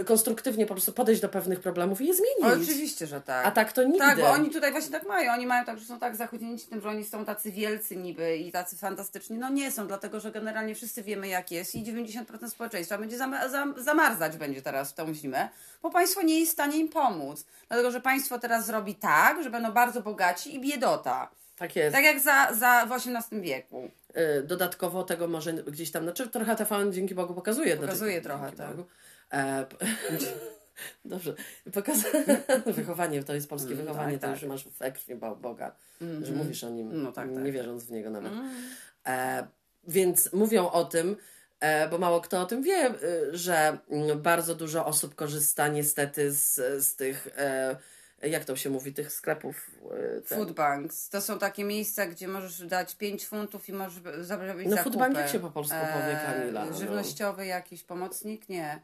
konstruktywnie 0.07 0.67
po 0.67 0.75
prostu 0.75 0.93
podejść 0.93 1.21
do 1.21 1.29
pewnych 1.29 1.61
problemów 1.61 2.01
i 2.01 2.07
je 2.07 2.15
zmienić. 2.15 2.63
Oczywiście, 2.63 3.07
że 3.07 3.21
tak. 3.21 3.47
A 3.47 3.51
tak 3.51 3.73
to 3.73 3.83
nigdy. 3.83 3.99
Tak, 3.99 4.21
bo 4.21 4.31
oni 4.31 4.51
tutaj 4.51 4.73
właśnie 4.73 4.91
tak 4.91 5.07
mają. 5.07 5.33
Oni 5.33 5.47
mają 5.47 5.65
tak, 5.65 5.79
że 5.79 5.85
są 5.85 5.99
tak 5.99 6.17
zachwyceni 6.17 6.59
tym, 6.59 6.81
że 6.81 6.89
oni 6.89 7.05
są 7.05 7.25
tacy 7.25 7.53
wielcy 7.53 7.97
niby 7.97 8.37
i 8.37 8.53
tacy 8.53 8.77
fantastyczni. 8.77 9.39
No 9.39 9.49
nie 9.49 9.73
są, 9.73 9.87
dlatego 9.87 10.21
że 10.21 10.33
generalnie 10.33 10.75
wszyscy 10.75 11.03
wiemy 11.03 11.29
jak 11.29 11.51
jest 11.51 11.75
i 11.75 11.85
90% 11.85 12.51
społeczeństwa 12.51 12.99
będzie 12.99 13.19
zam 13.19 13.35
zam 13.51 13.75
zamarzać 13.79 14.37
będzie 14.37 14.63
teraz 14.63 14.91
w 14.91 14.95
tą 14.95 15.15
zimę, 15.15 15.49
bo 15.83 15.91
państwo 15.91 16.23
nie 16.23 16.41
jest 16.41 16.51
w 16.51 16.55
stanie 16.55 16.79
im 16.79 16.89
pomóc. 16.89 17.45
Dlatego, 17.69 17.91
że 17.91 18.01
państwo 18.01 18.39
teraz 18.39 18.67
zrobi 18.67 18.95
tak, 18.95 19.43
że 19.43 19.51
będą 19.51 19.73
bardzo 19.73 20.03
bogaci 20.03 20.55
i 20.55 20.61
biedota. 20.61 21.29
Tak 21.57 21.77
jest. 21.77 21.97
Tak 21.97 22.05
jak 22.05 22.21
za, 22.21 22.55
za 22.55 22.87
w 22.87 22.93
XVIII 22.93 23.43
wieku. 23.43 23.91
Y, 24.17 24.43
Dodatkowo 24.43 25.03
tego 25.03 25.29
może 25.29 25.53
gdzieś 25.53 25.91
tam, 25.91 26.03
znaczy 26.03 26.29
trochę 26.29 26.57
TVN 26.57 26.93
dzięki 26.93 27.15
Bogu 27.15 27.35
pokazuje. 27.35 27.77
Pokazuje 27.77 28.13
znaczy, 28.13 28.29
trochę, 28.29 28.53
tak. 28.53 28.69
Bogu. 28.69 28.89
E, 29.33 29.67
Dobrze. 31.05 31.35
Pokaz... 31.73 31.99
wychowanie, 32.67 33.23
to 33.25 33.35
jest 33.35 33.49
polskie 33.49 33.75
wychowanie, 33.75 34.13
tak, 34.13 34.21
to 34.21 34.27
tak. 34.27 34.43
już 34.43 34.49
masz 34.49 34.69
we 34.69 34.93
krwi 34.93 35.15
Bo- 35.15 35.37
Boga, 35.37 35.73
że 36.23 36.33
mówisz 36.33 36.65
o 36.65 36.71
nim, 36.71 37.03
No 37.03 37.13
tak, 37.13 37.31
nie 37.31 37.37
tak. 37.37 37.53
wierząc 37.53 37.85
w 37.85 37.91
niego 37.91 38.11
nawet. 38.11 38.33
E, 39.07 39.47
więc 39.89 40.33
mówią 40.33 40.71
o 40.71 40.85
tym, 40.85 41.17
e, 41.61 41.89
bo 41.89 41.99
mało 41.99 42.21
kto 42.21 42.41
o 42.41 42.47
tym 42.47 42.63
wie, 42.63 42.75
e, 42.77 42.95
że 43.33 43.79
mm, 43.91 44.23
bardzo 44.23 44.55
dużo 44.55 44.87
osób 44.87 45.15
korzysta 45.15 45.69
niestety 45.69 46.33
z, 46.33 46.55
z 46.85 46.97
tych, 46.97 47.29
e, 47.37 47.77
jak 48.23 48.45
to 48.45 48.57
się 48.57 48.71
mówi, 48.71 48.93
tych 48.95 49.13
sklepów. 49.13 49.71
e, 50.17 50.21
te- 50.21 50.37
Food 50.37 50.53
banks. 50.53 51.09
To 51.09 51.21
są 51.21 51.39
takie 51.39 51.65
miejsca, 51.65 52.07
gdzie 52.07 52.29
możesz 52.29 52.67
dać 52.67 52.95
5 52.97 53.27
funtów 53.27 53.69
i 53.69 53.73
możesz 53.73 54.03
zrobić 54.21 54.67
No, 54.69 54.77
zakupy. 54.77 54.83
food 54.85 54.97
bank 54.97 55.17
jak 55.17 55.29
się 55.29 55.41
po 55.41 55.51
polsku 55.51 55.77
powie, 55.93 56.19
Kamila, 56.27 56.65
no. 56.67 56.77
Żywnościowy 56.79 57.47
jakiś 57.47 57.83
pomocnik? 57.83 58.49
Nie. 58.49 58.81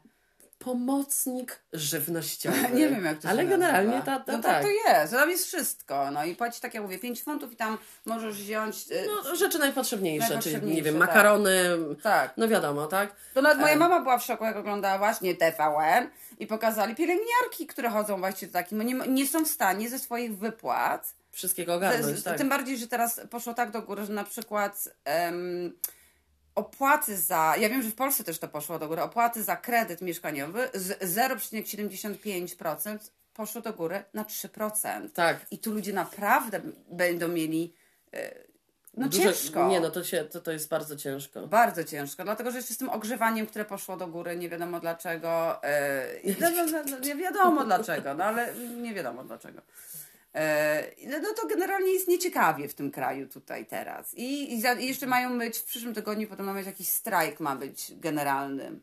Pomocnik 0.59 1.59
żywnościowy. 1.73 2.57
Nie 2.73 2.89
wiem, 2.89 3.05
jak 3.05 3.19
to 3.19 3.29
Ale 3.29 3.43
się 3.43 3.49
generalnie 3.49 3.91
nazywa. 3.91 4.05
ta, 4.19 4.19
ta, 4.25 4.31
no 4.37 4.43
tak. 4.43 4.61
to 4.63 4.69
jest. 4.69 5.13
Tam 5.13 5.29
jest 5.29 5.45
wszystko. 5.45 6.11
No 6.11 6.25
i 6.25 6.35
płaci, 6.35 6.61
tak 6.61 6.73
jak 6.73 6.83
mówię, 6.83 6.99
5 6.99 7.23
funtów 7.23 7.51
i 7.51 7.55
tam 7.55 7.77
możesz 8.05 8.35
wziąć... 8.35 8.91
y, 8.91 9.07
No, 9.25 9.35
rzeczy 9.35 9.59
najpotrzebniejsze, 9.59 10.27
czyli 10.27 10.35
nie 10.37 10.51
Najpotrzebniejsze, 10.51 10.83
wiem, 10.83 10.99
tak. 10.99 11.07
makarony, 11.07 11.61
Tak. 12.03 12.33
no 12.37 12.47
wiadomo, 12.47 12.87
tak? 12.87 13.15
To 13.33 13.41
nawet 13.41 13.59
moja 13.59 13.75
mama 13.75 13.99
była 13.99 14.17
w 14.17 14.23
szoku, 14.25 14.45
jak 14.45 14.55
oglądała 14.55 14.97
właśnie 14.97 15.35
TVN 15.35 16.09
i 16.39 16.47
pokazali 16.47 16.95
pielęgniarki, 16.95 17.67
które 17.67 17.89
chodzą 17.89 18.19
właśnie 18.19 18.47
do 18.47 18.53
takim, 18.53 18.77
no 18.77 18.83
nie, 18.83 18.93
nie 18.93 19.27
są 19.27 19.45
w 19.45 19.47
stanie 19.47 19.89
ze 19.89 19.99
swoich 19.99 20.37
wypłat 20.37 21.13
Wszystkiego 21.31 21.75
ogarnąć, 21.75 22.17
Z- 22.17 22.23
tak. 22.23 22.37
Tym 22.37 22.49
bardziej, 22.49 22.77
że 22.77 22.87
teraz 22.87 23.21
poszło 23.29 23.53
tak 23.53 23.71
do 23.71 23.81
góry, 23.81 24.05
że 24.05 24.13
na 24.13 24.23
przykład 24.23 24.89
em, 25.05 25.73
opłaty 26.59 27.17
za. 27.17 27.55
Ja 27.59 27.69
wiem, 27.69 27.81
że 27.81 27.89
w 27.89 27.95
Polsce 27.95 28.23
też 28.23 28.39
to 28.39 28.47
poszło 28.47 28.79
do 28.79 28.87
góry. 28.87 29.01
Opłaty 29.01 29.43
za 29.43 29.55
kredyt 29.55 30.01
mieszkaniowy 30.01 30.69
z 30.73 31.15
0,75% 31.15 32.97
poszło 33.33 33.61
do 33.61 33.73
góry 33.73 34.03
na 34.13 34.23
3%. 34.23 35.09
Tak. 35.13 35.45
I 35.51 35.59
tu 35.59 35.71
ludzie 35.73 35.93
naprawdę 35.93 36.61
będą 36.91 37.27
mieli. 37.27 37.73
e, 38.13 38.49
No 38.97 39.09
ciężko. 39.09 39.67
Nie, 39.67 39.79
no 39.79 39.89
to, 39.91 40.03
się, 40.03 40.23
to, 40.23 40.41
to 40.41 40.51
jest 40.51 40.69
bardzo 40.69 40.95
ciężko. 40.95 41.47
Bardzo 41.47 41.83
ciężko, 41.83 42.23
dlatego 42.23 42.51
że 42.51 42.57
jeszcze 42.57 42.73
z 42.73 42.77
tym 42.77 42.89
ogrzewaniem, 42.89 43.47
które 43.47 43.65
poszło 43.65 43.97
do 43.97 44.07
góry, 44.07 44.37
nie 44.37 44.49
wiadomo 44.49 44.79
dlaczego. 44.79 45.61
No, 46.41 46.99
nie 46.99 47.15
wiadomo 47.15 47.65
dlaczego, 47.65 48.13
no 48.13 48.23
ale 48.23 48.53
nie 48.81 48.93
wiadomo 48.93 49.23
dlaczego. 49.23 49.61
E, 50.35 50.91
no, 51.07 51.19
no 51.19 51.33
to 51.33 51.47
generalnie 51.47 51.93
jest 51.93 52.07
nieciekawie 52.07 52.67
w 52.67 52.73
tym 52.73 52.91
kraju 52.91 53.27
tutaj 53.27 53.65
teraz. 53.65 54.13
I, 54.13 54.53
i, 54.53 54.61
za, 54.61 54.73
i 54.73 54.87
jeszcze 54.87 55.07
mają 55.07 55.37
być 55.37 55.57
w 55.57 55.63
przyszłym 55.63 55.93
tygodniu, 55.93 56.27
potem 56.27 56.45
ma 56.45 56.53
być 56.53 56.65
jakiś 56.65 56.87
strajk, 56.87 57.39
ma 57.39 57.55
być 57.55 57.93
generalny. 57.95 58.79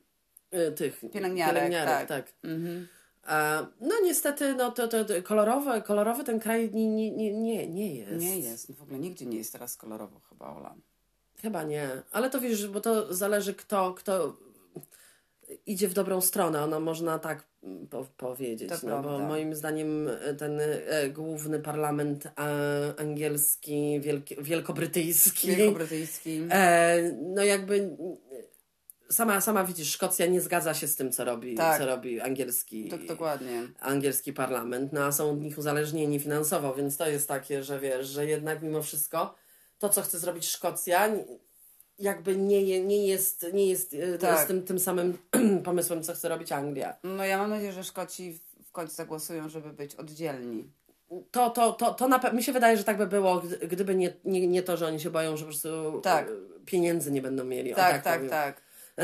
Y, 0.55 0.73
Tych 0.73 1.01
Pielęgniarek, 1.13 1.73
tak. 1.73 2.09
tak. 2.09 2.33
Mhm. 2.45 2.89
A, 3.27 3.67
no 3.81 3.95
niestety, 4.05 4.55
no 4.55 4.71
to, 4.71 4.89
to, 4.89 5.05
to 5.05 5.23
kolorowy, 5.23 5.83
kolorowy 5.83 6.25
ten 6.25 6.41
kraj 6.41 6.71
nie, 6.75 6.91
nie, 6.91 7.11
nie, 7.11 7.33
nie, 7.33 7.67
nie 7.67 7.95
jest. 7.95 8.25
Nie 8.25 8.39
jest, 8.39 8.69
no 8.69 8.75
w 8.75 8.83
ogóle 8.83 8.99
nigdzie 8.99 9.27
nie 9.27 9.39
jest 9.39 9.53
teraz 9.53 9.77
kolorowo 9.77 10.21
chyba, 10.29 10.57
Ola. 10.57 10.75
Chyba 11.43 11.63
nie. 11.63 11.89
Ale 12.13 12.31
to 12.31 12.41
wiesz, 12.41 12.69
bo 12.69 12.81
to 12.81 13.15
zależy 13.15 13.55
kto, 13.55 13.95
kto 13.95 14.37
idzie 15.67 15.89
w 15.89 15.95
dobrą 15.95 16.21
stronę. 16.21 16.63
Ono 16.63 16.81
można 16.81 17.19
tak 17.19 17.45
mm, 17.63 17.87
po, 17.87 18.07
powiedzieć. 18.17 18.69
To 18.69 18.87
no, 18.87 18.97
bo 18.97 19.09
prawda. 19.09 19.29
moim 19.29 19.55
zdaniem 19.55 20.09
e, 20.09 20.35
ten 20.35 20.61
e, 20.61 21.09
główny 21.11 21.61
parlament 21.61 22.27
e, 22.27 22.31
angielski, 22.99 24.01
wielki, 24.01 24.37
wielkobrytyjski. 24.41 25.57
Wielkobrytyjski. 25.57 26.43
E, 26.51 27.13
no 27.23 27.45
jakby 27.45 27.97
sama, 29.11 29.41
sama 29.41 29.65
widzisz, 29.65 29.91
Szkocja 29.91 30.27
nie 30.27 30.41
zgadza 30.41 30.75
się 30.75 30.89
z 30.89 30.97
tym, 30.97 31.13
co 31.13 31.25
robi, 31.25 31.55
Tak. 31.55 31.79
co 31.79 31.87
robi 31.87 32.21
angielski, 32.21 32.89
Tak, 32.89 33.07
dokładnie. 33.07 33.69
angielski 33.81 34.33
parlament, 34.33 34.93
no 34.93 35.05
a 35.05 35.13
są 35.13 35.31
od 35.31 35.41
nich 35.41 35.59
uzależnieni 35.59 36.21
finansowo, 36.21 36.75
więc 36.75 36.97
to 36.97 37.09
jest 37.09 37.29
takie, 37.29 37.63
że 37.63 37.81
wiesz, 37.81 38.07
że 38.07 38.27
jednak 38.27 38.63
mimo 38.63 38.83
wszystko 38.83 39.35
to, 39.79 39.89
co 39.89 40.03
chce 40.03 40.19
zrobić 40.19 40.47
Szkocja, 40.49 41.11
jakby 41.99 42.37
nie, 42.37 42.81
nie 42.85 43.07
jest, 43.07 43.47
nie 43.53 43.67
jest 43.67 43.95
e, 44.15 44.19
Tak. 44.19 44.45
z 44.45 44.47
tym, 44.47 44.63
tym 44.63 44.79
samym 44.79 45.19
pomysłem, 45.65 46.03
co 46.03 46.15
chce 46.15 46.29
robić 46.29 46.53
Anglia. 46.53 46.97
No 47.05 47.25
ja 47.25 47.39
mam 47.39 47.51
nadzieję, 47.51 47.73
że 47.73 47.85
Szkoci 47.85 48.41
w- 48.69 48.73
końcu 48.73 48.95
zagłosują, 48.95 49.49
żeby 49.49 49.73
być 49.73 49.95
oddzielni. 49.95 50.71
To, 51.31 51.51
to, 51.51 51.73
to, 51.73 51.95
to 51.95 52.09
na, 52.09 52.19
mi 52.33 52.43
się 52.43 52.53
wydaje, 52.53 52.77
że 52.77 52.85
tak 52.85 52.99
by 52.99 53.07
było, 53.07 53.41
gdy- 53.41 53.69
gdyby 53.69 53.95
nie, 53.95 54.13
nie, 54.25 54.47
nie 54.47 54.63
to, 54.63 54.77
że 54.77 54.87
oni 54.87 55.01
się 55.01 55.11
boją, 55.11 55.37
że 55.37 55.45
po 55.45 55.51
prostu 55.51 56.01
Tak. 56.03 56.29
e, 56.29 56.31
pieniędzy 56.67 57.11
nie 57.13 57.23
będą 57.23 57.45
mieli. 57.45 57.75
Tak, 57.75 58.03
tak, 58.03 58.29
tak. 58.31 58.63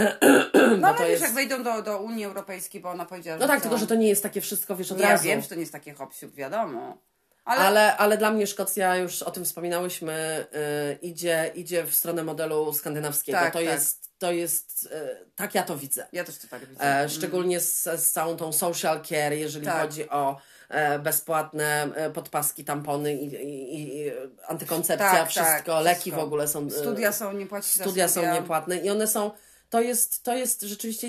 Bo 0.71 0.77
No 0.77 0.89
ale 0.89 0.97
to 0.97 1.03
wiesz, 1.03 1.11
jest... 1.11 1.23
jak 1.23 1.33
wejdą 1.33 1.63
do, 1.63 1.83
do 1.83 1.99
Unii 2.03 2.25
Europejskiej, 2.25 2.81
bo 2.81 2.91
ona 2.91 3.05
powiedziała, 3.05 3.39
że 3.39 3.43
No 3.45 3.49
tak, 3.53 3.61
tylko 3.63 3.79
że 3.79 3.87
to 3.87 3.95
nie 3.95 4.09
jest 4.09 4.23
takie 4.23 4.41
wszystko, 4.41 4.77
wiesz, 4.77 4.93
od 4.93 5.01
Ja 5.01 5.09
razu. 5.09 5.25
wiem, 5.25 5.41
że 5.41 5.49
to 5.49 5.55
nie 5.55 5.61
jest 5.61 5.73
takie 5.73 5.93
hopsiuk, 5.95 6.33
wiadomo. 6.35 6.99
Ale, 7.45 7.61
Ale, 7.61 7.97
ale 7.97 8.19
dla 8.19 8.31
mnie 8.31 8.47
Szkocja, 8.47 8.97
już 8.97 9.23
o 9.23 9.31
tym 9.31 9.45
wspominałyśmy, 9.45 10.47
y, 10.93 10.99
idzie, 11.07 11.51
idzie 11.55 11.85
w 11.85 11.95
stronę 11.95 12.25
modelu 12.25 12.73
skandynawskiego. 12.73 13.39
Tak, 13.39 13.53
to, 13.53 13.59
tak. 13.59 13.69
Jest, 13.69 14.11
to 14.19 14.33
jest, 14.33 14.89
y, 14.93 15.27
tak 15.35 15.55
ja 15.55 15.63
to 15.63 15.77
widzę. 15.77 16.07
ja 16.13 16.25
też 16.25 16.39
to 16.39 16.49
tak 16.49 16.67
widzę. 16.67 16.85
E, 17.03 17.09
szczególnie 17.09 17.61
z, 17.61 17.83
z 17.83 18.11
całą 18.11 18.37
tą 18.37 18.53
social 18.53 19.03
care, 19.03 19.33
jeżeli 19.33 19.67
Tak. 19.67 19.81
chodzi 19.83 20.11
o 20.11 20.37
e, 20.69 20.99
bezpłatne 20.99 21.89
e, 21.95 22.11
podpaski, 22.11 22.65
tampony 22.65 23.15
i, 23.15 23.27
i, 23.35 24.01
i 24.07 24.13
antykoncepcja, 24.49 25.11
Tak, 25.11 25.19
tak, 25.19 25.31
wszystko, 25.31 25.81
leki 25.81 26.13
w 26.13 26.19
ogóle 26.19 26.49
są. 26.49 26.71
Studia 26.71 27.13
są, 27.13 27.33
nie 27.33 27.47
płacić 27.47 27.75
za 27.75 27.85
studia 27.85 28.09
studia. 28.09 28.35
są 28.35 28.41
niepłatne 28.41 28.79
i 28.79 28.91
one 28.91 29.07
są, 29.07 29.31
to 29.71 29.81
jest, 29.81 30.23
to 30.23 30.35
jest 30.37 30.63
rzeczywiście, 30.63 31.09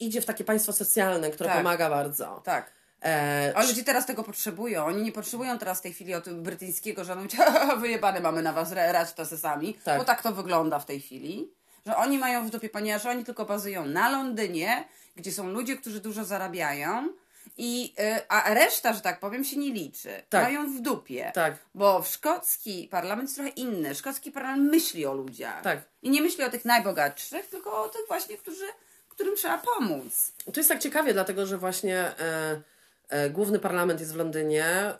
idzie 0.00 0.20
w 0.20 0.24
takie 0.24 0.44
państwo 0.44 0.72
socjalne, 0.72 1.30
które 1.30 1.48
Tak. 1.48 1.58
pomaga 1.58 1.90
bardzo. 1.90 2.42
Tak. 2.44 2.75
E, 3.04 3.52
A 3.56 3.62
ludzie 3.62 3.84
teraz 3.84 4.06
tego 4.06 4.22
potrzebują. 4.22 4.84
Oni 4.84 5.02
nie 5.02 5.12
potrzebują 5.12 5.58
teraz 5.58 5.78
w 5.78 5.82
tej 5.82 5.92
chwili 5.92 6.14
od 6.14 6.28
brytyjskiego, 6.30 7.04
że 7.04 7.16
mówić, 7.16 7.36
wyjebane 7.80 8.20
mamy 8.20 8.42
na 8.42 8.52
was, 8.52 8.72
radź 8.72 9.12
to 9.12 9.26
se 9.26 9.38
sami. 9.38 9.74
Tak. 9.74 9.98
Bo 9.98 10.04
tak 10.04 10.22
to 10.22 10.32
wygląda 10.32 10.78
w 10.78 10.86
tej 10.86 11.00
chwili. 11.00 11.52
Że 11.86 11.96
oni 11.96 12.18
mają 12.18 12.46
w 12.46 12.50
dupie, 12.50 12.68
ponieważ 12.68 13.06
oni 13.06 13.24
tylko 13.24 13.44
bazują 13.44 13.86
na 13.86 14.10
Londynie, 14.10 14.84
gdzie 15.16 15.32
są 15.32 15.50
ludzie, 15.50 15.76
którzy 15.76 16.00
dużo 16.00 16.24
zarabiają. 16.24 17.08
I, 17.58 17.94
y, 18.00 18.28
a 18.28 18.54
reszta, 18.54 18.92
że 18.92 19.00
tak 19.00 19.20
powiem, 19.20 19.44
się 19.44 19.56
nie 19.56 19.72
liczy. 19.72 20.22
Tak. 20.28 20.44
Mają 20.44 20.76
w 20.76 20.80
dupie. 20.80 21.32
Tak. 21.34 21.54
Bo 21.74 22.02
w 22.02 22.08
szkocki 22.08 22.88
parlament 22.90 23.28
jest 23.28 23.34
trochę 23.34 23.50
inny. 23.50 23.94
Szkocki 23.94 24.32
parlament 24.32 24.70
myśli 24.70 25.06
o 25.06 25.14
ludziach. 25.14 25.62
Tak. 25.62 25.78
I 26.02 26.10
nie 26.10 26.22
myśli 26.22 26.44
o 26.44 26.50
tych 26.50 26.64
najbogatszych, 26.64 27.46
tylko 27.46 27.82
o 27.82 27.88
tych 27.88 28.00
właśnie, 28.08 28.36
którzy, 28.36 28.66
którym 29.08 29.36
trzeba 29.36 29.58
pomóc. 29.58 30.32
To 30.44 30.60
jest 30.60 30.68
tak 30.68 30.78
ciekawie, 30.78 31.12
dlatego 31.12 31.46
że 31.46 31.58
właśnie 31.58 31.98
e, 31.98 32.60
główny 33.30 33.58
parlament 33.58 34.00
jest 34.00 34.12
w 34.12 34.16
Londynie, 34.16 34.64
e, 34.64 34.96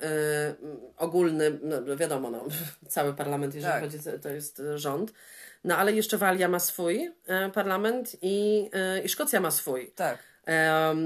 ogólny, 0.97 1.59
no, 1.62 1.97
wiadomo, 1.97 2.31
no, 2.31 2.45
cały 2.88 3.14
parlament, 3.14 3.55
jeżeli 3.55 3.73
Tak. 3.73 3.83
chodzi, 3.83 3.99
to 4.23 4.29
jest 4.29 4.61
e, 4.61 4.79
rząd. 4.79 5.12
No 5.64 5.77
ale 5.77 5.92
jeszcze 5.92 6.19
Walia 6.19 6.49
ma 6.49 6.59
swój 6.59 7.11
e, 7.27 7.51
parlament 7.51 8.16
i, 8.23 8.71
e, 8.73 9.01
i 9.01 9.09
Szkocja 9.09 9.40
ma 9.40 9.51
swój. 9.51 9.90
Tak. 9.90 10.19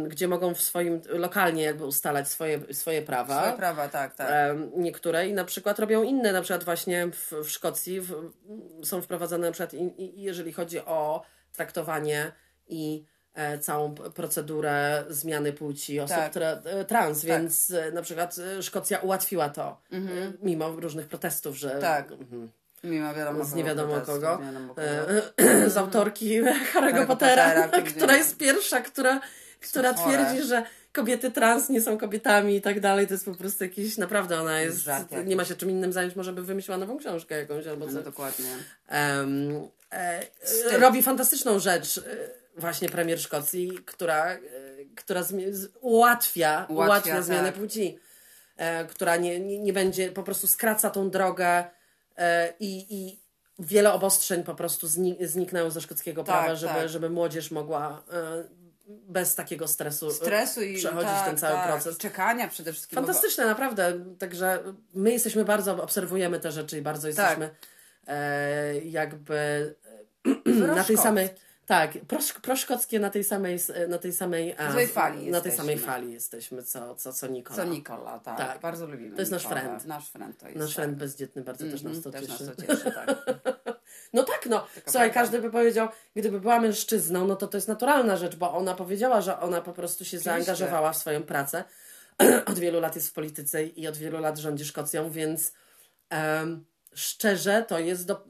gdzie 0.08 0.28
mogą 0.28 0.54
w 0.54 0.60
swoim, 0.60 1.00
lokalnie 1.08 1.62
jakby 1.62 1.86
ustalać 1.86 2.28
swoje, 2.28 2.74
swoje 2.74 3.02
prawa. 3.02 3.40
Swoje 3.40 3.56
prawa, 3.56 3.88
tak, 3.88 4.14
tak. 4.14 4.30
Niektóre 4.76 5.28
i 5.28 5.32
na 5.32 5.44
przykład 5.44 5.78
robią 5.78 6.02
inne, 6.02 6.32
na 6.32 6.42
przykład 6.42 6.64
właśnie 6.64 7.06
w, 7.06 7.32
w 7.32 7.50
Szkocji 7.50 8.00
w, 8.00 8.32
są 8.82 9.02
wprowadzane 9.02 9.46
na 9.46 9.52
przykład 9.52 9.74
i, 9.74 10.02
i, 10.02 10.22
jeżeli 10.22 10.52
chodzi 10.52 10.80
o 10.80 11.22
traktowanie 11.52 12.32
i 12.68 13.04
e, 13.04 13.19
całą 13.60 13.94
p- 13.94 14.10
procedurę 14.10 15.04
zmiany 15.08 15.52
płci 15.52 16.00
osób, 16.00 16.16
Tak. 16.16 16.30
które 16.30 16.62
e, 16.64 16.84
trans, 16.84 17.24
więc 17.24 17.70
e, 17.70 17.92
na 17.92 18.02
przykład 18.02 18.36
e, 18.58 18.62
Szkocja 18.62 18.98
ułatwiła 18.98 19.48
to, 19.48 19.80
e, 19.92 19.96
mimo 20.42 20.68
różnych 20.70 21.06
protestów, 21.08 21.56
że 21.56 21.70
Tak. 21.80 22.12
mhm. 22.12 22.50
Mimo 22.84 23.14
wiadomo 23.14 23.44
z 23.44 23.54
nie 23.54 23.64
wiadomo 23.64 23.88
protestu, 23.94 24.12
kogo, 24.12 24.38
wiadomo 24.44 24.74
kogo. 24.74 24.86
e, 25.66 25.70
z 25.70 25.76
autorki 25.76 26.40
Harry'ego 26.42 27.06
Pottera, 27.06 27.62
Pottera, 27.62 27.82
która 27.82 28.16
jest 28.16 28.36
pierwsza, 28.36 28.80
która, 28.80 29.20
która 29.70 29.94
twierdzi, 29.94 30.42
że 30.42 30.62
kobiety 30.92 31.30
trans 31.30 31.68
nie 31.68 31.80
są 31.80 31.98
kobietami 31.98 32.56
i 32.56 32.60
tak 32.60 32.80
dalej. 32.80 33.06
To 33.06 33.14
jest 33.14 33.24
po 33.24 33.34
prostu 33.34 33.64
jakiś, 33.64 33.98
naprawdę 33.98 34.40
ona 34.40 34.60
jest, 34.60 34.86
nie 35.24 35.36
ma 35.36 35.44
się 35.44 35.54
czym 35.56 35.70
innym 35.70 35.92
zająć, 35.92 36.16
może 36.16 36.32
by 36.32 36.42
wymyśliła 36.42 36.78
nową 36.78 36.98
książkę 36.98 37.38
jakąś 37.38 37.66
albo 37.66 37.86
No 37.86 37.92
coś. 37.92 38.04
dokładnie. 38.04 38.46
Em, 38.88 39.68
e, 39.92 40.20
robi 40.78 41.02
fantastyczną 41.02 41.58
rzecz 41.58 41.98
e, 41.98 42.02
właśnie 42.56 42.88
premier 42.88 43.20
Szkocji, 43.20 43.78
która, 43.86 44.26
e, 44.26 44.38
która 44.96 45.24
ułatwia, 45.80 46.66
Ułatwia, 46.68 46.74
ułatwia 46.74 47.22
zmianę 47.22 47.52
tak. 47.52 47.60
płci, 47.60 47.98
e, 48.56 48.84
która 48.84 49.16
nie, 49.16 49.40
nie, 49.40 49.58
nie 49.58 49.72
będzie, 49.72 50.12
po 50.12 50.22
prostu 50.22 50.46
skraca 50.46 50.90
tą 50.90 51.10
drogę 51.10 51.64
e, 52.16 52.54
i, 52.60 52.86
i 52.90 53.20
wiele 53.58 53.92
obostrzeń 53.92 54.44
po 54.44 54.54
prostu 54.54 54.88
zni, 54.88 55.16
zniknęło 55.20 55.70
ze 55.70 55.80
szkockiego 55.80 56.24
Tak, 56.24 56.36
prawa, 56.36 56.54
żeby, 56.54 56.74
tak. 56.74 56.88
żeby 56.88 57.10
młodzież 57.10 57.50
mogła 57.50 58.02
bez 58.90 59.34
takiego 59.34 59.68
stresu, 59.68 60.10
Stresu 60.10 60.62
i 60.62 60.76
przechodzić 60.76 61.10
tak, 61.10 61.26
ten 61.26 61.38
cały 61.38 61.54
tak. 61.54 61.68
proces. 61.68 61.98
Czekania 61.98 62.48
przede 62.48 62.72
wszystkim. 62.72 62.96
bo- 62.96 63.06
Fantastyczne, 63.06 63.46
naprawdę. 63.46 64.04
Także 64.18 64.62
my 64.94 65.12
jesteśmy 65.12 65.44
bardzo, 65.44 65.82
obserwujemy 65.82 66.40
te 66.40 66.52
rzeczy 66.52 66.78
i 66.78 66.82
bardzo 66.82 67.08
Tak. 67.08 67.16
jesteśmy 67.18 67.50
e, 68.06 68.78
jakby 68.78 69.74
na 70.76 70.84
tej 70.84 70.96
samej. 70.96 71.28
Tak, 71.70 71.92
prosz, 72.08 72.32
proszkockie 72.32 73.00
na 73.00 73.10
tej 73.10 73.24
samej, 73.24 73.58
na 73.88 73.98
tej 73.98 74.12
samej, 74.12 74.54
a, 74.58 74.68
Na 74.68 74.74
tej 74.74 74.86
fali 74.86 75.30
na 75.30 75.40
tej 75.40 75.52
samej 75.52 75.78
fali 75.78 76.12
jesteśmy, 76.12 76.62
co, 76.62 76.94
co, 76.94 77.12
co 77.12 77.26
Nikola. 77.26 77.56
Co 77.56 77.64
Nikola, 77.64 78.18
tak. 78.18 78.38
Tak. 78.38 78.60
Bardzo 78.60 78.86
lubimy. 78.86 79.14
To 79.16 79.22
jest 79.22 79.32
nasz 79.32 79.42
Nikolę. 79.42 79.60
friend. 79.60 79.84
Nasz 79.86 80.10
friend 80.10 80.38
to 80.38 80.46
jest. 80.46 80.58
Nasz 80.58 80.68
tak. 80.68 80.74
friend 80.74 80.98
bezdzietny 80.98 81.42
bardzo 81.42 81.64
też 81.64 81.82
nas 81.82 82.00
to 82.02 82.08
Mhm, 82.08 82.26
cieszy. 82.26 82.38
Też 82.38 82.46
nas 82.46 82.56
to 82.56 82.74
cieszy, 82.76 82.92
tak. 82.92 83.08
No 84.12 84.22
tak, 84.22 84.46
no. 84.50 84.66
Słuchaj, 84.74 85.10
prawda. 85.10 85.14
każdy 85.14 85.38
by 85.38 85.50
powiedział, 85.50 85.88
gdyby 86.16 86.40
była 86.40 86.60
mężczyzną, 86.60 87.26
no 87.26 87.36
to 87.36 87.46
to 87.48 87.56
jest 87.56 87.68
naturalna 87.68 88.16
rzecz, 88.16 88.36
bo 88.36 88.54
ona 88.54 88.74
powiedziała, 88.74 89.20
że 89.20 89.40
ona 89.40 89.60
po 89.60 89.72
prostu 89.72 90.04
się 90.04 90.18
zaangażowała 90.18 90.92
w 90.92 90.96
swoją 90.96 91.22
pracę. 91.22 91.64
od 92.50 92.58
wielu 92.58 92.80
lat 92.80 92.94
jest 92.94 93.08
w 93.08 93.12
polityce 93.12 93.64
i 93.64 93.88
od 93.88 93.96
wielu 93.96 94.20
lat 94.20 94.38
rządzi 94.38 94.64
Szkocją, 94.64 95.10
więc 95.10 95.52
em, 96.10 96.64
szczerze 96.94 97.64
to 97.68 97.78
jest 97.78 98.06
do, 98.06 98.24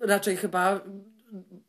raczej 0.00 0.36
chyba 0.36 0.80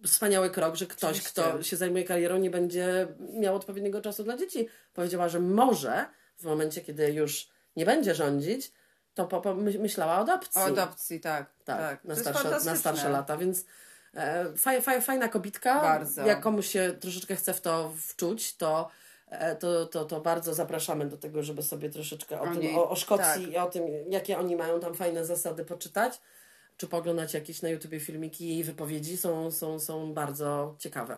wspaniały 0.06 0.50
krok, 0.50 0.76
że 0.76 0.86
ktoś, 0.86 1.12
Oczywiście. 1.12 1.42
kto 1.42 1.64
się 1.64 1.78
zajmuje 1.78 2.04
karierą, 2.04 2.38
nie 2.38 2.50
będzie 2.50 3.08
miał 3.34 3.56
odpowiedniego 3.56 4.02
czasu 4.02 4.24
dla 4.24 4.38
dzieci. 4.38 4.68
Powiedziała, 4.94 5.30
że 5.30 5.40
może 5.40 6.06
w 6.38 6.44
momencie, 6.44 6.82
kiedy 6.82 7.12
już 7.12 7.50
nie 7.76 7.86
będzie 7.86 8.16
rządzić, 8.16 8.72
to 9.14 9.28
po, 9.28 9.42
po, 9.42 9.56
my- 9.56 9.80
myślała 9.80 10.14
o 10.14 10.18
adopcji. 10.18 10.62
O 10.62 10.66
adopcji, 10.66 11.20
tak. 11.20 11.50
Tak, 11.66 11.80
tak. 11.80 12.04
Na, 12.06 12.16
starsze, 12.16 12.50
na 12.66 12.76
starsze 12.76 13.10
lata, 13.10 13.38
więc 13.38 13.66
e, 14.14 14.54
faj, 14.58 14.82
faj, 14.82 15.02
fajna 15.02 15.28
kobitka. 15.30 15.82
Bardzo. 15.82 16.26
Jak 16.26 16.42
komuś 16.42 16.68
się 16.68 16.96
troszeczkę 17.00 17.36
chce 17.36 17.54
w 17.54 17.62
to 17.62 17.94
wczuć, 18.08 18.58
to, 18.58 18.90
e, 19.30 19.56
to, 19.56 19.86
to, 19.86 20.06
to 20.06 20.22
bardzo 20.22 20.54
zapraszamy 20.54 21.06
do 21.06 21.18
tego, 21.18 21.44
żeby 21.44 21.64
sobie 21.64 21.90
troszeczkę 21.90 22.42
o, 22.42 22.44
O 22.44 22.48
tym, 22.48 22.60
niej, 22.60 22.76
o, 22.76 22.90
o 22.90 22.96
Szkocji 22.96 23.44
tak. 23.46 23.54
i 23.54 23.58
o 23.58 23.70
tym, 23.70 23.84
jakie 24.10 24.38
oni 24.38 24.56
mają 24.56 24.80
tam 24.80 24.94
fajne 24.94 25.26
zasady 25.26 25.66
poczytać, 25.66 26.22
czy 26.78 26.88
pooglądać 26.88 27.34
jakieś 27.34 27.62
na 27.62 27.70
YouTubie 27.70 28.00
filmiki 28.00 28.48
jej 28.48 28.64
wypowiedzi, 28.64 29.18
są, 29.18 29.52
są, 29.52 29.80
są 29.80 30.14
bardzo 30.14 30.76
ciekawe. 30.80 31.18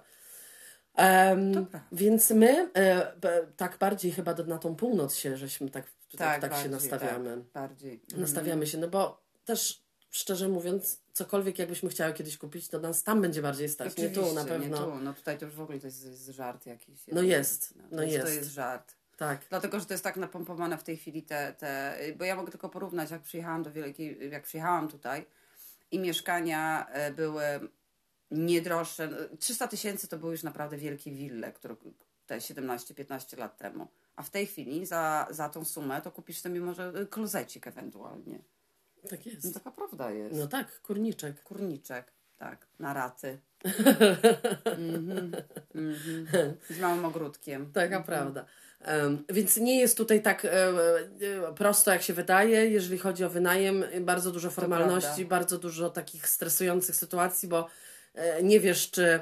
Dobra. 1.54 1.84
więc 1.92 2.30
my 2.30 2.72
e, 2.74 3.14
b, 3.22 3.48
tak 3.58 3.78
bardziej 3.78 4.12
chyba 4.12 4.34
na 4.34 4.58
tą 4.58 4.76
północ 4.76 5.16
się, 5.16 5.38
żeśmy 5.38 5.70
tak, 5.70 5.86
tak, 5.86 6.18
Tak, 6.18 6.42
tak, 6.42 6.52
się 6.52 6.70
bardziej, 6.70 6.72
nastawiamy 6.72 7.38
Tak, 7.38 7.46
bardziej. 7.54 7.94
Mhm. 7.94 8.22
nastawiamy 8.22 8.68
się, 8.68 8.78
no 8.78 8.88
bo 8.88 9.22
też 9.46 9.86
szczerze 10.12 10.50
mówiąc, 10.50 11.02
cokolwiek 11.14 11.60
jakbyśmy 11.60 11.90
chciały 11.90 12.14
kiedyś 12.14 12.38
kupić, 12.38 12.68
to 12.68 12.80
nas 12.80 13.04
tam 13.04 13.22
będzie 13.22 13.42
bardziej 13.42 13.70
stać, 13.70 13.98
nie 13.98 14.10
tu 14.10 14.22
Oczywiście, 14.22 14.36
na 14.36 14.46
pewno. 14.46 14.78
Nie 14.78 14.84
tu. 14.84 15.04
No 15.04 15.14
tutaj 15.14 15.38
to 15.38 15.46
już 15.46 15.56
w 15.56 15.62
ogóle 15.62 15.80
to 15.80 15.88
jest, 15.88 16.06
jest 16.06 16.28
żart 16.28 16.66
jakiś. 16.66 17.00
No 17.12 17.22
jest, 17.22 17.74
to 17.74 17.80
no 17.92 18.04
jest. 18.04 18.26
To 18.26 18.32
jest 18.32 18.50
żart. 18.50 18.96
Tak, 19.18 19.46
Dlatego, 19.50 19.80
że 19.80 19.86
to 19.86 19.94
jest 19.94 20.04
tak 20.04 20.18
napompowane 20.18 20.78
w 20.78 20.84
tej 20.84 20.98
chwili 20.98 21.24
te, 21.24 21.54
te... 21.54 21.98
Bo 22.18 22.26
ja 22.26 22.36
mogę 22.36 22.52
tylko 22.52 22.70
porównać, 22.70 23.12
jak 23.12 23.22
przyjechałam 23.22 23.64
do 23.64 23.72
Wielkiej... 23.72 24.32
Jak 24.32 24.44
przyjechałam 24.44 24.88
tutaj 24.88 25.26
i 25.92 26.00
mieszkania 26.00 26.88
e, 26.90 27.12
były 27.12 27.44
niedroższe. 28.32 29.10
300 29.40 29.68
tysięcy 29.68 30.08
to 30.08 30.18
były 30.18 30.32
już 30.32 30.44
naprawdę 30.44 30.78
wielkie 30.78 31.12
wille, 31.12 31.52
które 31.52 31.76
te 32.28 32.38
17-15 32.38 33.38
lat 33.38 33.58
temu. 33.58 33.88
A 34.16 34.24
w 34.24 34.30
tej 34.30 34.46
chwili 34.46 34.86
za, 34.86 35.28
za 35.30 35.50
tą 35.50 35.66
sumę 35.66 36.02
to 36.02 36.12
kupisz 36.12 36.40
sobie 36.42 36.60
może 36.60 36.94
klozecik 37.10 37.68
ewentualnie. 37.68 38.40
tak 39.10 39.26
No 39.26 39.32
jest. 39.32 39.54
taka 39.54 39.72
prawda 39.72 40.12
jest. 40.12 40.36
No 40.40 40.48
tak, 40.48 40.82
kurniczek. 40.82 41.44
Kurniczek, 41.44 42.12
tak, 42.38 42.68
na 42.80 42.94
raty. 42.94 43.40
Mhm, 44.66 45.32
mhm. 45.76 46.58
Z 46.70 46.80
małym 46.80 47.06
ogródkiem. 47.06 47.72
Taka 47.72 48.00
prawda. 48.00 48.46
Więc 49.30 49.58
nie 49.58 49.80
jest 49.80 49.98
tutaj 49.98 50.22
tak 50.22 50.46
e, 50.46 50.50
e, 50.50 50.74
prosto, 51.56 51.92
jak 51.92 52.02
się 52.02 52.14
wydaje, 52.14 52.70
jeżeli 52.70 52.98
chodzi 52.98 53.24
o 53.24 53.30
wynajem. 53.30 53.84
Bardzo 54.02 54.32
dużo 54.32 54.52
formalności, 54.52 55.26
bardzo 55.26 55.58
dużo 55.58 55.90
takich 55.90 56.28
stresujących 56.28 56.96
sytuacji, 56.96 57.50
bo 57.50 57.68
e, 58.16 58.44
nie 58.44 58.60
wiesz, 58.60 58.92
czy 58.92 59.20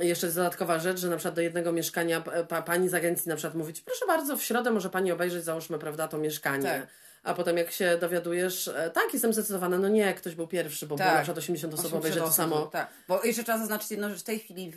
jeszcze 0.00 0.26
jest 0.26 0.36
dodatkowa 0.36 0.78
rzecz, 0.78 1.00
że 1.00 1.08
na 1.08 1.16
przykład 1.16 1.34
do 1.34 1.40
jednego 1.40 1.72
mieszkania 1.72 2.20
pa, 2.20 2.44
pa, 2.44 2.62
pani 2.62 2.88
z 2.88 2.94
agencji 2.94 3.28
na 3.28 3.36
przykład 3.36 3.54
mówi 3.54 3.72
ci, 3.72 3.82
proszę 3.82 4.06
bardzo, 4.06 4.36
w 4.36 4.42
środę 4.42 4.70
może 4.70 4.90
pani 4.90 5.12
obejrzeć, 5.12 5.44
załóżmy, 5.44 5.78
prawda, 5.78 6.08
to 6.08 6.18
mieszkanie. 6.18 6.64
Tak. 6.64 7.01
A 7.22 7.34
potem 7.34 7.56
jak 7.56 7.70
się 7.70 7.98
dowiadujesz, 8.00 8.68
e, 8.68 8.90
tak, 8.90 9.04
jestem 9.12 9.32
zdecydowana, 9.32 9.78
no 9.78 9.88
nie, 9.88 10.14
ktoś 10.14 10.34
był 10.34 10.46
pierwszy, 10.46 10.86
bo 10.86 10.96
było 10.96 11.08
Tak. 11.08 11.14
na 11.16 11.22
przykład 11.22 11.38
80 11.38 11.74
osób 11.74 11.84
80 11.84 12.04
obejrzy 12.04 12.20
to 12.20 12.32
samo. 12.32 12.66
Tak, 12.66 12.88
bo 13.08 13.24
jeszcze 13.24 13.44
trzeba 13.44 13.58
zaznaczyć 13.58 13.90
jedno, 13.90 14.10
że 14.10 14.16
w 14.16 14.22
tej 14.22 14.38
chwili 14.38 14.72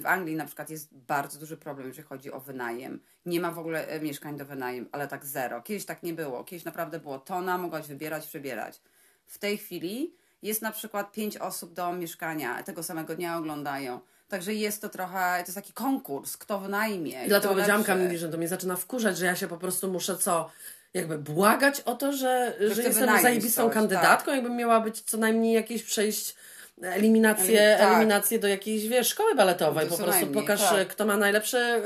w 0.00 0.06
Anglii 0.06 0.36
na 0.36 0.46
przykład 0.46 0.70
jest 0.70 0.88
bardzo 0.94 1.38
duży 1.38 1.56
problem, 1.56 1.88
jeżeli 1.88 2.08
chodzi 2.08 2.32
o 2.32 2.40
wynajem. 2.40 3.00
Nie 3.26 3.40
ma 3.40 3.50
w 3.52 3.58
ogóle 3.58 3.88
e, 3.88 4.00
mieszkań 4.00 4.36
do 4.36 4.44
wynajem, 4.44 4.88
ale 4.92 5.08
tak 5.08 5.24
zero. 5.26 5.62
Kiedyś 5.62 5.84
tak 5.84 6.02
nie 6.02 6.14
było. 6.14 6.44
Kiedyś 6.44 6.64
naprawdę 6.64 7.00
było 7.00 7.18
tona, 7.18 7.58
mogłaś 7.58 7.86
wybierać, 7.86 8.26
przebierać. 8.26 8.80
W 9.26 9.38
tej 9.38 9.58
chwili 9.58 10.14
jest 10.42 10.62
na 10.62 10.72
przykład 10.72 11.12
pięć 11.12 11.36
osób 11.36 11.72
do 11.72 11.92
mieszkania, 11.92 12.62
tego 12.62 12.82
samego 12.82 13.14
dnia 13.16 13.38
oglądają. 13.38 14.00
Także 14.28 14.54
jest 14.54 14.82
to 14.82 14.88
trochę, 14.88 15.32
to 15.38 15.46
jest 15.46 15.54
taki 15.54 15.72
konkurs, 15.72 16.36
kto 16.36 16.58
wynajmie. 16.60 17.24
I 17.24 17.28
dlatego 17.28 17.54
powiedziałam. 17.54 17.84
Kamili, 17.84 18.18
że 18.18 18.28
to 18.28 18.38
mnie 18.38 18.48
zaczyna 18.48 18.76
wkurzać, 18.76 19.18
że 19.18 19.26
ja 19.26 19.36
się 19.36 19.48
po 19.48 19.56
prostu 19.56 19.92
muszę 19.92 20.16
co, 20.16 20.50
jakby 20.94 21.18
błagać 21.18 21.80
o 21.80 21.94
to, 21.94 22.12
że, 22.12 22.54
że, 22.60 22.72
chcę 22.74 22.82
jestem 22.82 23.22
zajebistą 23.22 23.64
coś, 23.64 23.74
kandydatką, 23.74 24.34
jakbym 24.34 24.56
miała 24.56 24.80
być 24.80 25.00
co 25.00 25.16
najmniej 25.16 25.54
jakieś 25.54 25.82
przejść 25.82 26.34
eliminację, 26.82 27.76
Tak. 27.78 27.88
eliminację 27.92 28.38
do 28.38 28.48
jakiejś, 28.48 28.88
wiesz, 28.88 29.08
szkoły 29.08 29.34
baletowej. 29.34 29.88
To 29.88 29.96
Po 29.96 30.04
prostu 30.04 30.26
pokaż, 30.26 30.60
tak. 30.60 30.88
kto 30.88 31.06
ma 31.06 31.16
najlepszy 31.16 31.82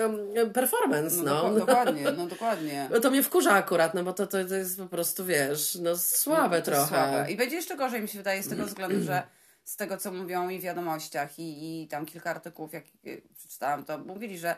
performance, 0.55 1.17
No, 1.17 1.25
no. 1.25 1.43
doko- 1.51 1.59
dokładnie, 1.67 2.05
no 2.17 2.27
dokładnie. 2.27 2.89
No 2.91 3.01
to 3.01 3.11
mnie 3.11 3.23
wkurza 3.23 3.53
akurat, 3.53 3.95
no 3.95 4.05
bo 4.05 4.13
to, 4.13 4.27
to, 4.27 4.45
to 4.45 4.55
jest 4.55 4.79
po 4.79 4.87
prostu, 4.87 5.25
wiesz, 5.25 5.75
no 5.83 5.97
słabe 5.97 6.57
jest 6.57 6.67
trochę. 6.67 6.87
Słabe. 6.89 7.33
I 7.33 7.37
będzie 7.37 7.57
jeszcze 7.57 7.77
gorzej, 7.77 8.03
mi 8.03 8.09
się 8.09 8.19
wydaje, 8.19 8.43
z 8.43 8.49
tego 8.49 8.67
względu, 8.73 9.05
że 9.05 9.23
z 9.65 9.77
tego, 9.77 9.97
co 9.97 10.13
mówią 10.13 10.49
i 10.49 10.59
w 10.59 10.63
wiadomościach, 10.63 11.39
i, 11.39 11.83
i 11.83 11.89
tam 11.89 12.07
kilka 12.07 12.31
artykułów, 12.31 12.73
jak 12.73 12.85
y, 13.07 13.23
przeczytałam, 13.39 13.85
to 13.85 13.99
mówili, 13.99 14.39
że 14.39 14.57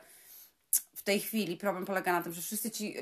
tej 1.07 1.21
chwili 1.21 1.57
problem 1.57 1.85
polega 1.87 2.13
na 2.13 2.23
tym, 2.23 2.33
że 2.33 2.43
wszyscy 2.43 2.71
ci 2.71 2.97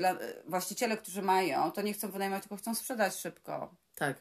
właściciele, 0.47 0.97
którzy 0.97 1.23
mają, 1.23 1.73
to 1.73 1.83
nie 1.83 1.93
chcą 1.93 2.11
wynajmować, 2.11 2.43
tylko 2.43 2.57
chcą 2.57 2.75
sprzedać 2.75 3.17
szybko. 3.17 3.75
Tak. 3.95 4.17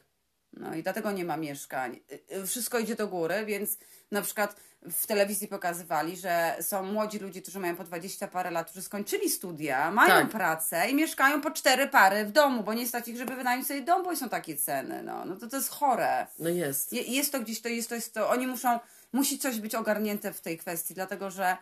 No 0.52 0.74
i 0.74 0.82
dlatego 0.82 1.12
nie 1.12 1.24
ma 1.24 1.36
mieszkań. 1.36 2.00
Wszystko 2.46 2.78
idzie 2.78 2.94
do 2.94 3.08
góry, 3.08 3.44
więc 3.46 3.78
na 4.10 4.22
przykład 4.22 4.56
w 4.92 5.06
telewizji 5.06 5.48
pokazywali, 5.48 6.16
że 6.16 6.56
są 6.60 6.82
młodzi 6.82 7.18
ludzie, 7.18 7.42
którzy 7.42 7.60
mają 7.60 7.76
po 7.76 7.84
20 7.84 8.28
parę 8.28 8.50
lat, 8.50 8.66
którzy 8.70 8.82
skończyli 8.82 9.30
studia, 9.30 9.90
mają 9.90 10.08
Tak. 10.22 10.28
pracę 10.30 10.90
i 10.90 10.94
mieszkają 10.94 11.40
po 11.40 11.50
cztery 11.50 11.88
pary 11.88 12.24
w 12.24 12.32
domu, 12.32 12.62
bo 12.62 12.74
nie 12.74 12.86
stać 12.88 13.08
ich, 13.08 13.16
żeby 13.16 13.36
wynająć 13.36 13.66
sobie 13.66 13.82
dom, 13.82 14.02
bo 14.04 14.16
są 14.16 14.28
takie 14.28 14.56
ceny. 14.56 15.02
No, 15.02 15.24
no 15.24 15.36
to 15.36 15.48
to 15.48 15.56
jest 15.56 15.68
chore. 15.70 16.26
No 16.38 16.48
jest. 16.48 16.92
Je- 16.92 17.02
Jest 17.02 17.32
to 17.32 17.40
gdzieś, 17.40 17.60
to 17.60 17.68
jest, 17.68 17.88
to 17.88 17.94
jest 17.94 18.14
to, 18.14 18.30
oni 18.30 18.46
muszą, 18.46 18.78
musi 19.12 19.38
coś 19.38 19.60
być 19.60 19.74
ogarnięte 19.74 20.32
w 20.32 20.40
tej 20.40 20.58
kwestii, 20.58 20.94
dlatego 20.94 21.30
że 21.30 21.56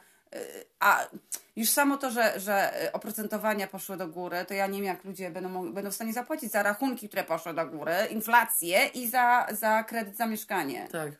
a 0.81 1.07
już 1.57 1.71
samo 1.71 1.97
to, 1.97 2.11
że, 2.11 2.41
że 2.41 2.73
oprocentowania 2.93 3.67
poszły 3.67 3.97
do 3.97 4.09
góry, 4.09 4.45
to 4.49 4.55
ja 4.55 4.67
nie 4.67 4.79
wiem, 4.79 4.87
jak 4.87 5.05
ludzie 5.05 5.31
będą, 5.31 5.73
będą 5.73 5.91
w 5.91 5.95
stanie 5.95 6.13
zapłacić 6.13 6.53
za 6.53 6.63
rachunki, 6.63 7.09
które 7.09 7.25
poszły 7.25 7.55
do 7.55 7.67
góry, 7.67 7.95
inflację 8.11 8.87
i 8.95 9.09
za, 9.09 9.47
za 9.53 9.85
kredyt 9.85 10.17
za 10.17 10.27
mieszkanie. 10.27 10.89
Tak. 10.93 11.13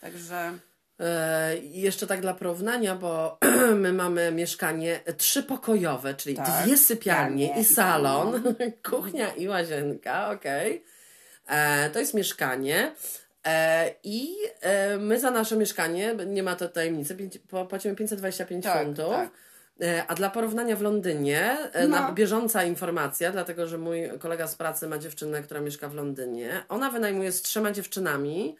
Także 0.00 0.58
E, 1.02 1.56
I 1.56 1.80
jeszcze 1.80 2.06
tak 2.06 2.20
dla 2.20 2.34
porównania, 2.34 2.94
bo 2.94 3.38
my 3.84 3.92
mamy 3.92 4.32
mieszkanie 4.32 5.00
trzypokojowe, 5.18 6.14
czyli 6.14 6.36
Tak. 6.36 6.64
dwie 6.64 6.76
sypialnie 6.76 7.60
i 7.60 7.64
salon, 7.64 8.42
kuchnia 8.90 9.28
i 9.32 9.48
łazienka, 9.48 10.30
okej. 10.30 10.84
E, 11.46 11.90
To 11.90 11.98
jest 11.98 12.14
mieszkanie 12.14 12.94
I 14.04 14.36
e, 14.60 14.98
my 14.98 15.20
za 15.20 15.30
nasze 15.30 15.56
mieszkanie, 15.56 16.14
nie 16.26 16.42
ma 16.42 16.56
to 16.56 16.68
tajemnicy, 16.68 17.16
płacimy 17.68 17.94
525 17.96 18.64
Tak, 18.64 18.82
funtów. 18.84 19.10
tak. 19.14 19.30
E, 19.82 20.04
A 20.08 20.14
dla 20.14 20.30
porównania 20.30 20.76
w 20.76 20.82
Londynie, 20.82 21.58
e, 21.72 21.88
No. 21.88 22.00
na 22.00 22.12
bieżąca 22.12 22.64
informacja, 22.64 23.32
dlatego 23.32 23.66
że 23.66 23.78
mój 23.78 24.10
kolega 24.18 24.46
z 24.46 24.54
pracy 24.56 24.88
ma 24.88 24.98
dziewczynę, 24.98 25.42
która 25.42 25.60
mieszka 25.60 25.88
w 25.88 25.94
Londynie. 25.94 26.64
Ona 26.68 26.90
wynajmuje 26.90 27.32
z 27.32 27.42
trzema 27.42 27.72
dziewczynami. 27.72 28.56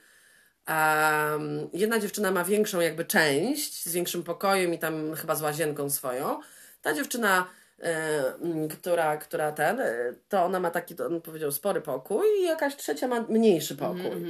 Em, 0.67 1.69
jedna 1.73 1.99
dziewczyna 1.99 2.31
ma 2.31 2.45
większą 2.45 2.81
jakby 2.81 3.05
część, 3.05 3.85
z 3.87 3.93
większym 3.93 4.23
pokojem 4.23 4.75
i 4.75 4.79
tam 4.79 5.15
chyba 5.15 5.35
z 5.35 5.43
łazienką 5.43 5.91
swoją. 5.91 6.41
Ta 6.83 6.95
dziewczyna, 6.95 7.47
e, 7.83 8.69
która, 8.71 9.17
która 9.17 9.53
ten, 9.53 9.81
e, 9.81 9.95
to 10.29 10.45
ona 10.45 10.61
ma 10.61 10.71
taki, 10.71 11.03
on 11.03 11.21
powiedział, 11.21 11.53
spory 11.53 11.81
pokój 11.81 12.27
i 12.41 12.43
jakaś 12.45 12.77
trzecia 12.77 13.09
ma 13.09 13.21
mniejszy 13.29 13.77
pokój. 13.77 14.25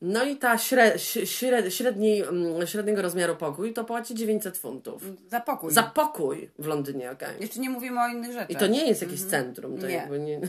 No 0.00 0.24
i 0.24 0.36
ta 0.36 0.58
śre, 0.58 0.98
śre, 1.24 1.70
średniej, 1.70 2.22
mm, 2.22 2.66
średniego 2.66 3.02
rozmiaru 3.02 3.36
pokój 3.36 3.72
to 3.72 3.84
płaci 3.84 4.14
900 4.14 4.58
funtów. 4.58 5.02
Za 5.28 5.40
pokój. 5.40 5.72
Za 5.72 5.82
pokój 5.82 6.50
w 6.58 6.66
Londynie, 6.66 7.10
okej. 7.10 7.36
Jeszcze 7.40 7.60
nie 7.60 7.70
mówimy 7.70 8.00
o 8.00 8.08
innych 8.08 8.32
rzeczach. 8.32 8.50
I 8.50 8.56
to 8.56 8.66
nie 8.66 8.88
jest 8.88 9.02
jakieś 9.02 9.22
centrum, 9.22 9.78
to 9.78 9.86
Nie. 9.86 9.94
jakby 9.94 10.20
nie... 10.20 10.40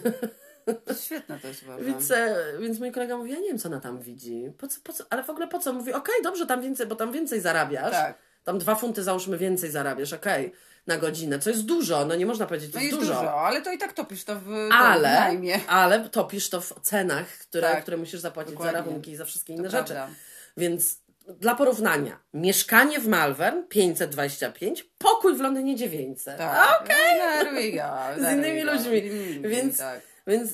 Świetne 1.06 1.40
to 1.40 1.48
jest 1.48 1.64
uważam. 1.64 1.86
Więc, 1.86 2.12
e, 2.12 2.36
więc 2.60 2.80
mój 2.80 2.92
kolega 2.92 3.18
mówi, 3.18 3.32
ja 3.32 3.40
nie 3.40 3.48
wiem, 3.48 3.58
co 3.58 3.70
ona 3.70 3.80
tam 3.80 4.00
widzi. 4.00 4.52
Po 4.58 4.68
co, 4.68 4.80
po 4.84 4.94
co? 4.94 5.04
Ale 5.10 5.24
w 5.24 5.30
ogóle 5.30 5.48
po 5.48 5.60
co? 5.60 5.74
Mówi, 5.74 5.94
okej, 5.94 6.16
dobrze, 6.24 6.46
tam 6.46 6.62
więcej, 6.62 6.88
bo 6.88 6.96
tam 6.96 7.12
więcej 7.12 7.42
zarabiasz. 7.42 7.92
Tak. 7.92 8.18
Tam 8.44 8.60
dwa 8.60 8.76
funty 8.76 9.04
załóżmy 9.04 9.38
więcej 9.38 9.72
zarabiasz, 9.72 10.14
okej, 10.14 10.52
na 10.88 10.98
godzinę, 10.98 11.40
co 11.40 11.50
jest 11.50 11.66
dużo, 11.66 12.06
no 12.06 12.16
nie 12.16 12.26
można 12.26 12.46
powiedzieć, 12.46 12.72
to 12.72 12.78
No 12.78 12.84
jest, 12.84 12.96
jest 12.96 13.08
dużo. 13.08 13.20
dużo. 13.20 13.34
ale 13.42 13.62
to 13.62 13.72
i 13.72 13.78
tak 13.78 13.94
topisz 13.94 14.24
to 14.24 14.36
w, 14.36 14.46
to 14.70 14.76
Ale, 14.76 15.14
najmie. 15.14 15.60
ale 15.68 16.10
topisz 16.10 16.50
to 16.50 16.62
w 16.62 16.74
cenach, 16.82 17.28
które, 17.28 17.70
Tak. 17.72 17.82
które 17.82 17.98
musisz 17.98 18.20
zapłacić 18.20 18.54
Dokładnie. 18.54 18.80
za 18.80 18.86
rachunki 18.86 19.12
i 19.12 19.16
za 19.16 19.26
wszystkie 19.26 19.54
To 19.54 19.60
inne 19.60 19.70
rzeczy. 19.70 19.94
prawda. 19.94 20.16
Więc 20.58 20.98
dla 21.40 21.56
porównania, 21.56 22.20
mieszkanie 22.34 23.00
w 23.00 23.08
Malvern 23.08 23.64
525, 23.70 24.84
pokój 24.98 25.36
w 25.36 25.42
Londynie 25.42 25.76
900. 25.76 26.38
Tak. 26.38 26.88
There 26.88 27.52
we 27.54 27.72
go. 27.72 28.24
Z 28.30 28.34
innymi 28.34 28.62
ludźmi. 28.64 29.02
Ludźmi, 29.10 29.42
Więc, 29.50 29.78
tak. 29.78 30.02
więc 30.28 30.52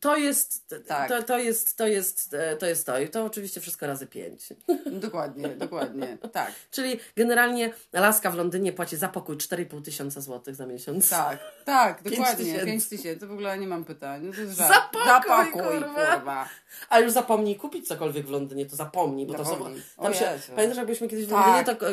to 0.00 0.16
jest, 0.16 0.74
Tak. 0.88 1.08
to, 1.08 1.22
to 1.22 1.38
jest, 1.38 1.76
to 1.76 1.86
jest, 1.86 2.34
e, 2.34 2.56
to 2.56 2.66
jest 2.66 2.86
to. 2.86 2.98
I 3.00 3.08
to 3.08 3.24
oczywiście 3.24 3.60
wszystko 3.60 3.86
razy 3.86 4.06
5. 4.06 4.48
Dokładnie, 4.86 5.48
dokładnie. 5.48 6.18
Tak. 6.32 6.52
Czyli 6.70 7.00
generalnie 7.16 7.72
Alaska 7.92 8.30
w 8.30 8.34
Londynie 8.36 8.72
płaci 8.72 8.96
za 8.96 9.08
pokój 9.08 9.36
4,5 9.36 9.82
tysiąca 9.82 10.20
złotych 10.20 10.54
za 10.54 10.66
miesiąc. 10.66 11.10
Tak, 11.10 11.38
tak, 11.64 11.98
Pięć 12.02 12.16
dokładnie. 12.16 12.44
tysięcy. 12.44 12.66
5 12.66 12.86
tysięcy. 12.88 13.20
To 13.20 13.26
w 13.26 13.32
ogóle 13.32 13.58
nie 13.58 13.66
mam 13.66 13.84
pytań. 13.84 14.22
No 14.26 14.32
to 14.32 14.40
jest 14.40 14.56
żart. 14.56 14.74
Za 14.74 14.80
pokój, 14.80 15.06
za 15.08 15.20
pokój 15.20 15.52
kurwa. 15.62 16.14
kurwa. 16.16 16.48
A 16.88 17.00
już 17.00 17.12
zapomnij 17.12 17.56
kupić 17.56 17.88
cokolwiek 17.88 18.26
w 18.26 18.30
Londynie, 18.30 18.66
to 18.66 18.76
zapomnij, 18.76 19.26
bo 19.26 19.34
to 19.34 19.44
są... 19.44 19.50
Zapomnij. 19.50 19.82
O 19.96 20.02
Tam 20.02 20.14
się, 20.14 20.24
Jezu. 20.24 20.52
pamiętasz, 20.54 20.76
jak 20.76 20.86
byliśmy 20.86 21.08
kiedyś 21.08 21.26
w 21.26 21.30
Tak. 21.30 21.46
Londynie, 21.46 21.76
to 21.76 21.88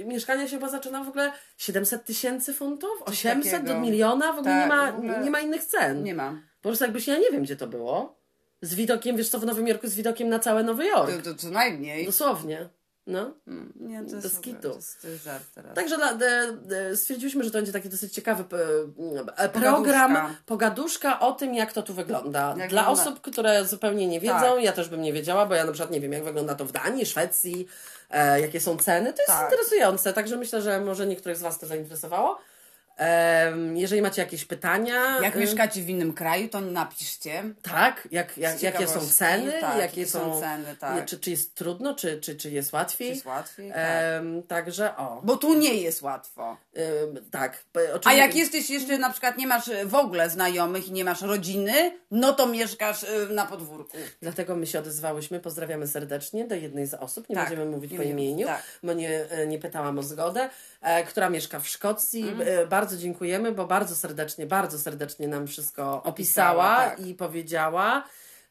e, 0.00 0.04
mieszkania 0.04 0.44
się 0.48 0.56
chyba 0.56 0.68
zaczyna 0.68 1.04
w 1.04 1.08
ogóle 1.08 1.32
700 1.56 2.04
tysięcy 2.04 2.52
funtów? 2.54 3.02
800 3.06 3.64
do 3.64 3.80
miliona? 3.80 4.32
W 4.32 4.38
ogóle, 4.38 4.54
Tak, 4.54 4.62
nie, 4.70 4.76
ma, 4.76 4.88
ogóle- 4.96 5.20
nie 5.24 5.30
ma 5.30 5.40
innych 5.40 5.64
cen. 5.64 6.02
Nie 6.02 6.14
mam. 6.14 6.47
Po 6.62 6.68
prostu 6.68 6.84
jakbyś, 6.84 7.06
ja 7.06 7.18
nie 7.18 7.30
wiem, 7.30 7.42
gdzie 7.42 7.56
to 7.56 7.66
było. 7.66 8.18
Z 8.62 8.74
widokiem, 8.74 9.16
wiesz 9.16 9.28
co, 9.28 9.38
w 9.38 9.46
Nowym 9.46 9.66
Jorku 9.68 9.88
z 9.88 9.94
widokiem 9.94 10.28
na 10.28 10.38
cały 10.38 10.64
Nowy 10.64 10.86
Jork. 10.86 11.22
To, 11.24 11.32
to 11.32 11.38
co 11.38 11.50
najmniej. 11.50 12.06
Dosłownie. 12.06 12.68
No. 13.06 13.30
Mm, 13.46 13.72
Nie, 13.76 14.04
to 14.04 14.16
jest, 14.16 14.40
kitu. 14.42 14.60
to 14.70 14.74
jest, 14.76 15.02
to 15.02 15.08
jest 15.08 15.24
żart 15.24 15.44
teraz. 15.54 15.74
Także 15.74 15.96
dla, 15.96 16.14
de, 16.14 16.52
de, 16.52 16.96
stwierdziliśmy, 16.96 17.44
że 17.44 17.50
to 17.50 17.58
będzie 17.58 17.72
taki 17.72 17.88
dosyć 17.88 18.12
ciekawy 18.12 18.44
e, 19.36 19.48
program, 19.48 19.74
Pogaduszka. 20.14 20.34
pogaduszka 20.46 21.20
o 21.20 21.32
tym, 21.32 21.54
jak 21.54 21.72
to 21.72 21.82
tu 21.82 21.94
wygląda. 21.94 22.54
Jak 22.58 22.70
dla 22.70 22.82
wygląda- 22.82 23.02
osób, 23.02 23.20
które 23.20 23.64
zupełnie 23.64 24.06
nie 24.06 24.20
wiedzą, 24.20 24.34
Tak. 24.40 24.62
ja 24.62 24.72
też 24.72 24.88
bym 24.88 25.02
nie 25.02 25.12
wiedziała, 25.12 25.46
bo 25.46 25.54
ja 25.54 25.64
na 25.64 25.72
przykład 25.72 25.90
nie 25.90 26.00
wiem, 26.00 26.12
jak 26.12 26.24
wygląda 26.24 26.54
to 26.54 26.64
w 26.64 26.72
Danii, 26.72 27.06
Szwecji, 27.06 27.66
e, 28.10 28.40
jakie 28.40 28.60
są 28.60 28.76
ceny. 28.78 29.12
To 29.12 29.22
jest 29.22 29.32
Tak. 29.32 29.50
interesujące, 29.52 30.12
także 30.12 30.36
myślę, 30.36 30.62
że 30.62 30.80
może 30.80 31.06
niektórych 31.06 31.38
z 31.38 31.42
Was 31.42 31.58
to 31.58 31.66
zainteresowało. 31.66 32.38
Jeżeli 33.74 34.02
macie 34.02 34.22
jakieś 34.22 34.44
pytania. 34.44 35.20
Jak 35.22 35.34
mieszkacie 35.36 35.82
w 35.82 35.88
innym 35.88 36.12
kraju, 36.12 36.48
to 36.48 36.60
napiszcie. 36.60 37.44
Tak, 37.62 38.08
jak, 38.12 38.38
jak, 38.38 38.62
jakie 38.62 38.88
są 38.88 39.00
ceny, 39.08 39.52
tak, 39.60 39.78
jakie 39.78 40.06
są, 40.06 40.40
ceny, 40.40 40.76
tak. 40.80 41.04
czy, 41.06 41.18
czy 41.18 41.30
jest 41.30 41.54
trudno, 41.54 41.94
czy, 41.94 42.20
czy, 42.20 42.36
czy 42.36 42.50
jest 42.50 42.72
łatwiej. 42.72 43.08
Czy 43.08 43.14
jest 43.14 43.26
łatwiej? 43.26 43.72
Tak. 43.72 43.78
Także 44.48 44.96
o. 44.96 45.20
Bo 45.24 45.36
tu 45.36 45.54
nie 45.54 45.74
jest 45.74 46.02
łatwo. 46.02 46.56
Tak. 47.30 47.64
po- 47.72 47.80
A 47.80 47.82
oczywiście- 47.94 48.18
jak 48.22 48.34
jesteś 48.34 48.70
jeszcze 48.70 48.98
na 48.98 49.10
przykład 49.10 49.38
nie 49.38 49.46
masz 49.46 49.68
y, 49.68 49.86
w 49.86 49.94
ogóle 49.94 50.30
znajomych 50.30 50.88
i 50.88 50.92
nie 50.92 51.04
masz 51.04 51.22
rodziny, 51.22 51.92
no 52.10 52.32
to 52.32 52.46
mieszkasz 52.46 53.02
y, 53.02 53.28
na 53.30 53.46
podwórku. 53.46 53.96
Dlatego 54.22 54.56
my 54.56 54.66
się 54.66 54.78
odezwałyśmy, 54.78 55.40
pozdrawiamy 55.40 55.86
serdecznie 55.86 56.44
do 56.44 56.54
jednej 56.54 56.86
z 56.86 56.94
osób, 56.94 57.28
nie 57.28 57.34
Tak, 57.34 57.48
będziemy 57.48 57.70
mówić 57.70 57.96
po 57.96 58.02
imieniu, 58.02 58.46
tak. 58.46 58.62
bo 58.82 58.92
nie, 58.92 59.30
e, 59.30 59.46
nie 59.46 59.58
pytałam 59.58 59.98
o 59.98 60.02
zgodę, 60.02 60.50
e, 60.82 61.04
która 61.04 61.30
mieszka 61.30 61.60
w 61.60 61.68
Szkocji. 61.68 62.28
Mhm. 62.28 62.48
E, 62.48 62.66
bardzo 62.88 63.02
dziękujemy, 63.02 63.52
bo 63.52 63.66
bardzo 63.66 63.94
serdecznie, 63.94 64.46
bardzo 64.46 64.78
serdecznie 64.78 65.28
nam 65.28 65.46
wszystko 65.46 66.02
opisała, 66.02 66.10
Opisała, 66.10 66.90
tak. 66.90 67.06
i 67.06 67.14
powiedziała. 67.14 68.04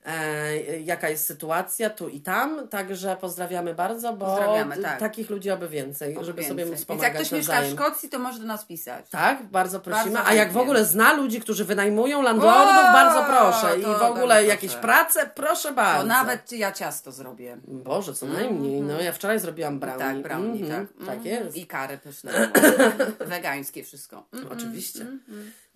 E, 0.07 0.79
jaka 0.79 1.09
jest 1.09 1.25
sytuacja 1.25 1.89
tu 1.89 2.09
i 2.09 2.21
tam, 2.21 2.67
także 2.67 3.17
pozdrawiamy 3.21 3.73
bardzo, 3.75 4.13
bo 4.13 4.25
Pozdrawiamy, 4.25 4.77
tak. 4.77 4.99
takich 4.99 5.29
ludzi 5.29 5.51
oby 5.51 5.69
więcej, 5.69 6.13
żeby 6.21 6.25
Więcej. 6.25 6.45
sobie 6.45 6.65
móc 6.65 6.73
Więc 6.73 6.85
pomagać 6.85 7.03
jak 7.13 7.13
ktoś 7.15 7.31
mieszka 7.31 7.61
w. 7.61 7.71
Szkocji, 7.71 8.09
to 8.09 8.19
może 8.19 8.39
do 8.39 8.45
nas 8.45 8.65
pisać. 8.65 9.05
Tak, 9.09 9.43
bardzo 9.43 9.79
prosimy. 9.79 10.11
Bardzo 10.13 10.29
A 10.29 10.33
jak 10.33 10.51
w 10.51 10.57
ogóle 10.57 10.85
zna 10.85 11.13
ludzi, 11.13 11.41
którzy 11.41 11.65
wynajmują 11.65 12.21
landlordów, 12.21 12.75
O, 12.89 12.93
bardzo 12.93 13.23
proszę. 13.23 13.79
I 13.79 13.83
w 13.83 14.01
ogóle 14.01 14.45
jakieś 14.45 14.71
proszę. 14.71 14.81
prace, 14.87 15.31
proszę 15.35 15.71
bardzo. 15.71 16.01
To 16.01 16.07
nawet 16.07 16.51
ja 16.51 16.71
ciasto 16.71 17.11
zrobię. 17.11 17.57
Boże, 17.67 18.13
co 18.13 18.25
najmniej. 18.25 18.81
No 18.81 19.01
ja 19.01 19.11
wczoraj 19.11 19.39
zrobiłam 19.39 19.79
brownie. 19.79 20.05
Tak, 20.05 20.21
brownie, 20.21 20.61
Mhm, 20.61 20.87
tak. 20.87 21.07
Tak 21.07 21.17
Mhm. 21.17 21.25
jest. 21.45 21.57
I 21.57 21.67
kary 21.67 21.97
pyszne. 21.97 22.31
Wegańskie 23.19 23.83
wszystko. 23.83 24.23
Mm, 24.33 24.47
Oczywiście. 24.51 25.05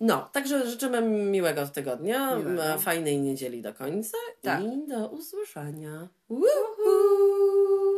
No, 0.00 0.28
także 0.32 0.66
życzymy 0.70 1.02
miłego 1.02 1.66
tygodnia, 1.66 2.36
Miłego. 2.36 2.78
fajnej 2.78 3.20
niedzieli 3.20 3.62
do 3.62 3.74
końca 3.74 4.16
Tak. 4.42 4.62
i 4.62 4.86
do 4.86 5.08
usłyszenia. 5.08 6.08
Woohoo! 6.30 7.91